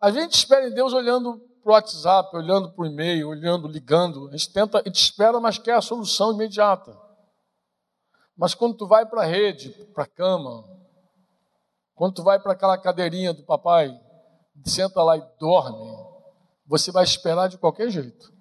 A 0.00 0.10
gente 0.10 0.32
espera 0.32 0.66
em 0.66 0.74
Deus 0.74 0.92
olhando 0.92 1.38
para 1.62 1.70
o 1.70 1.72
WhatsApp, 1.72 2.36
olhando 2.36 2.72
para 2.72 2.82
o 2.82 2.86
e-mail, 2.86 3.28
olhando, 3.28 3.68
ligando. 3.68 4.26
A 4.26 4.32
gente 4.32 4.52
tenta, 4.52 4.80
a 4.80 4.82
gente 4.82 5.00
espera, 5.00 5.38
mas 5.38 5.56
quer 5.56 5.74
a 5.74 5.80
solução 5.80 6.32
imediata. 6.32 6.98
Mas 8.36 8.56
quando 8.56 8.76
tu 8.76 8.88
vai 8.88 9.06
para 9.06 9.22
a 9.22 9.26
rede, 9.26 9.70
para 9.94 10.02
a 10.02 10.08
cama, 10.08 10.64
quando 11.94 12.14
tu 12.14 12.24
vai 12.24 12.40
para 12.40 12.54
aquela 12.54 12.76
cadeirinha 12.76 13.32
do 13.32 13.44
papai, 13.44 13.96
senta 14.64 15.00
lá 15.04 15.16
e 15.16 15.22
dorme, 15.38 15.96
você 16.66 16.90
vai 16.90 17.04
esperar 17.04 17.48
de 17.48 17.56
qualquer 17.56 17.88
jeito. 17.88 18.32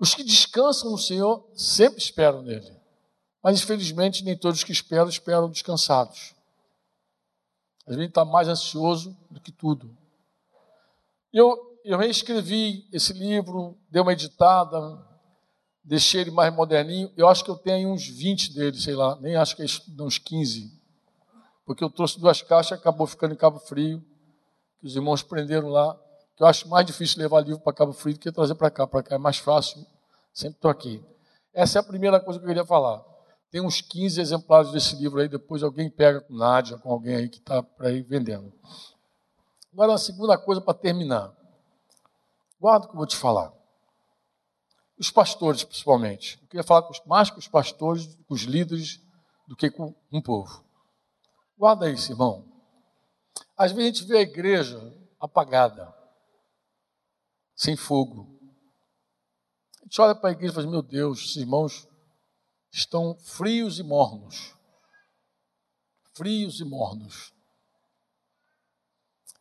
Os 0.00 0.16
que 0.16 0.24
descansam 0.24 0.90
no 0.90 0.98
Senhor 0.98 1.48
sempre 1.54 2.00
esperam 2.00 2.42
nele. 2.42 2.77
Mas 3.42 3.62
infelizmente 3.62 4.24
nem 4.24 4.36
todos 4.36 4.64
que 4.64 4.72
esperam 4.72 5.08
esperam 5.08 5.50
descansados. 5.50 6.34
A 7.86 7.92
gente 7.92 8.08
está 8.08 8.24
mais 8.24 8.48
ansioso 8.48 9.16
do 9.30 9.40
que 9.40 9.50
tudo. 9.50 9.96
Eu, 11.32 11.78
eu 11.84 11.96
reescrevi 11.96 12.86
esse 12.92 13.12
livro, 13.12 13.78
dei 13.90 14.02
uma 14.02 14.12
editada, 14.12 15.02
deixei 15.82 16.20
ele 16.20 16.30
mais 16.30 16.54
moderninho. 16.54 17.10
Eu 17.16 17.28
acho 17.28 17.42
que 17.42 17.50
eu 17.50 17.56
tenho 17.56 17.90
uns 17.90 18.06
20 18.06 18.52
dele, 18.52 18.78
sei 18.78 18.94
lá, 18.94 19.16
nem 19.20 19.36
acho 19.36 19.56
que 19.56 19.62
é 19.62 20.02
uns 20.02 20.18
15. 20.18 20.70
Porque 21.64 21.82
eu 21.82 21.88
trouxe 21.88 22.20
duas 22.20 22.42
caixas 22.42 22.72
e 22.72 22.80
acabou 22.80 23.06
ficando 23.06 23.32
em 23.32 23.36
Cabo 23.36 23.58
Frio, 23.58 24.04
que 24.80 24.86
os 24.86 24.94
irmãos 24.94 25.22
prenderam 25.22 25.68
lá. 25.68 25.98
Eu 26.38 26.46
acho 26.46 26.68
mais 26.68 26.86
difícil 26.86 27.20
levar 27.20 27.40
livro 27.40 27.60
para 27.60 27.72
Cabo 27.72 27.92
Frio 27.92 28.14
do 28.14 28.20
que 28.20 28.30
trazer 28.30 28.54
para 28.54 28.70
cá. 28.70 28.86
Para 28.86 29.02
cá 29.02 29.14
é 29.14 29.18
mais 29.18 29.38
fácil, 29.38 29.84
sempre 30.32 30.56
estou 30.56 30.70
aqui. 30.70 31.02
Essa 31.54 31.78
é 31.78 31.80
a 31.80 31.84
primeira 31.84 32.20
coisa 32.20 32.38
que 32.38 32.44
eu 32.44 32.48
queria 32.48 32.66
falar. 32.66 33.02
Tem 33.50 33.60
uns 33.60 33.80
15 33.80 34.20
exemplares 34.20 34.72
desse 34.72 34.96
livro 34.96 35.20
aí, 35.20 35.28
depois 35.28 35.62
alguém 35.62 35.90
pega 35.90 36.20
com 36.20 36.34
Nádia, 36.34 36.78
com 36.78 36.90
alguém 36.90 37.16
aí 37.16 37.28
que 37.28 37.38
está 37.38 37.62
para 37.62 37.90
ir 37.90 38.02
vendendo. 38.02 38.52
Agora, 39.72 39.94
a 39.94 39.98
segunda 39.98 40.36
coisa 40.36 40.60
para 40.60 40.74
terminar. 40.74 41.32
Guarda 42.60 42.86
o 42.86 42.88
que 42.88 42.94
eu 42.94 42.98
vou 42.98 43.06
te 43.06 43.16
falar 43.16 43.58
os 44.98 45.10
pastores, 45.10 45.62
principalmente. 45.62 46.38
Eu 46.42 46.48
queria 46.48 46.64
falar 46.64 46.86
mais 47.06 47.30
com 47.30 47.38
os 47.38 47.46
pastores, 47.46 48.06
com 48.26 48.34
os 48.34 48.42
líderes, 48.42 49.00
do 49.46 49.56
que 49.56 49.70
com 49.70 49.94
um 50.12 50.20
povo. 50.20 50.64
Guarda 51.56 51.88
isso, 51.88 52.12
irmão. 52.12 52.44
Às 53.56 53.72
vezes 53.72 53.84
a 53.84 53.94
gente 53.94 54.08
vê 54.08 54.18
a 54.18 54.22
igreja 54.22 54.78
apagada, 55.20 55.94
sem 57.54 57.76
fogo. 57.76 58.38
A 59.80 59.84
gente 59.84 60.00
olha 60.00 60.14
para 60.14 60.30
a 60.30 60.32
igreja 60.32 60.52
e 60.52 60.54
fala: 60.54 60.66
Meu 60.66 60.82
Deus, 60.82 61.24
os 61.24 61.36
irmãos 61.36 61.88
estão 62.70 63.16
frios 63.18 63.78
e 63.78 63.82
mornos. 63.82 64.54
Frios 66.14 66.60
e 66.60 66.64
mornos. 66.64 67.32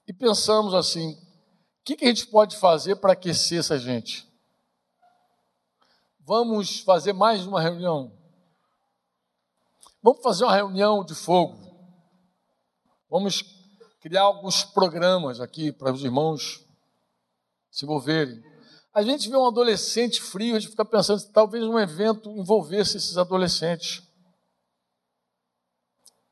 E 0.07 0.13
pensamos 0.13 0.73
assim: 0.73 1.13
o 1.13 1.83
que, 1.83 2.05
a 2.05 2.07
gente 2.07 2.27
pode 2.27 2.57
fazer 2.57 2.95
para 2.97 3.13
aquecer 3.13 3.59
essa 3.59 3.77
gente? 3.77 4.27
Vamos 6.19 6.79
fazer 6.79 7.13
mais 7.13 7.45
uma 7.45 7.61
reunião. 7.61 8.11
Vamos 10.01 10.21
fazer 10.21 10.43
uma 10.43 10.55
reunião 10.55 11.03
de 11.03 11.15
fogo. 11.15 11.57
Vamos 13.09 13.41
criar 14.01 14.23
alguns 14.23 14.63
programas 14.63 15.39
aqui 15.39 15.71
para 15.71 15.91
os 15.91 16.03
irmãos 16.03 16.65
se 17.71 17.85
envolverem. 17.85 18.43
A 18.97 19.03
gente 19.03 19.29
vê 19.29 19.37
um 19.37 19.45
adolescente 19.45 20.19
frio, 20.19 20.55
a 20.55 20.59
gente 20.59 20.71
fica 20.71 20.83
pensando 20.83 21.23
que 21.23 21.31
talvez 21.31 21.63
um 21.63 21.77
evento 21.77 22.31
envolvesse 22.31 22.97
esses 22.97 23.15
adolescentes. 23.15 24.01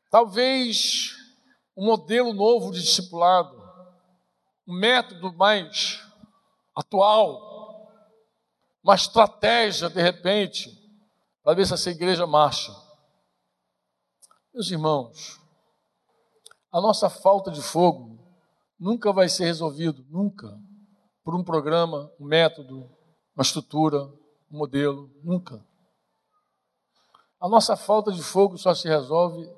Talvez 0.09 1.11
um 1.77 1.85
modelo 1.85 2.33
novo 2.33 2.71
de 2.71 2.81
discipulado, 2.81 3.55
um 4.65 4.73
método 4.73 5.31
mais 5.33 6.01
atual, 6.75 7.87
uma 8.83 8.95
estratégia, 8.95 9.87
de 9.87 10.01
repente, 10.01 10.71
para 11.43 11.53
ver 11.53 11.67
se 11.67 11.75
essa 11.75 11.91
igreja 11.91 12.25
marcha. 12.25 12.75
Meus 14.51 14.71
irmãos, 14.71 15.39
a 16.71 16.81
nossa 16.81 17.11
falta 17.11 17.51
de 17.51 17.61
fogo 17.61 18.17
nunca 18.79 19.13
vai 19.13 19.29
ser 19.29 19.45
resolvido, 19.45 20.03
nunca, 20.09 20.59
por 21.25 21.33
um 21.33 21.43
programa, 21.43 22.11
um 22.19 22.25
método, 22.25 22.87
uma 23.35 23.41
estrutura, 23.41 24.03
um 24.51 24.59
modelo, 24.59 25.09
nunca. 25.23 25.65
A 27.41 27.49
nossa 27.49 27.75
falta 27.75 28.11
de 28.11 28.21
fogo 28.21 28.59
só 28.59 28.75
se 28.75 28.87
resolve 28.87 29.51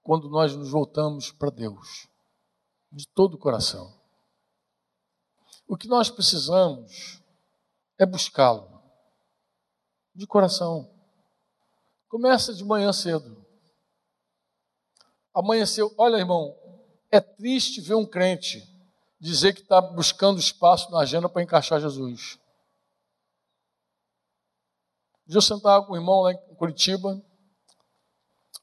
quando 0.00 0.30
nós 0.30 0.54
nos 0.54 0.70
voltamos 0.70 1.32
para 1.32 1.50
Deus, 1.50 2.06
de 2.92 3.06
todo 3.08 3.34
o 3.34 3.38
coração. 3.38 3.92
O 5.66 5.76
que 5.76 5.88
nós 5.88 6.08
precisamos 6.08 7.20
é 7.98 8.06
buscá-lo. 8.06 8.80
De 10.14 10.26
coração. 10.26 10.88
Começa 12.08 12.54
de 12.54 12.64
manhã 12.64 12.92
cedo. 12.92 13.44
Amanheceu. 15.34 15.92
Olha, 15.98 16.16
irmão, 16.16 16.54
é 17.10 17.18
triste 17.18 17.80
ver 17.80 17.94
um 17.94 18.06
crente 18.06 18.71
dizer 19.22 19.54
que 19.54 19.60
está 19.60 19.80
buscando 19.80 20.40
espaço 20.40 20.90
na 20.90 20.98
agenda 20.98 21.28
para 21.28 21.42
encaixar 21.42 21.80
Jesus. 21.80 22.40
Um 25.24 25.30
dia 25.30 25.38
eu 25.38 25.42
sentava 25.42 25.86
com 25.86 25.92
o 25.92 25.96
irmão 25.96 26.22
lá 26.22 26.32
em 26.32 26.54
Curitiba, 26.56 27.22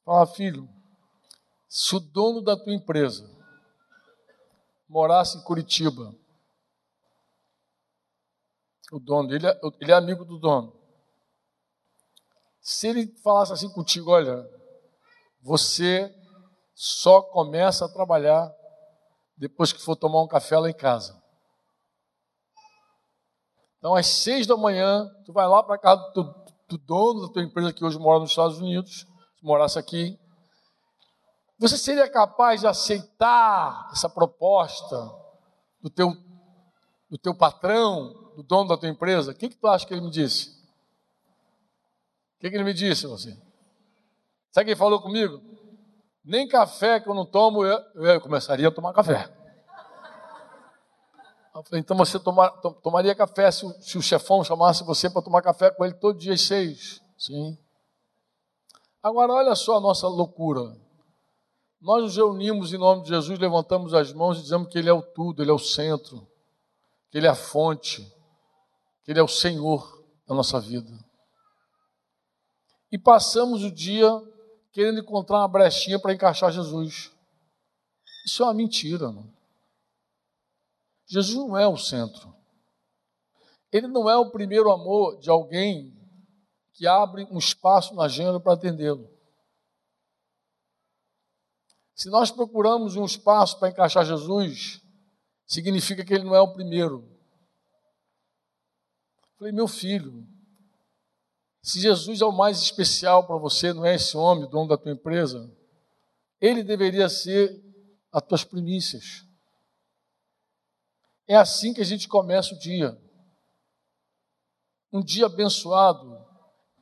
falava, 0.03 0.29
filho, 0.33 0.67
se 1.69 1.95
o 1.95 1.99
dono 2.01 2.41
da 2.41 2.57
tua 2.57 2.73
empresa 2.73 3.25
morasse 4.89 5.37
em 5.37 5.43
Curitiba, 5.43 6.13
o 8.91 8.99
dono, 8.99 9.33
ele 9.33 9.47
é, 9.47 9.59
ele 9.79 9.91
é 9.93 9.95
amigo 9.95 10.25
do 10.25 10.37
dono. 10.37 10.77
Se 12.59 12.87
ele 12.87 13.07
falasse 13.23 13.53
assim 13.53 13.69
contigo, 13.69 14.11
olha, 14.11 14.45
você 15.41 16.13
só 16.73 17.21
começa 17.21 17.85
a 17.85 17.93
trabalhar 17.93 18.58
depois 19.39 19.71
que 19.71 19.81
for 19.81 19.95
tomar 19.95 20.21
um 20.21 20.27
café 20.27 20.59
lá 20.59 20.69
em 20.69 20.73
casa. 20.73 21.17
Então, 23.77 23.95
às 23.95 24.07
seis 24.07 24.45
da 24.45 24.57
manhã, 24.57 25.09
tu 25.25 25.31
vai 25.31 25.47
lá 25.47 25.63
para 25.63 25.77
casa 25.77 26.11
do, 26.13 26.23
do, 26.67 26.77
dono 26.77 27.25
da 27.25 27.33
tua 27.33 27.41
empresa 27.41 27.71
que 27.71 27.83
hoje 27.83 27.97
mora 27.97 28.19
nos 28.19 28.31
Estados 28.31 28.59
Unidos, 28.59 29.07
se 29.37 29.45
morasse 29.45 29.79
aqui. 29.79 30.19
Você 31.57 31.77
seria 31.77 32.09
capaz 32.11 32.59
de 32.59 32.67
aceitar 32.67 33.89
essa 33.93 34.09
proposta 34.09 34.97
do 35.81 35.89
teu, 35.89 36.13
do 37.09 37.17
teu 37.17 37.33
patrão, 37.33 38.33
do 38.35 38.43
dono 38.43 38.67
da 38.67 38.77
tua 38.77 38.89
empresa, 38.89 39.31
o 39.31 39.35
que, 39.35 39.47
que 39.47 39.55
tu 39.55 39.67
acha 39.67 39.85
que 39.85 39.93
ele 39.93 40.01
me 40.01 40.11
disse? 40.11 40.49
O 42.35 42.41
que, 42.41 42.49
que 42.49 42.55
ele 42.55 42.65
me 42.65 42.73
disse, 42.73 43.07
você? 43.07 43.31
Sabe 44.51 44.65
quem 44.65 44.75
falou 44.75 45.01
comigo? 45.01 45.41
Nem 46.23 46.47
café 46.47 46.99
que 46.99 47.09
eu 47.09 47.13
não 47.13 47.25
tomo, 47.25 47.65
eu, 47.65 47.77
eu 47.95 48.21
começaria 48.21 48.67
a 48.67 48.71
tomar 48.71 48.93
café. 48.93 49.33
Falei, 51.51 51.81
então 51.81 51.97
você 51.97 52.17
tomar, 52.17 52.49
tomaria 52.81 53.13
café 53.13 53.51
se 53.51 53.65
o, 53.65 53.71
se 53.81 53.97
o 53.97 54.01
chefão 54.01 54.43
chamasse 54.43 54.83
você 54.83 55.09
para 55.09 55.21
tomar 55.21 55.41
café 55.41 55.69
com 55.71 55.83
ele 55.83 55.93
todo 55.95 56.17
dia 56.17 56.33
às 56.33 56.41
seis? 56.41 57.01
Sim. 57.17 57.57
Agora, 59.03 59.33
olha 59.33 59.55
só 59.55 59.77
a 59.77 59.81
nossa 59.81 60.07
loucura. 60.07 60.61
Nós 61.81 62.03
nos 62.03 62.15
reunimos 62.15 62.71
em 62.71 62.77
nome 62.77 63.03
de 63.03 63.09
Jesus, 63.09 63.37
levantamos 63.39 63.93
as 63.93 64.13
mãos 64.13 64.37
e 64.37 64.41
dizemos 64.41 64.69
que 64.69 64.77
Ele 64.77 64.89
é 64.89 64.93
o 64.93 65.01
tudo, 65.01 65.41
Ele 65.41 65.51
é 65.51 65.53
o 65.53 65.59
centro, 65.59 66.27
que 67.09 67.17
Ele 67.17 67.27
é 67.27 67.29
a 67.29 67.35
fonte, 67.35 68.05
ele 69.09 69.19
é 69.19 69.23
o 69.23 69.27
Senhor 69.27 70.05
da 70.27 70.35
nossa 70.35 70.59
vida. 70.59 70.91
E 72.91 72.97
passamos 72.99 73.63
o 73.63 73.71
dia 73.71 74.07
querendo 74.71 74.99
encontrar 74.99 75.39
uma 75.39 75.47
brechinha 75.47 75.99
para 75.99 76.13
encaixar 76.13 76.51
Jesus. 76.51 77.11
Isso 78.25 78.43
é 78.43 78.45
uma 78.45 78.53
mentira, 78.53 79.11
mano. 79.11 79.33
Jesus 81.07 81.37
não 81.37 81.57
é 81.57 81.67
o 81.67 81.77
centro. 81.77 82.33
Ele 83.71 83.87
não 83.87 84.09
é 84.09 84.15
o 84.15 84.29
primeiro 84.31 84.71
amor 84.71 85.19
de 85.19 85.29
alguém 85.29 85.95
que 86.73 86.87
abre 86.87 87.27
um 87.31 87.37
espaço 87.37 87.93
na 87.95 88.05
agenda 88.05 88.39
para 88.39 88.53
atendê-lo. 88.53 89.09
Se 91.95 92.09
nós 92.09 92.31
procuramos 92.31 92.95
um 92.95 93.03
espaço 93.03 93.59
para 93.59 93.69
encaixar 93.69 94.05
Jesus, 94.05 94.81
significa 95.45 96.05
que 96.05 96.13
ele 96.13 96.23
não 96.23 96.35
é 96.35 96.39
o 96.39 96.53
primeiro. 96.53 97.05
Falei, 99.37 99.51
meu 99.51 99.67
filho, 99.67 100.25
se 101.61 101.79
Jesus 101.79 102.21
é 102.21 102.25
o 102.25 102.31
mais 102.31 102.59
especial 102.59 103.25
para 103.27 103.37
você, 103.37 103.73
não 103.73 103.85
é 103.85 103.95
esse 103.95 104.15
homem, 104.15 104.49
dono 104.49 104.69
da 104.69 104.77
tua 104.77 104.91
empresa, 104.91 105.51
ele 106.39 106.63
deveria 106.63 107.09
ser 107.09 107.61
as 108.11 108.21
tuas 108.23 108.43
primícias. 108.43 109.25
É 111.27 111.35
assim 111.35 111.73
que 111.73 111.81
a 111.81 111.85
gente 111.85 112.07
começa 112.07 112.55
o 112.55 112.59
dia. 112.59 112.99
Um 114.91 115.03
dia 115.03 115.27
abençoado, 115.27 116.17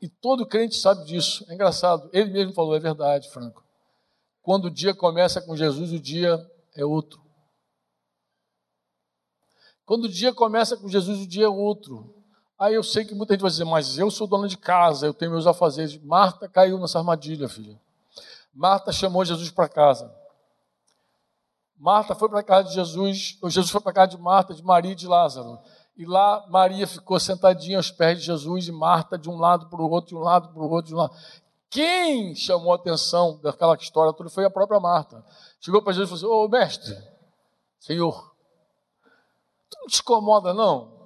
e 0.02 0.08
todo 0.08 0.46
crente 0.46 0.76
sabe 0.76 1.04
disso. 1.06 1.46
É 1.50 1.54
engraçado, 1.54 2.10
ele 2.14 2.32
mesmo 2.32 2.54
falou, 2.54 2.76
é 2.76 2.80
verdade, 2.80 3.30
Franco. 3.30 3.64
Quando 4.42 4.66
o 4.66 4.72
dia 4.72 4.94
começa 4.94 5.42
com 5.42 5.58
Jesus, 5.58 5.92
o 5.92 6.00
dia 6.00 6.40
é 6.76 6.86
outro. 6.86 7.22
Quando 9.86 10.06
o 10.06 10.10
dia 10.10 10.34
começa 10.34 10.78
com 10.78 10.88
Jesus, 10.88 11.20
o 11.20 11.28
dia 11.28 11.46
é 11.46 11.50
outro. 11.50 12.17
Aí 12.60 12.74
eu 12.74 12.82
sei 12.82 13.06
que 13.06 13.14
muita 13.14 13.34
gente 13.34 13.42
vai 13.42 13.52
dizer, 13.52 13.66
mas 13.66 14.00
eu 14.00 14.10
sou 14.10 14.26
dona 14.26 14.48
de 14.48 14.58
casa, 14.58 15.06
eu 15.06 15.14
tenho 15.14 15.32
meus 15.32 15.46
afazeres. 15.46 16.02
Marta 16.02 16.50
caiu 16.50 16.80
nessa 16.80 16.98
armadilha, 16.98 17.48
filha. 17.48 17.80
Marta 18.54 18.92
chamou 18.92 19.24
Jesus 19.24 19.52
para 19.52 19.70
casa. 19.70 20.12
Marta 21.78 22.16
foi 22.16 22.28
para 22.28 22.42
casa 22.42 22.70
de 22.70 22.74
Jesus, 22.74 23.38
ou 23.40 23.50
Jesus 23.52 23.72
foi 23.72 23.80
para 23.80 23.94
casa 23.94 24.12
de 24.12 24.18
Marta, 24.18 24.56
de 24.56 24.64
Maria 24.64 24.94
e 24.94 24.96
de 24.96 25.08
Lázaro. 25.08 25.60
E 25.96 26.06
lá 26.06 26.44
Maria 26.50 26.88
ficou 26.88 27.20
sentadinha 27.20 27.78
aos 27.78 27.92
pés 27.92 28.18
de 28.18 28.26
Jesus 28.26 28.68
e 28.68 28.72
Marta 28.72 29.20
de 29.20 29.30
um 29.30 29.38
lado 29.38 29.68
para 29.68 29.80
o 29.80 29.90
outro, 29.90 30.10
de 30.10 30.16
um 30.16 30.20
lado 30.20 30.50
para 30.50 30.62
o 30.62 30.70
outro, 30.72 30.90
de 30.90 30.96
um 30.96 30.98
lado. 30.98 31.16
Quem 31.70 32.34
chamou 32.34 32.72
a 32.72 32.76
atenção 32.76 33.40
daquela 33.44 33.76
história 33.76 34.14
toda 34.14 34.30
foi 34.32 34.46
a 34.46 34.50
própria 34.50 34.80
Marta. 34.80 35.24
Chegou 35.60 35.82
para 35.84 35.94
Jesus 35.94 36.20
e 36.20 36.20
falou 36.20 36.42
assim: 36.42 36.46
Ô 36.46 36.50
mestre, 36.50 36.98
Senhor, 37.80 38.36
tu 39.70 39.78
não 39.80 39.88
te 39.88 40.02
incomoda 40.02 40.54
não? 40.56 40.97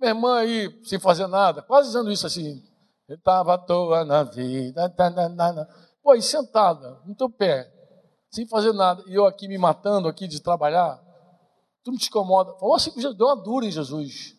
Minha 0.00 0.12
irmã 0.12 0.38
aí, 0.38 0.80
sem 0.84 0.98
fazer 0.98 1.26
nada, 1.26 1.60
quase 1.60 1.88
dizendo 1.88 2.10
isso 2.10 2.26
assim. 2.26 2.62
Eu 3.06 3.16
estava 3.16 3.54
à 3.54 3.58
toa 3.58 4.04
na 4.04 4.22
vida. 4.22 4.88
Tá, 4.90 5.10
tá, 5.10 5.28
tá, 5.28 5.68
Pô, 6.02 6.12
aí 6.12 6.22
sentada, 6.22 7.02
no 7.04 7.14
teu 7.14 7.28
pé, 7.28 7.70
sem 8.30 8.48
fazer 8.48 8.72
nada, 8.72 9.02
e 9.06 9.14
eu 9.14 9.26
aqui 9.26 9.46
me 9.46 9.58
matando 9.58 10.08
aqui 10.08 10.26
de 10.26 10.40
trabalhar. 10.40 10.98
Tu 11.84 11.90
não 11.90 11.98
te 11.98 12.08
incomoda. 12.08 12.56
Falou 12.58 12.74
assim, 12.74 12.92
deu 13.14 13.26
uma 13.26 13.36
dura 13.36 13.66
em 13.66 13.70
Jesus. 13.70 14.34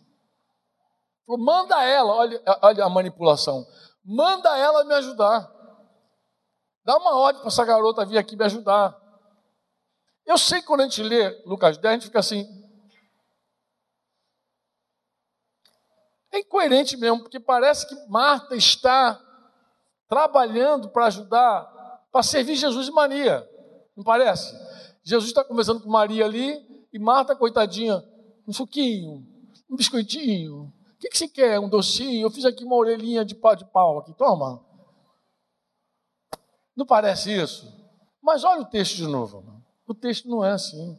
Falou, 1.28 1.46
manda 1.46 1.84
ela, 1.84 2.14
olha, 2.16 2.42
olha 2.62 2.86
a 2.86 2.90
manipulação. 2.90 3.64
Manda 4.04 4.58
ela 4.58 4.84
me 4.84 4.94
ajudar. 4.96 5.48
Dá 6.84 6.98
uma 6.98 7.16
ordem 7.18 7.42
para 7.42 7.50
essa 7.50 7.64
garota 7.64 8.06
vir 8.06 8.18
aqui 8.18 8.36
me 8.36 8.46
ajudar. 8.46 8.98
Eu 10.26 10.38
sei 10.38 10.62
que 10.62 10.68
quando 10.68 10.82
a 10.82 10.84
gente 10.84 11.04
lê 11.04 11.30
Lucas 11.46 11.78
10, 11.78 11.86
a 11.86 11.94
gente 11.94 12.06
fica 12.06 12.20
assim. 12.20 12.48
É 16.32 16.40
incoerente 16.40 16.96
mesmo, 16.98 17.22
porque 17.22 17.40
parece 17.40 17.88
que 17.88 17.96
Marta 18.08 18.56
está 18.56 19.20
trabalhando 20.08 20.90
para 20.90 21.08
ajudar, 21.08 21.64
para 22.12 22.24
servir 22.24 22.56
Jesus 22.56 22.88
e 22.88 22.92
Maria. 22.92 23.48
Não 23.96 24.04
parece? 24.04 24.54
Jesus 25.04 25.30
está 25.30 25.44
conversando 25.44 25.82
com 25.82 25.90
Maria 25.90 26.26
ali 26.26 26.88
e 26.94 27.00
Marta, 27.00 27.36
coitadinha, 27.36 28.04
um 28.48 28.54
suquinho, 28.54 29.26
um 29.70 29.76
biscoitinho, 29.76 30.74
que, 31.02 31.10
que 31.10 31.18
você 31.18 31.28
quer? 31.28 31.60
Um 31.60 31.68
docinho? 31.68 32.28
Eu 32.28 32.30
fiz 32.30 32.46
aqui 32.46 32.64
uma 32.64 32.76
orelhinha 32.76 33.26
de 33.26 33.34
pau, 33.34 33.56
de 33.56 33.66
pau 33.66 33.98
aqui, 33.98 34.14
toma. 34.14 34.64
Não 36.76 36.86
parece 36.86 37.32
isso? 37.32 37.68
Mas 38.22 38.44
olha 38.44 38.62
o 38.62 38.70
texto 38.70 38.96
de 38.96 39.08
novo. 39.08 39.44
O 39.88 39.96
texto 39.96 40.30
não 40.30 40.46
é 40.46 40.52
assim. 40.52 40.98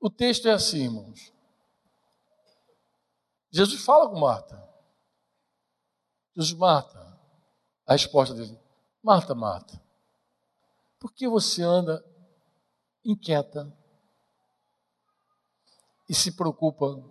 O 0.00 0.10
texto 0.10 0.48
é 0.48 0.52
assim, 0.52 0.84
irmãos. 0.84 1.31
Jesus 3.52 3.84
fala 3.84 4.08
com 4.08 4.18
Marta. 4.18 4.60
Jesus, 6.34 6.58
Marta, 6.58 6.98
a 7.86 7.92
resposta 7.92 8.34
dele: 8.34 8.58
Marta, 9.02 9.34
Marta, 9.34 9.80
por 10.98 11.12
que 11.12 11.28
você 11.28 11.62
anda 11.62 12.02
inquieta 13.04 13.70
e 16.08 16.14
se 16.14 16.32
preocupa 16.32 17.02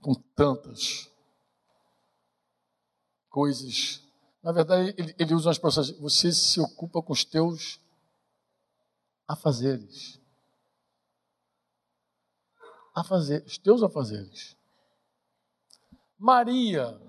com 0.00 0.14
tantas 0.36 1.10
coisas. 3.30 4.02
Na 4.42 4.52
verdade, 4.52 4.94
ele, 4.98 5.14
ele 5.18 5.34
usa 5.34 5.48
uma 5.48 5.52
expressão 5.52 5.82
assim, 5.82 5.98
você 6.00 6.32
se 6.32 6.60
ocupa 6.60 7.02
com 7.02 7.12
os 7.12 7.24
teus 7.24 7.80
afazeres. 9.26 10.20
Afazeres, 12.94 13.52
os 13.52 13.58
teus 13.58 13.82
afazeres. 13.82 14.56
Maria, 16.18 17.00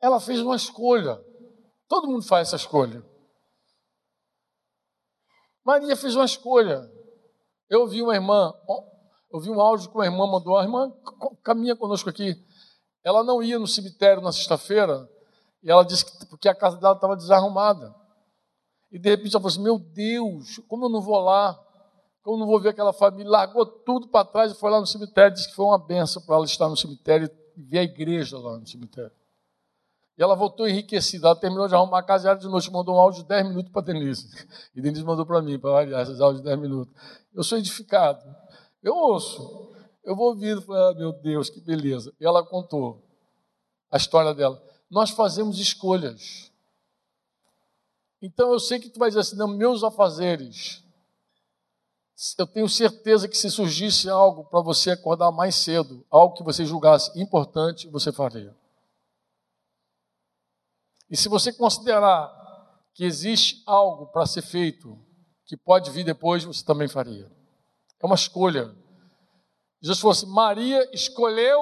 ela 0.00 0.20
fez 0.20 0.40
uma 0.40 0.56
escolha. 0.56 1.16
Todo 1.88 2.08
mundo 2.08 2.24
faz 2.24 2.48
essa 2.48 2.56
escolha. 2.56 3.04
Maria 5.64 5.96
fez 5.96 6.14
uma 6.16 6.24
escolha. 6.24 6.90
Eu 7.68 7.82
ouvi 7.82 8.02
uma 8.02 8.14
irmã 8.14 8.52
eu 9.32 9.40
vi 9.40 9.50
um 9.50 9.60
áudio 9.60 9.88
que 9.88 9.96
uma 9.96 10.04
irmã 10.04 10.26
mandou, 10.26 10.58
a 10.58 10.62
irmã 10.62 10.92
caminha 11.42 11.74
conosco 11.74 12.10
aqui. 12.10 12.36
Ela 13.02 13.24
não 13.24 13.42
ia 13.42 13.58
no 13.58 13.66
cemitério 13.66 14.22
na 14.22 14.30
sexta-feira, 14.30 15.08
e 15.62 15.70
ela 15.70 15.82
disse 15.82 16.04
que 16.04 16.26
porque 16.26 16.48
a 16.48 16.54
casa 16.54 16.76
dela 16.76 16.94
estava 16.94 17.16
desarrumada. 17.16 17.94
E 18.90 18.98
de 18.98 19.08
repente 19.08 19.34
ela 19.34 19.40
falou 19.40 19.48
assim: 19.48 19.62
Meu 19.62 19.78
Deus, 19.78 20.58
como 20.68 20.84
eu 20.84 20.90
não 20.90 21.00
vou 21.00 21.18
lá? 21.18 21.58
Como 22.22 22.38
não 22.38 22.46
vou 22.46 22.60
ver 22.60 22.70
aquela 22.70 22.92
família? 22.92 23.30
Largou 23.30 23.66
tudo 23.66 24.08
para 24.08 24.24
trás 24.24 24.52
e 24.52 24.54
foi 24.54 24.70
lá 24.70 24.80
no 24.80 24.86
cemitério. 24.86 25.34
Disse 25.34 25.48
que 25.48 25.54
foi 25.54 25.64
uma 25.64 25.78
benção 25.78 26.22
para 26.22 26.36
ela 26.36 26.44
estar 26.44 26.68
no 26.68 26.76
cemitério 26.76 27.28
e 27.56 27.62
ver 27.62 27.78
a 27.80 27.82
igreja 27.82 28.38
lá 28.38 28.58
no 28.58 28.66
cemitério. 28.66 29.10
E 30.16 30.22
ela 30.22 30.36
voltou 30.36 30.68
enriquecida. 30.68 31.26
Ela 31.26 31.36
terminou 31.36 31.66
de 31.66 31.74
arrumar 31.74 31.98
a 31.98 32.02
casa 32.02 32.28
e 32.28 32.30
era 32.30 32.38
de 32.38 32.46
noite. 32.46 32.70
Mandou 32.70 32.94
um 32.94 33.00
áudio 33.00 33.22
de 33.22 33.28
10 33.28 33.48
minutos 33.48 33.72
para 33.72 33.82
Denise. 33.82 34.28
E 34.74 34.80
Denise 34.80 35.04
mandou 35.04 35.26
para 35.26 35.42
mim, 35.42 35.58
para 35.58 35.70
variar 35.70 36.02
esses 36.02 36.20
áudios 36.20 36.42
de 36.42 36.48
10 36.48 36.60
minutos. 36.60 36.94
Eu 37.34 37.42
sou 37.42 37.58
edificado. 37.58 38.22
Eu 38.82 38.94
ouço. 38.94 39.72
Eu 40.04 40.16
vou 40.16 40.28
ouvindo, 40.28 40.60
falei, 40.62 40.82
ah, 40.82 40.94
meu 40.94 41.12
Deus, 41.12 41.48
que 41.48 41.60
beleza. 41.60 42.12
E 42.20 42.26
ela 42.26 42.44
contou 42.44 43.02
a 43.90 43.96
história 43.96 44.34
dela. 44.34 44.60
Nós 44.90 45.10
fazemos 45.10 45.58
escolhas. 45.58 46.52
Então 48.20 48.52
eu 48.52 48.60
sei 48.60 48.78
que 48.78 48.90
tu 48.90 48.98
vai 48.98 49.10
dizer 49.10 49.20
assim, 49.20 49.36
não, 49.36 49.48
meus 49.48 49.82
afazeres. 49.82 50.81
Eu 52.38 52.46
tenho 52.46 52.68
certeza 52.68 53.28
que 53.28 53.36
se 53.36 53.50
surgisse 53.50 54.08
algo 54.08 54.44
para 54.44 54.60
você 54.60 54.92
acordar 54.92 55.32
mais 55.32 55.56
cedo, 55.56 56.06
algo 56.08 56.34
que 56.34 56.44
você 56.44 56.64
julgasse 56.64 57.10
importante, 57.20 57.88
você 57.88 58.12
faria. 58.12 58.56
E 61.10 61.16
se 61.16 61.28
você 61.28 61.52
considerar 61.52 62.32
que 62.94 63.04
existe 63.04 63.62
algo 63.66 64.06
para 64.06 64.24
ser 64.24 64.42
feito 64.42 64.98
que 65.44 65.56
pode 65.56 65.90
vir 65.90 66.04
depois, 66.04 66.44
você 66.44 66.64
também 66.64 66.88
faria. 66.88 67.30
É 68.00 68.06
uma 68.06 68.14
escolha. 68.14 68.74
Jesus 69.80 70.00
falou 70.00 70.12
assim: 70.12 70.26
Maria 70.26 70.88
escolheu 70.94 71.60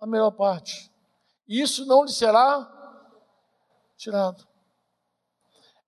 a 0.00 0.06
melhor 0.06 0.30
parte. 0.32 0.90
Isso 1.46 1.84
não 1.84 2.04
lhe 2.04 2.12
será 2.12 2.68
tirado. 3.96 4.46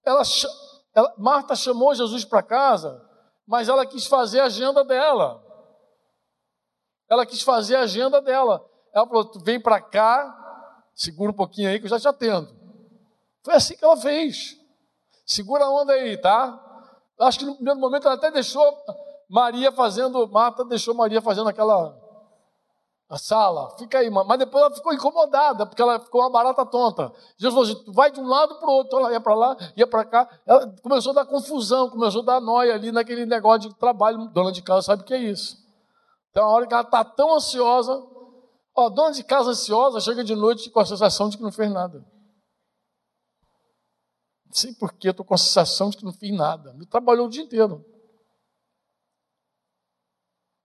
Ela, 0.04 0.22
ela, 0.94 1.12
Marta 1.18 1.56
chamou 1.56 1.94
Jesus 1.94 2.24
para 2.24 2.42
casa, 2.42 3.02
mas 3.46 3.68
ela 3.68 3.84
quis 3.84 4.06
fazer 4.06 4.40
a 4.40 4.44
agenda 4.44 4.84
dela. 4.84 5.42
Ela 7.08 7.26
quis 7.26 7.42
fazer 7.42 7.76
a 7.76 7.80
agenda 7.80 8.22
dela. 8.22 8.64
Ela 8.92 9.06
falou: 9.06 9.30
vem 9.42 9.60
para 9.60 9.80
cá, 9.80 10.84
segura 10.94 11.30
um 11.30 11.34
pouquinho 11.34 11.68
aí 11.68 11.78
que 11.78 11.86
eu 11.86 11.90
já 11.90 11.98
te 11.98 12.08
atendo. 12.08 12.54
Foi 13.42 13.54
assim 13.54 13.76
que 13.76 13.84
ela 13.84 13.96
fez. 13.96 14.56
Segura 15.26 15.64
a 15.64 15.70
onda 15.70 15.92
aí, 15.92 16.16
tá? 16.16 16.60
Acho 17.20 17.40
que 17.40 17.44
no 17.44 17.56
primeiro 17.56 17.78
momento 17.78 18.06
ela 18.06 18.16
até 18.16 18.30
deixou 18.30 18.64
Maria 19.28 19.72
fazendo, 19.72 20.28
Marta 20.28 20.64
deixou 20.64 20.94
Maria 20.94 21.20
fazendo 21.20 21.48
aquela 21.48 22.03
a 23.08 23.18
sala, 23.18 23.76
fica 23.78 23.98
aí, 23.98 24.08
mas 24.08 24.38
depois 24.38 24.64
ela 24.64 24.74
ficou 24.74 24.92
incomodada, 24.92 25.66
porque 25.66 25.80
ela 25.80 26.00
ficou 26.00 26.22
uma 26.22 26.30
barata 26.30 26.64
tonta. 26.64 27.12
Jesus 27.38 27.54
falou 27.54 27.62
assim: 27.62 27.92
vai 27.92 28.10
de 28.10 28.18
um 28.18 28.26
lado 28.26 28.58
para 28.58 28.68
o 28.68 28.72
outro, 28.72 28.98
ela 28.98 29.12
ia 29.12 29.20
para 29.20 29.34
lá, 29.34 29.56
ia 29.76 29.86
para 29.86 30.04
cá. 30.04 30.28
Ela 30.46 30.74
começou 30.82 31.12
a 31.12 31.16
dar 31.16 31.26
confusão, 31.26 31.90
começou 31.90 32.22
a 32.22 32.24
dar 32.24 32.40
noia 32.40 32.74
ali 32.74 32.90
naquele 32.90 33.26
negócio 33.26 33.68
de 33.68 33.74
trabalho, 33.76 34.28
dona 34.28 34.50
de 34.50 34.62
casa 34.62 34.82
sabe 34.82 35.02
o 35.02 35.04
que 35.04 35.14
é 35.14 35.18
isso. 35.18 35.56
Então, 36.30 36.44
a 36.44 36.48
hora 36.48 36.66
que 36.66 36.74
ela 36.74 36.82
está 36.82 37.04
tão 37.04 37.34
ansiosa, 37.34 38.02
Ó, 38.76 38.88
dona 38.90 39.12
de 39.12 39.22
casa 39.22 39.50
ansiosa 39.50 40.00
chega 40.00 40.24
de 40.24 40.34
noite 40.34 40.68
com 40.68 40.80
a 40.80 40.84
sensação 40.84 41.28
de 41.28 41.36
que 41.36 41.42
não 41.42 41.52
fez 41.52 41.70
nada. 41.70 41.98
Não 44.46 44.52
sei 44.52 44.74
porquê, 44.74 45.10
estou 45.10 45.24
com 45.24 45.34
a 45.34 45.38
sensação 45.38 45.90
de 45.90 45.96
que 45.96 46.04
não 46.04 46.12
fiz 46.12 46.34
nada. 46.36 46.74
Me 46.74 46.84
trabalhou 46.84 47.26
o 47.26 47.30
dia 47.30 47.42
inteiro. 47.42 47.84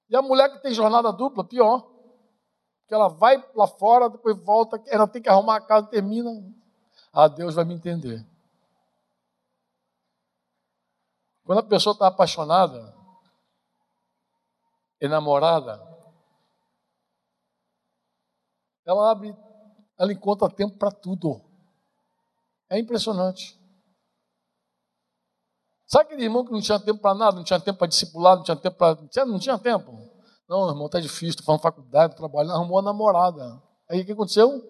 E 0.10 0.16
a 0.16 0.22
mulher 0.24 0.52
que 0.52 0.62
tem 0.62 0.74
jornada 0.74 1.12
dupla, 1.12 1.44
pior. 1.44 1.88
Porque 2.90 2.96
ela 2.96 3.08
vai 3.08 3.38
lá 3.54 3.68
fora, 3.68 4.10
depois 4.10 4.36
volta, 4.44 4.82
ela 4.88 5.08
tem 5.08 5.22
que 5.22 5.30
arrumar 5.30 5.58
a 5.58 5.62
casa, 5.62 5.86
termina. 5.86 6.32
Ah, 7.14 7.28
Deus 7.28 7.54
vai 7.54 7.64
me 7.64 7.76
entender. 7.76 8.26
Quando 11.46 11.60
a 11.60 11.64
pessoa 11.64 11.94
está 11.94 12.08
apaixonada, 12.08 12.92
enamorada, 15.00 15.80
ela 18.84 19.12
abre, 19.12 19.38
ela 19.96 20.12
encontra 20.12 20.50
tempo 20.50 20.76
para 20.76 20.90
tudo. 20.90 21.40
É 22.72 22.80
impressionante. 22.80 23.56
Sabe 25.86 26.06
aquele 26.06 26.24
irmão 26.24 26.44
que 26.44 26.52
não 26.52 26.60
tinha 26.60 26.80
tempo 26.80 27.00
para 27.00 27.14
nada, 27.14 27.36
não 27.36 27.44
tinha 27.44 27.60
tempo 27.60 27.78
para 27.78 27.88
discipular, 27.88 28.36
não 28.36 28.44
tinha 28.44 28.58
tempo 28.58 28.78
para. 28.78 29.00
Não 29.28 29.38
tinha 29.38 29.60
tempo. 29.60 30.19
Não, 30.50 30.68
irmão, 30.68 30.88
está 30.88 31.00
difícil, 31.00 31.30
estou 31.30 31.46
falando 31.46 31.62
faculdade, 31.62 32.16
trabalhando, 32.16 32.54
arrumou 32.54 32.80
a 32.80 32.82
namorada. 32.82 33.62
Aí 33.88 34.02
o 34.02 34.06
que 34.06 34.14
aconteceu? 34.14 34.68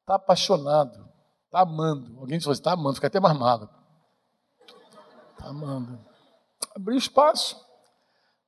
Está 0.00 0.16
apaixonado, 0.16 1.08
está 1.44 1.60
amando. 1.60 2.18
Alguém 2.18 2.40
falou 2.40 2.50
assim, 2.50 2.60
está 2.60 2.72
amando, 2.72 2.96
fica 2.96 3.06
até 3.06 3.20
mais 3.20 3.38
magro. 3.38 3.70
Está 5.30 5.46
amando. 5.46 6.04
Abriu 6.74 6.98
espaço. 6.98 7.64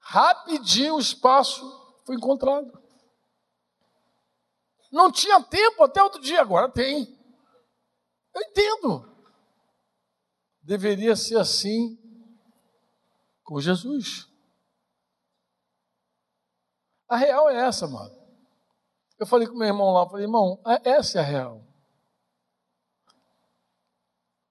Rapidinho 0.01 0.97
o 0.97 1.01
espaço 1.01 1.65
foi 2.05 2.17
encontrado. 2.17 2.77
Não 4.91 5.13
tinha 5.13 5.41
tempo 5.45 5.85
até 5.85 6.03
outro 6.03 6.21
dia, 6.21 6.41
agora 6.41 6.69
tem. 6.69 7.17
Eu 8.35 8.43
entendo. 8.43 9.09
Deveria 10.61 11.15
ser 11.15 11.39
assim 11.39 12.02
com 13.43 13.61
Jesus. 13.61 14.29
A 17.09 17.17
real 17.17 17.51
é 17.51 17.57
essa, 17.67 17.87
mano. 17.87 18.15
Eu 19.19 19.27
falei 19.27 19.47
com 19.47 19.55
meu 19.55 19.69
irmão 19.69 19.93
lá, 19.93 20.09
falei, 20.09 20.25
irmão, 20.25 20.61
essa 20.85 21.19
é 21.19 21.21
a 21.21 21.25
real. 21.25 21.65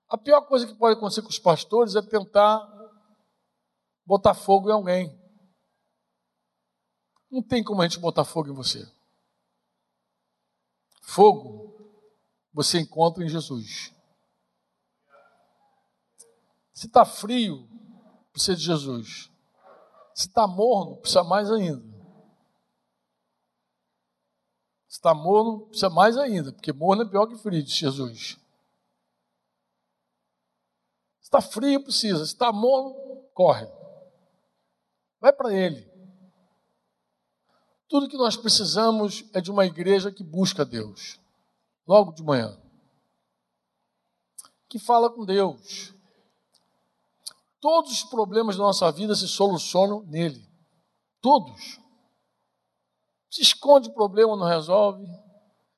A 0.07 0.17
pior 0.17 0.41
coisa 0.41 0.67
que 0.67 0.75
pode 0.75 0.97
acontecer 0.97 1.21
com 1.21 1.29
os 1.29 1.39
pastores 1.39 1.95
é 1.95 2.01
tentar 2.01 2.69
botar 4.05 4.33
fogo 4.33 4.69
em 4.69 4.73
alguém. 4.73 5.21
Não 7.31 7.41
tem 7.41 7.63
como 7.63 7.81
a 7.81 7.87
gente 7.87 7.99
botar 7.99 8.25
fogo 8.25 8.49
em 8.49 8.53
você. 8.53 8.85
Fogo 11.01 11.71
você 12.53 12.79
encontra 12.79 13.23
em 13.23 13.29
Jesus. 13.29 13.93
Se 16.73 16.87
está 16.87 17.05
frio, 17.05 17.70
precisa 18.31 18.55
de 18.55 18.63
Jesus. 18.63 19.31
Se 20.13 20.27
está 20.27 20.47
morno, 20.47 20.97
precisa 20.97 21.23
mais 21.23 21.51
ainda. 21.51 21.81
Se 24.87 24.97
está 24.97 25.13
morno, 25.13 25.67
precisa 25.67 25.89
mais 25.89 26.17
ainda, 26.17 26.51
porque 26.51 26.73
morno 26.73 27.03
é 27.03 27.09
pior 27.09 27.27
que 27.27 27.37
frio, 27.37 27.63
diz 27.63 27.73
Jesus. 27.73 28.37
Se 31.19 31.23
está 31.23 31.41
frio, 31.41 31.83
precisa. 31.83 32.25
Se 32.25 32.33
está 32.33 32.51
morno, 32.51 32.93
corre. 33.33 33.67
Vai 35.19 35.31
para 35.31 35.53
Ele. 35.53 35.89
Tudo 37.87 38.09
que 38.09 38.17
nós 38.17 38.37
precisamos 38.37 39.23
é 39.33 39.41
de 39.41 39.51
uma 39.51 39.65
igreja 39.65 40.11
que 40.11 40.23
busca 40.23 40.65
Deus. 40.65 41.19
Logo 41.87 42.11
de 42.11 42.23
manhã. 42.23 42.57
Que 44.67 44.79
fala 44.79 45.09
com 45.09 45.25
Deus 45.25 45.93
Todos 47.61 47.91
os 47.91 48.03
problemas 48.03 48.57
da 48.57 48.63
nossa 48.63 48.91
vida 48.91 49.15
se 49.15 49.27
solucionam 49.27 50.03
nele. 50.07 50.41
Todos. 51.21 51.79
Se 53.29 53.43
esconde 53.43 53.89
o 53.89 53.93
problema, 53.93 54.35
não 54.35 54.47
resolve. 54.47 55.05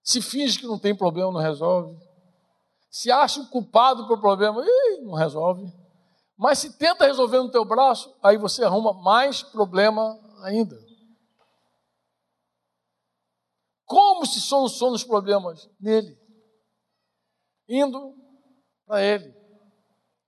Se 0.01 0.21
finge 0.21 0.59
que 0.59 0.65
não 0.65 0.79
tem 0.79 0.95
problema, 0.95 1.31
não 1.31 1.41
resolve. 1.41 1.95
Se 2.89 3.11
acha 3.11 3.41
o 3.41 3.49
culpado 3.49 4.07
pelo 4.07 4.21
problema, 4.21 4.63
ih, 4.65 5.01
não 5.01 5.13
resolve. 5.13 5.61
Mas 6.37 6.59
se 6.59 6.77
tenta 6.77 7.05
resolver 7.05 7.39
no 7.39 7.51
teu 7.51 7.65
braço, 7.65 8.15
aí 8.23 8.37
você 8.37 8.63
arruma 8.63 8.93
mais 8.93 9.43
problema 9.43 10.17
ainda. 10.43 10.77
Como 13.85 14.25
se 14.25 14.39
soluciona 14.39 14.95
os 14.95 15.03
problemas? 15.03 15.69
Nele. 15.79 16.17
Indo 17.67 18.15
para 18.85 19.03
ele. 19.03 19.42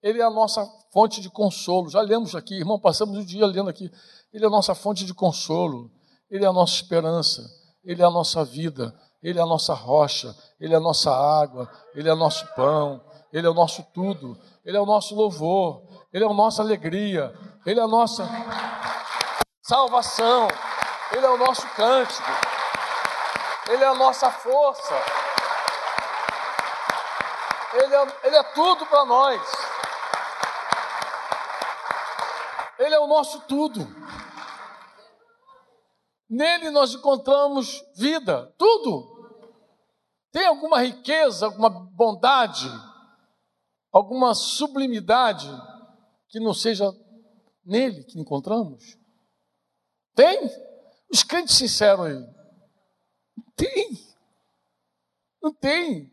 Ele 0.06 0.22
é 0.22 0.24
a 0.24 0.30
nossa 0.30 0.64
fonte 0.94 1.20
de 1.20 1.32
consolo. 1.32 1.90
Já 1.90 2.00
lemos 2.00 2.36
aqui, 2.36 2.54
irmão, 2.54 2.80
passamos 2.80 3.18
o 3.18 3.26
dia 3.26 3.44
lendo 3.48 3.72
aqui. 3.72 3.92
Ele 4.32 4.44
é 4.44 4.48
a 4.48 4.52
nossa 4.52 4.76
fonte 4.76 5.04
de 5.04 5.16
consolo. 5.16 5.90
Ele 6.30 6.46
é 6.46 6.48
a 6.48 6.54
nossa 6.54 6.76
esperança. 6.76 7.42
Ele 7.84 8.04
é 8.04 8.06
a 8.06 8.12
nossa 8.12 8.46
vida. 8.46 8.94
Ele 9.24 9.40
é 9.40 9.42
a 9.42 9.48
nossa 9.48 9.74
rocha. 9.74 10.36
Ele 10.62 10.76
é 10.76 10.78
a 10.78 10.80
nossa 10.80 11.10
água. 11.10 11.68
Ele 11.96 12.08
é 12.08 12.14
o 12.14 12.16
nosso 12.16 12.46
pão. 12.54 13.04
Ele 13.34 13.48
é 13.48 13.50
o 13.50 13.54
nosso 13.56 13.82
tudo. 13.96 14.38
Ele 14.64 14.78
é 14.78 14.80
o 14.80 14.86
nosso 14.86 15.16
louvor. 15.16 15.82
Ele 16.14 16.24
é 16.24 16.28
a 16.28 16.34
nossa 16.34 16.62
alegria. 16.62 17.34
Ele 17.66 17.80
é 17.80 17.84
a 17.84 17.88
nossa 17.88 18.30
salvação. 19.64 20.48
Ele 21.14 21.26
é 21.26 21.30
o 21.32 21.38
nosso 21.38 21.68
cântico. 21.70 22.30
Ele 23.70 23.84
é 23.84 23.88
a 23.88 23.96
nossa 23.96 24.30
força. 24.30 24.94
Ele 27.74 27.96
é, 27.96 28.08
ele 28.26 28.36
é 28.36 28.44
tudo 28.44 28.86
para 28.86 29.04
nós. 29.06 29.65
Ele 32.78 32.94
é 32.94 33.00
o 33.00 33.08
nosso 33.08 33.42
tudo. 33.48 33.82
Nele 36.30 36.72
nós 36.72 36.94
encontramos 36.94 37.84
vida, 37.96 38.54
tudo. 38.58 39.16
Tem 40.32 40.46
alguma 40.46 40.82
riqueza, 40.82 41.46
alguma 41.46 41.70
bondade, 41.70 42.68
alguma 43.92 44.34
sublimidade 44.34 45.48
que 46.28 46.40
não 46.40 46.54
seja 46.54 46.92
nele 47.64 48.04
que 48.04 48.20
encontramos? 48.20 48.98
Tem? 50.14 50.50
Os 51.10 51.24
crentes 51.24 51.56
sinceros 51.56 52.06
aí. 52.08 52.36
Tem. 53.56 54.16
Não 55.42 55.54
tem. 55.54 56.12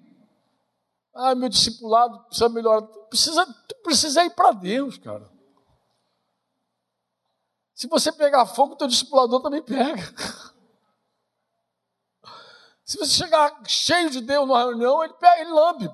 Ah, 1.14 1.34
meu 1.34 1.48
discipulado 1.48 2.24
precisa 2.26 2.48
melhorar. 2.48 2.82
Precisa, 3.08 3.46
precisa 3.82 4.24
ir 4.24 4.30
para 4.30 4.52
Deus, 4.52 4.98
cara. 4.98 5.31
Se 7.82 7.88
você 7.88 8.12
pegar 8.12 8.46
fogo, 8.46 8.76
teu 8.76 8.86
discipulador 8.86 9.42
também 9.42 9.60
pega. 9.60 10.00
Se 12.84 12.96
você 12.96 13.24
chegar 13.24 13.60
cheio 13.66 14.08
de 14.08 14.20
Deus 14.20 14.46
numa 14.46 14.60
reunião, 14.60 15.02
ele 15.02 15.14
pega, 15.14 15.40
ele 15.40 15.50
lambe. 15.50 15.90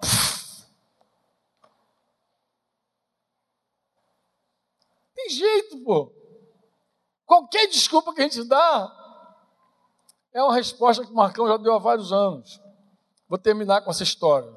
Tem 5.15 5.31
jeito, 5.31 5.83
pô. 5.83 6.13
Qualquer 7.25 7.67
desculpa 7.69 8.13
que 8.13 8.21
a 8.21 8.25
gente 8.25 8.45
dá 8.45 8.95
é 10.35 10.43
uma 10.43 10.55
resposta 10.55 11.07
que 11.07 11.11
o 11.11 11.15
Marcão 11.15 11.49
já 11.49 11.57
deu 11.57 11.73
há 11.73 11.79
vários 11.79 12.13
anos. 12.13 12.61
Vou 13.27 13.39
terminar 13.39 13.81
com 13.81 13.91
essa 13.91 14.03
história. 14.03 14.55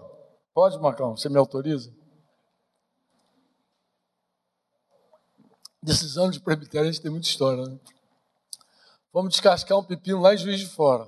Pode, 0.54 0.78
Marcão? 0.80 1.16
Você 1.16 1.30
me 1.30 1.38
autoriza? 1.38 1.96
Desses 5.82 6.18
anos 6.18 6.36
de 6.36 6.42
presbitério, 6.42 6.88
a 6.88 6.92
gente 6.92 7.02
tem 7.02 7.12
muita 7.12 7.28
história. 7.28 7.66
Né? 7.66 7.80
Fomos 9.12 9.32
descascar 9.32 9.78
um 9.78 9.84
pepino 9.84 10.22
lá 10.22 10.34
em 10.34 10.38
Juiz 10.38 10.60
de 10.60 10.68
Fora. 10.68 11.08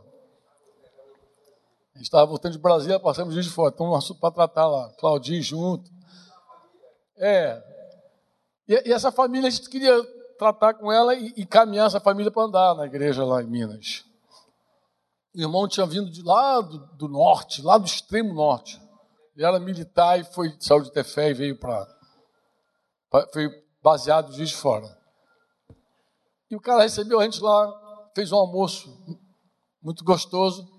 A 1.93 1.99
gente 1.99 2.07
estava 2.07 2.25
voltando 2.25 2.53
de 2.53 2.59
Brasília, 2.59 2.99
passamos 2.99 3.33
Juiz 3.33 3.45
de 3.45 3.51
Fora. 3.51 3.71
Então, 3.73 3.91
um 3.91 3.95
assunto 3.95 4.19
para 4.19 4.33
tratar 4.33 4.67
lá. 4.67 4.91
Claudinho 4.97 5.43
junto. 5.43 5.91
É. 7.15 7.63
E, 8.67 8.89
e, 8.89 8.91
essa 8.91 9.11
família, 9.11 9.47
a 9.47 9.51
gente 9.51 9.69
queria 9.69 10.03
tratar 10.39 10.73
com 10.73 10.91
ela 10.91 11.13
e, 11.13 11.33
e 11.37 11.45
caminhar 11.45 11.87
essa 11.87 11.99
família 11.99 12.31
para 12.31 12.43
andar 12.43 12.75
na 12.75 12.85
igreja 12.85 13.23
lá 13.23 13.43
em 13.43 13.47
Minas. 13.47 14.03
O 15.35 15.39
irmão 15.39 15.67
tinha 15.67 15.85
vindo 15.85 16.09
de 16.09 16.21
lá 16.23 16.61
do, 16.61 16.79
do 16.95 17.07
norte, 17.07 17.61
lá 17.61 17.77
do 17.77 17.85
extremo 17.85 18.33
norte. 18.33 18.81
Ele 19.35 19.45
era 19.45 19.59
militar 19.59 20.19
e 20.19 20.23
foi 20.23 20.55
de 20.55 20.65
saúde 20.65 20.91
ter 20.91 21.03
fé 21.03 21.29
e 21.29 21.33
veio 21.33 21.59
para 21.59 21.87
baseado 23.83 24.29
no 24.29 24.33
juiz 24.33 24.49
de 24.49 24.55
fora. 24.55 24.97
E 26.49 26.55
o 26.55 26.61
cara 26.61 26.83
recebeu 26.83 27.19
a 27.19 27.23
gente 27.25 27.41
lá, 27.41 28.09
fez 28.15 28.31
um 28.31 28.37
almoço 28.37 28.89
muito 29.81 30.03
gostoso. 30.03 30.71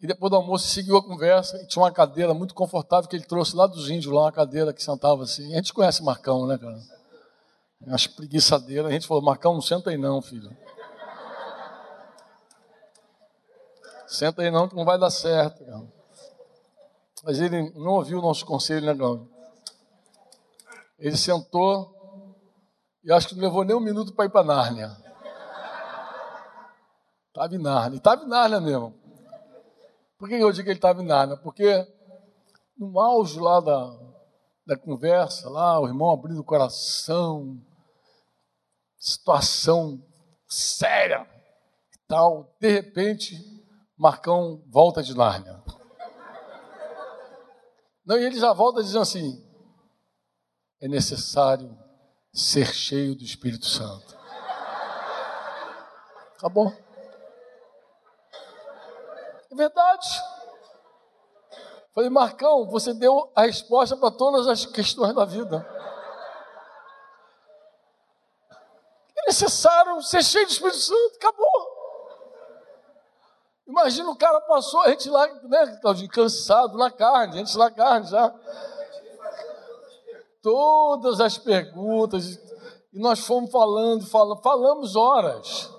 E 0.00 0.06
depois 0.06 0.30
do 0.30 0.36
almoço 0.36 0.66
seguiu 0.68 0.96
a 0.96 1.02
conversa 1.02 1.56
e 1.62 1.66
tinha 1.66 1.82
uma 1.82 1.92
cadeira 1.92 2.34
muito 2.34 2.54
confortável 2.54 3.08
que 3.08 3.16
ele 3.16 3.24
trouxe 3.24 3.56
lá 3.56 3.66
dos 3.66 3.88
índios, 3.88 4.12
lá 4.12 4.22
uma 4.22 4.32
cadeira 4.32 4.72
que 4.72 4.82
sentava 4.82 5.22
assim. 5.22 5.52
A 5.52 5.56
gente 5.56 5.72
conhece 5.72 6.02
Marcão, 6.02 6.46
né, 6.46 6.58
cara? 6.58 6.78
É 7.86 7.94
As 7.94 8.06
preguiçadeiras. 8.06 8.86
A 8.86 8.92
gente 8.92 9.06
falou, 9.06 9.22
Marcão, 9.22 9.54
não 9.54 9.60
senta 9.60 9.90
aí 9.90 9.96
não, 9.96 10.20
filho. 10.20 10.56
Senta 14.06 14.42
aí 14.42 14.50
não, 14.50 14.68
que 14.68 14.76
não 14.76 14.84
vai 14.84 14.98
dar 14.98 15.10
certo, 15.10 15.64
cara. 15.64 15.82
Mas 17.24 17.40
ele 17.40 17.70
não 17.70 17.92
ouviu 17.92 18.18
o 18.18 18.22
nosso 18.22 18.44
conselho, 18.44 18.86
né, 18.86 18.94
cara? 18.94 19.31
Ele 21.02 21.16
sentou 21.16 21.92
e 23.02 23.12
acho 23.12 23.26
que 23.26 23.34
não 23.34 23.42
levou 23.42 23.64
nem 23.64 23.74
um 23.74 23.80
minuto 23.80 24.14
para 24.14 24.26
ir 24.26 24.30
para 24.30 24.44
Nárnia. 24.44 24.96
Estava 27.26 27.54
em 27.56 27.58
Nárnia. 27.58 27.96
Estava 27.96 28.22
em 28.22 28.28
Nárnia 28.28 28.60
mesmo. 28.60 28.94
Por 30.16 30.28
que 30.28 30.36
eu 30.36 30.52
digo 30.52 30.62
que 30.62 30.70
ele 30.70 30.78
estava 30.78 31.02
em 31.02 31.06
Nárnia? 31.06 31.36
Porque 31.38 31.84
no 32.78 33.00
auge 33.00 33.40
lá 33.40 33.58
da, 33.58 33.98
da 34.64 34.76
conversa, 34.76 35.50
lá, 35.50 35.80
o 35.80 35.88
irmão 35.88 36.12
abrindo 36.12 36.40
o 36.40 36.44
coração, 36.44 37.60
situação 38.96 40.00
séria 40.46 41.26
e 41.92 41.98
tal, 42.06 42.54
de 42.60 42.70
repente, 42.70 43.36
Marcão 43.98 44.62
volta 44.68 45.02
de 45.02 45.16
Nárnia. 45.16 45.60
Não, 48.06 48.16
e 48.16 48.24
ele 48.24 48.38
já 48.38 48.52
volta 48.52 48.84
dizendo 48.84 49.02
assim: 49.02 49.41
é 50.82 50.88
necessário 50.88 51.78
ser 52.34 52.66
cheio 52.74 53.14
do 53.14 53.22
Espírito 53.22 53.66
Santo. 53.66 54.18
Acabou. 56.36 56.76
É 59.48 59.54
verdade. 59.54 60.08
Falei, 61.94 62.10
Marcão, 62.10 62.66
você 62.66 62.92
deu 62.92 63.30
a 63.36 63.42
resposta 63.42 63.96
para 63.96 64.10
todas 64.10 64.48
as 64.48 64.66
questões 64.66 65.14
da 65.14 65.24
vida. 65.24 65.64
É 69.16 69.26
necessário 69.26 70.02
ser 70.02 70.24
cheio 70.24 70.46
do 70.46 70.50
Espírito 70.50 70.78
Santo, 70.78 71.14
acabou. 71.14 71.82
Imagina 73.68 74.10
o 74.10 74.16
cara 74.16 74.40
passou, 74.40 74.80
a 74.80 74.88
gente 74.88 75.08
lá, 75.08 75.28
né, 75.44 75.80
cansado 76.10 76.76
na 76.76 76.90
carne, 76.90 77.34
a 77.34 77.38
gente 77.38 77.56
lá 77.56 77.70
carne 77.70 78.08
já. 78.08 78.34
Todas 80.42 81.20
as 81.20 81.38
perguntas, 81.38 82.36
e 82.92 82.98
nós 82.98 83.20
fomos 83.20 83.50
falando, 83.50 84.04
falando, 84.06 84.42
falamos 84.42 84.96
horas. 84.96 85.70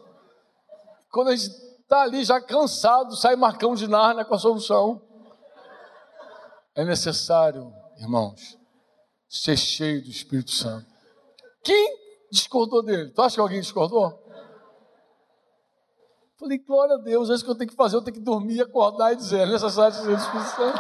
Quando 1.11 1.30
a 1.30 1.35
gente 1.35 1.49
está 1.81 2.02
ali 2.02 2.23
já 2.23 2.41
cansado, 2.41 3.15
sai 3.15 3.35
Marcão 3.35 3.76
de 3.76 3.88
Nárnia 3.88 4.26
com 4.26 4.34
a 4.34 4.40
solução. 4.40 5.02
É 6.76 6.84
necessário, 6.84 7.72
irmãos, 7.98 8.57
ser 9.30 9.57
cheio 9.57 10.02
do 10.02 10.10
Espírito 10.10 10.52
Santo. 10.52 10.88
Quem 11.64 11.95
discordou 12.31 12.81
dele? 12.81 13.11
Tu 13.11 13.22
acha 13.22 13.35
que 13.35 13.41
alguém 13.41 13.61
discordou? 13.61 14.23
Falei, 16.40 16.57
glória 16.57 16.95
a 16.95 16.98
Deus, 16.98 17.30
é 17.30 17.35
isso 17.35 17.45
que 17.45 17.52
eu 17.52 17.56
tenho 17.56 17.69
que 17.69 17.76
fazer, 17.76 17.95
eu 17.95 18.02
tenho 18.02 18.18
que 18.18 18.23
dormir, 18.23 18.60
acordar 18.60 19.14
e 19.14 19.15
dizer, 19.15 19.41
é 19.41 19.45
necessário 19.45 19.95
ser 19.95 20.11
Espírito 20.11 20.49
Santo. 20.49 20.80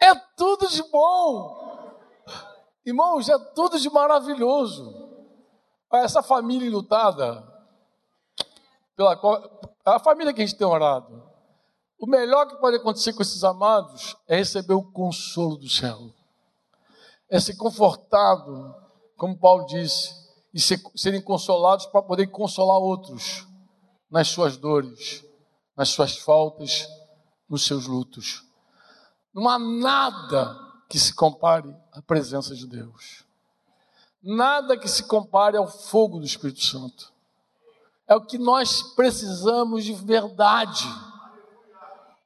É 0.00 0.14
tudo 0.64 0.68
de 0.68 0.82
bom. 0.90 1.94
Irmãos, 2.86 3.28
é 3.28 3.38
tudo 3.54 3.78
de 3.78 3.90
maravilhoso. 3.90 5.10
Essa 5.92 6.22
família 6.22 6.70
lutada, 6.70 7.46
pela 8.96 9.16
qual, 9.16 9.42
a 9.84 9.98
família 10.00 10.32
que 10.32 10.42
a 10.42 10.46
gente 10.46 10.58
tem 10.58 10.66
orado, 10.66 11.22
o 11.98 12.06
melhor 12.06 12.46
que 12.48 12.56
pode 12.56 12.76
acontecer 12.76 13.12
com 13.12 13.22
esses 13.22 13.44
amados 13.44 14.16
é 14.26 14.36
receber 14.36 14.74
o 14.74 14.90
consolo 14.90 15.56
do 15.56 15.68
céu. 15.68 15.98
É 17.30 17.38
ser 17.38 17.56
confortado, 17.56 18.74
como 19.16 19.38
Paulo 19.38 19.66
disse, 19.66 20.12
e 20.52 20.60
ser, 20.60 20.80
serem 20.96 21.22
consolados 21.22 21.86
para 21.86 22.02
poder 22.02 22.26
consolar 22.28 22.78
outros 22.78 23.46
nas 24.10 24.28
suas 24.28 24.56
dores, 24.56 25.24
nas 25.76 25.90
suas 25.90 26.16
faltas, 26.16 26.86
nos 27.48 27.64
seus 27.64 27.86
lutos. 27.86 28.42
Não 29.34 29.48
há 29.48 29.58
nada 29.58 30.56
que 30.88 30.98
se 30.98 31.12
compare 31.12 31.74
à 31.92 32.00
presença 32.00 32.54
de 32.54 32.66
Deus. 32.66 33.24
Nada 34.22 34.78
que 34.78 34.88
se 34.88 35.02
compare 35.02 35.56
ao 35.56 35.66
fogo 35.66 36.18
do 36.18 36.24
Espírito 36.24 36.62
Santo. 36.62 37.12
É 38.06 38.14
o 38.14 38.24
que 38.24 38.38
nós 38.38 38.82
precisamos 38.94 39.84
de 39.84 39.92
verdade. 39.92 40.86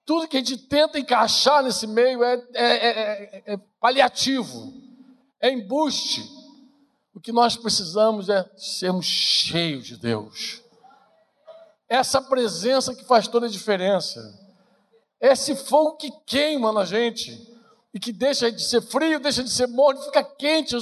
Tudo 0.04 0.28
que 0.28 0.36
a 0.36 0.40
gente 0.40 0.58
tenta 0.58 0.98
encaixar 0.98 1.62
nesse 1.62 1.86
meio 1.86 2.22
é, 2.22 2.34
é, 2.54 2.62
é, 2.62 3.42
é 3.54 3.56
paliativo, 3.80 4.72
é 5.40 5.50
embuste. 5.50 6.22
O 7.14 7.20
que 7.20 7.32
nós 7.32 7.56
precisamos 7.56 8.28
é 8.28 8.48
sermos 8.56 9.06
cheios 9.06 9.86
de 9.86 9.96
Deus. 9.96 10.62
Essa 11.88 12.20
presença 12.20 12.94
que 12.94 13.04
faz 13.04 13.26
toda 13.26 13.46
a 13.46 13.50
diferença. 13.50 14.20
Esse 15.20 15.56
fogo 15.56 15.96
que 15.96 16.10
queima 16.26 16.72
na 16.72 16.84
gente 16.84 17.36
e 17.92 17.98
que 17.98 18.12
deixa 18.12 18.52
de 18.52 18.62
ser 18.62 18.80
frio, 18.82 19.18
deixa 19.18 19.42
de 19.42 19.50
ser 19.50 19.66
morno, 19.66 20.02
fica 20.02 20.22
quente. 20.22 20.76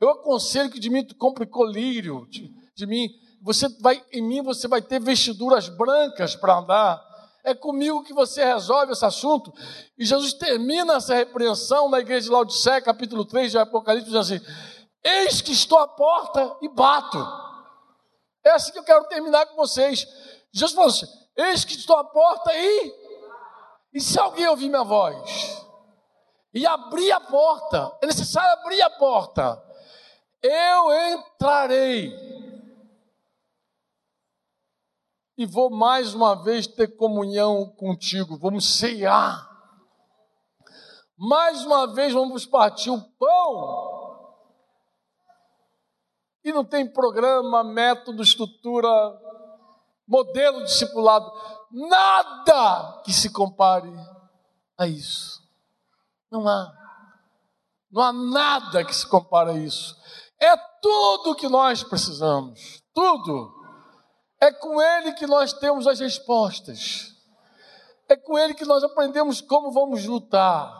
Eu 0.00 0.10
aconselho 0.10 0.70
que 0.70 0.80
de 0.80 0.90
mim 0.90 1.04
tu 1.04 1.14
compre 1.14 1.46
colírio, 1.46 2.26
de, 2.30 2.52
de 2.74 2.86
mim 2.86 3.08
você 3.40 3.68
vai 3.80 4.04
em 4.12 4.22
mim 4.22 4.42
você 4.42 4.68
vai 4.68 4.82
ter 4.82 5.00
vestiduras 5.00 5.68
brancas 5.68 6.36
para 6.36 6.58
andar. 6.58 7.10
É 7.42 7.54
comigo 7.54 8.04
que 8.04 8.12
você 8.12 8.44
resolve 8.44 8.92
esse 8.92 9.04
assunto. 9.04 9.50
E 9.96 10.04
Jesus 10.04 10.34
termina 10.34 10.94
essa 10.94 11.14
repreensão 11.14 11.88
na 11.88 11.98
igreja 11.98 12.26
de 12.26 12.32
Laodiceia, 12.32 12.82
capítulo 12.82 13.24
3 13.24 13.50
de 13.50 13.58
Apocalipse, 13.58 14.10
diz 14.10 14.18
assim: 14.18 14.40
Eis 15.02 15.40
que 15.40 15.52
estou 15.52 15.78
à 15.78 15.88
porta 15.88 16.54
e 16.60 16.68
bato. 16.68 17.18
É 18.44 18.50
assim 18.50 18.72
que 18.72 18.78
eu 18.78 18.84
quero 18.84 19.04
terminar 19.04 19.46
com 19.46 19.56
vocês. 19.56 20.06
Jesus 20.52 20.74
falou 20.74 20.90
assim: 20.90 21.06
Eis 21.34 21.64
que 21.64 21.74
estou 21.74 21.96
à 21.96 22.04
porta 22.04 22.52
e. 22.54 22.99
E 23.92 24.00
se 24.00 24.18
alguém 24.18 24.46
ouvir 24.46 24.68
minha 24.68 24.84
voz 24.84 25.66
e 26.54 26.66
abrir 26.66 27.10
a 27.12 27.20
porta, 27.20 27.96
é 28.02 28.06
necessário 28.06 28.60
abrir 28.60 28.80
a 28.82 28.90
porta, 28.90 29.62
eu 30.42 30.92
entrarei 31.12 32.12
e 35.36 35.46
vou 35.46 35.70
mais 35.70 36.14
uma 36.14 36.34
vez 36.34 36.66
ter 36.66 36.96
comunhão 36.96 37.66
contigo, 37.76 38.38
vamos 38.38 38.76
ceiar. 38.76 39.48
Mais 41.16 41.64
uma 41.64 41.94
vez 41.94 42.12
vamos 42.12 42.44
partir 42.44 42.90
o 42.90 43.00
pão. 43.18 43.90
E 46.44 46.52
não 46.52 46.64
tem 46.64 46.90
programa, 46.90 47.64
método, 47.64 48.22
estrutura, 48.22 48.88
modelo 50.06 50.62
discipulado, 50.64 51.30
nada 51.70 53.02
que 53.04 53.12
se 53.12 53.30
compare 53.30 53.92
a 54.78 54.86
isso. 54.86 55.40
Não 56.30 56.46
há. 56.48 56.72
Não 57.90 58.02
há 58.02 58.12
nada 58.12 58.84
que 58.84 58.94
se 58.94 59.06
compare 59.06 59.50
a 59.50 59.56
isso. 59.56 59.96
É 60.38 60.56
tudo 60.80 61.34
que 61.34 61.48
nós 61.48 61.82
precisamos. 61.82 62.82
Tudo. 62.94 63.52
É 64.40 64.50
com 64.52 64.80
Ele 64.80 65.12
que 65.12 65.26
nós 65.26 65.52
temos 65.52 65.86
as 65.86 66.00
respostas. 66.00 67.14
É 68.08 68.16
com 68.16 68.38
Ele 68.38 68.54
que 68.54 68.64
nós 68.64 68.82
aprendemos 68.82 69.40
como 69.40 69.70
vamos 69.70 70.04
lutar, 70.04 70.72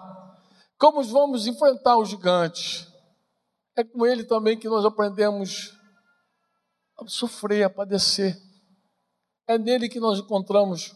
como 0.79 1.03
vamos 1.03 1.47
enfrentar 1.47 1.97
os 1.97 2.09
gigantes. 2.09 2.89
É 3.77 3.85
com 3.85 4.05
Ele 4.07 4.25
também 4.25 4.59
que 4.59 4.69
nós 4.69 4.85
aprendemos 4.85 5.73
a 6.99 7.07
sofrer, 7.07 7.65
a 7.65 7.71
padecer. 7.71 8.37
É 9.47 9.59
nele 9.59 9.89
que 9.89 10.01
nós 10.01 10.19
encontramos 10.19 10.95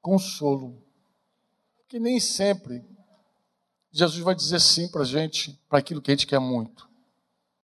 consolo. 0.00 0.82
Que 1.88 1.98
nem 1.98 2.20
sempre 2.20 2.84
Jesus 3.96 4.22
vai 4.22 4.34
dizer 4.34 4.60
sim 4.60 4.88
para 4.88 5.02
a 5.02 5.06
gente, 5.06 5.58
para 5.68 5.78
aquilo 5.78 6.02
que 6.02 6.10
a 6.10 6.14
gente 6.14 6.26
quer 6.26 6.38
muito. 6.38 6.85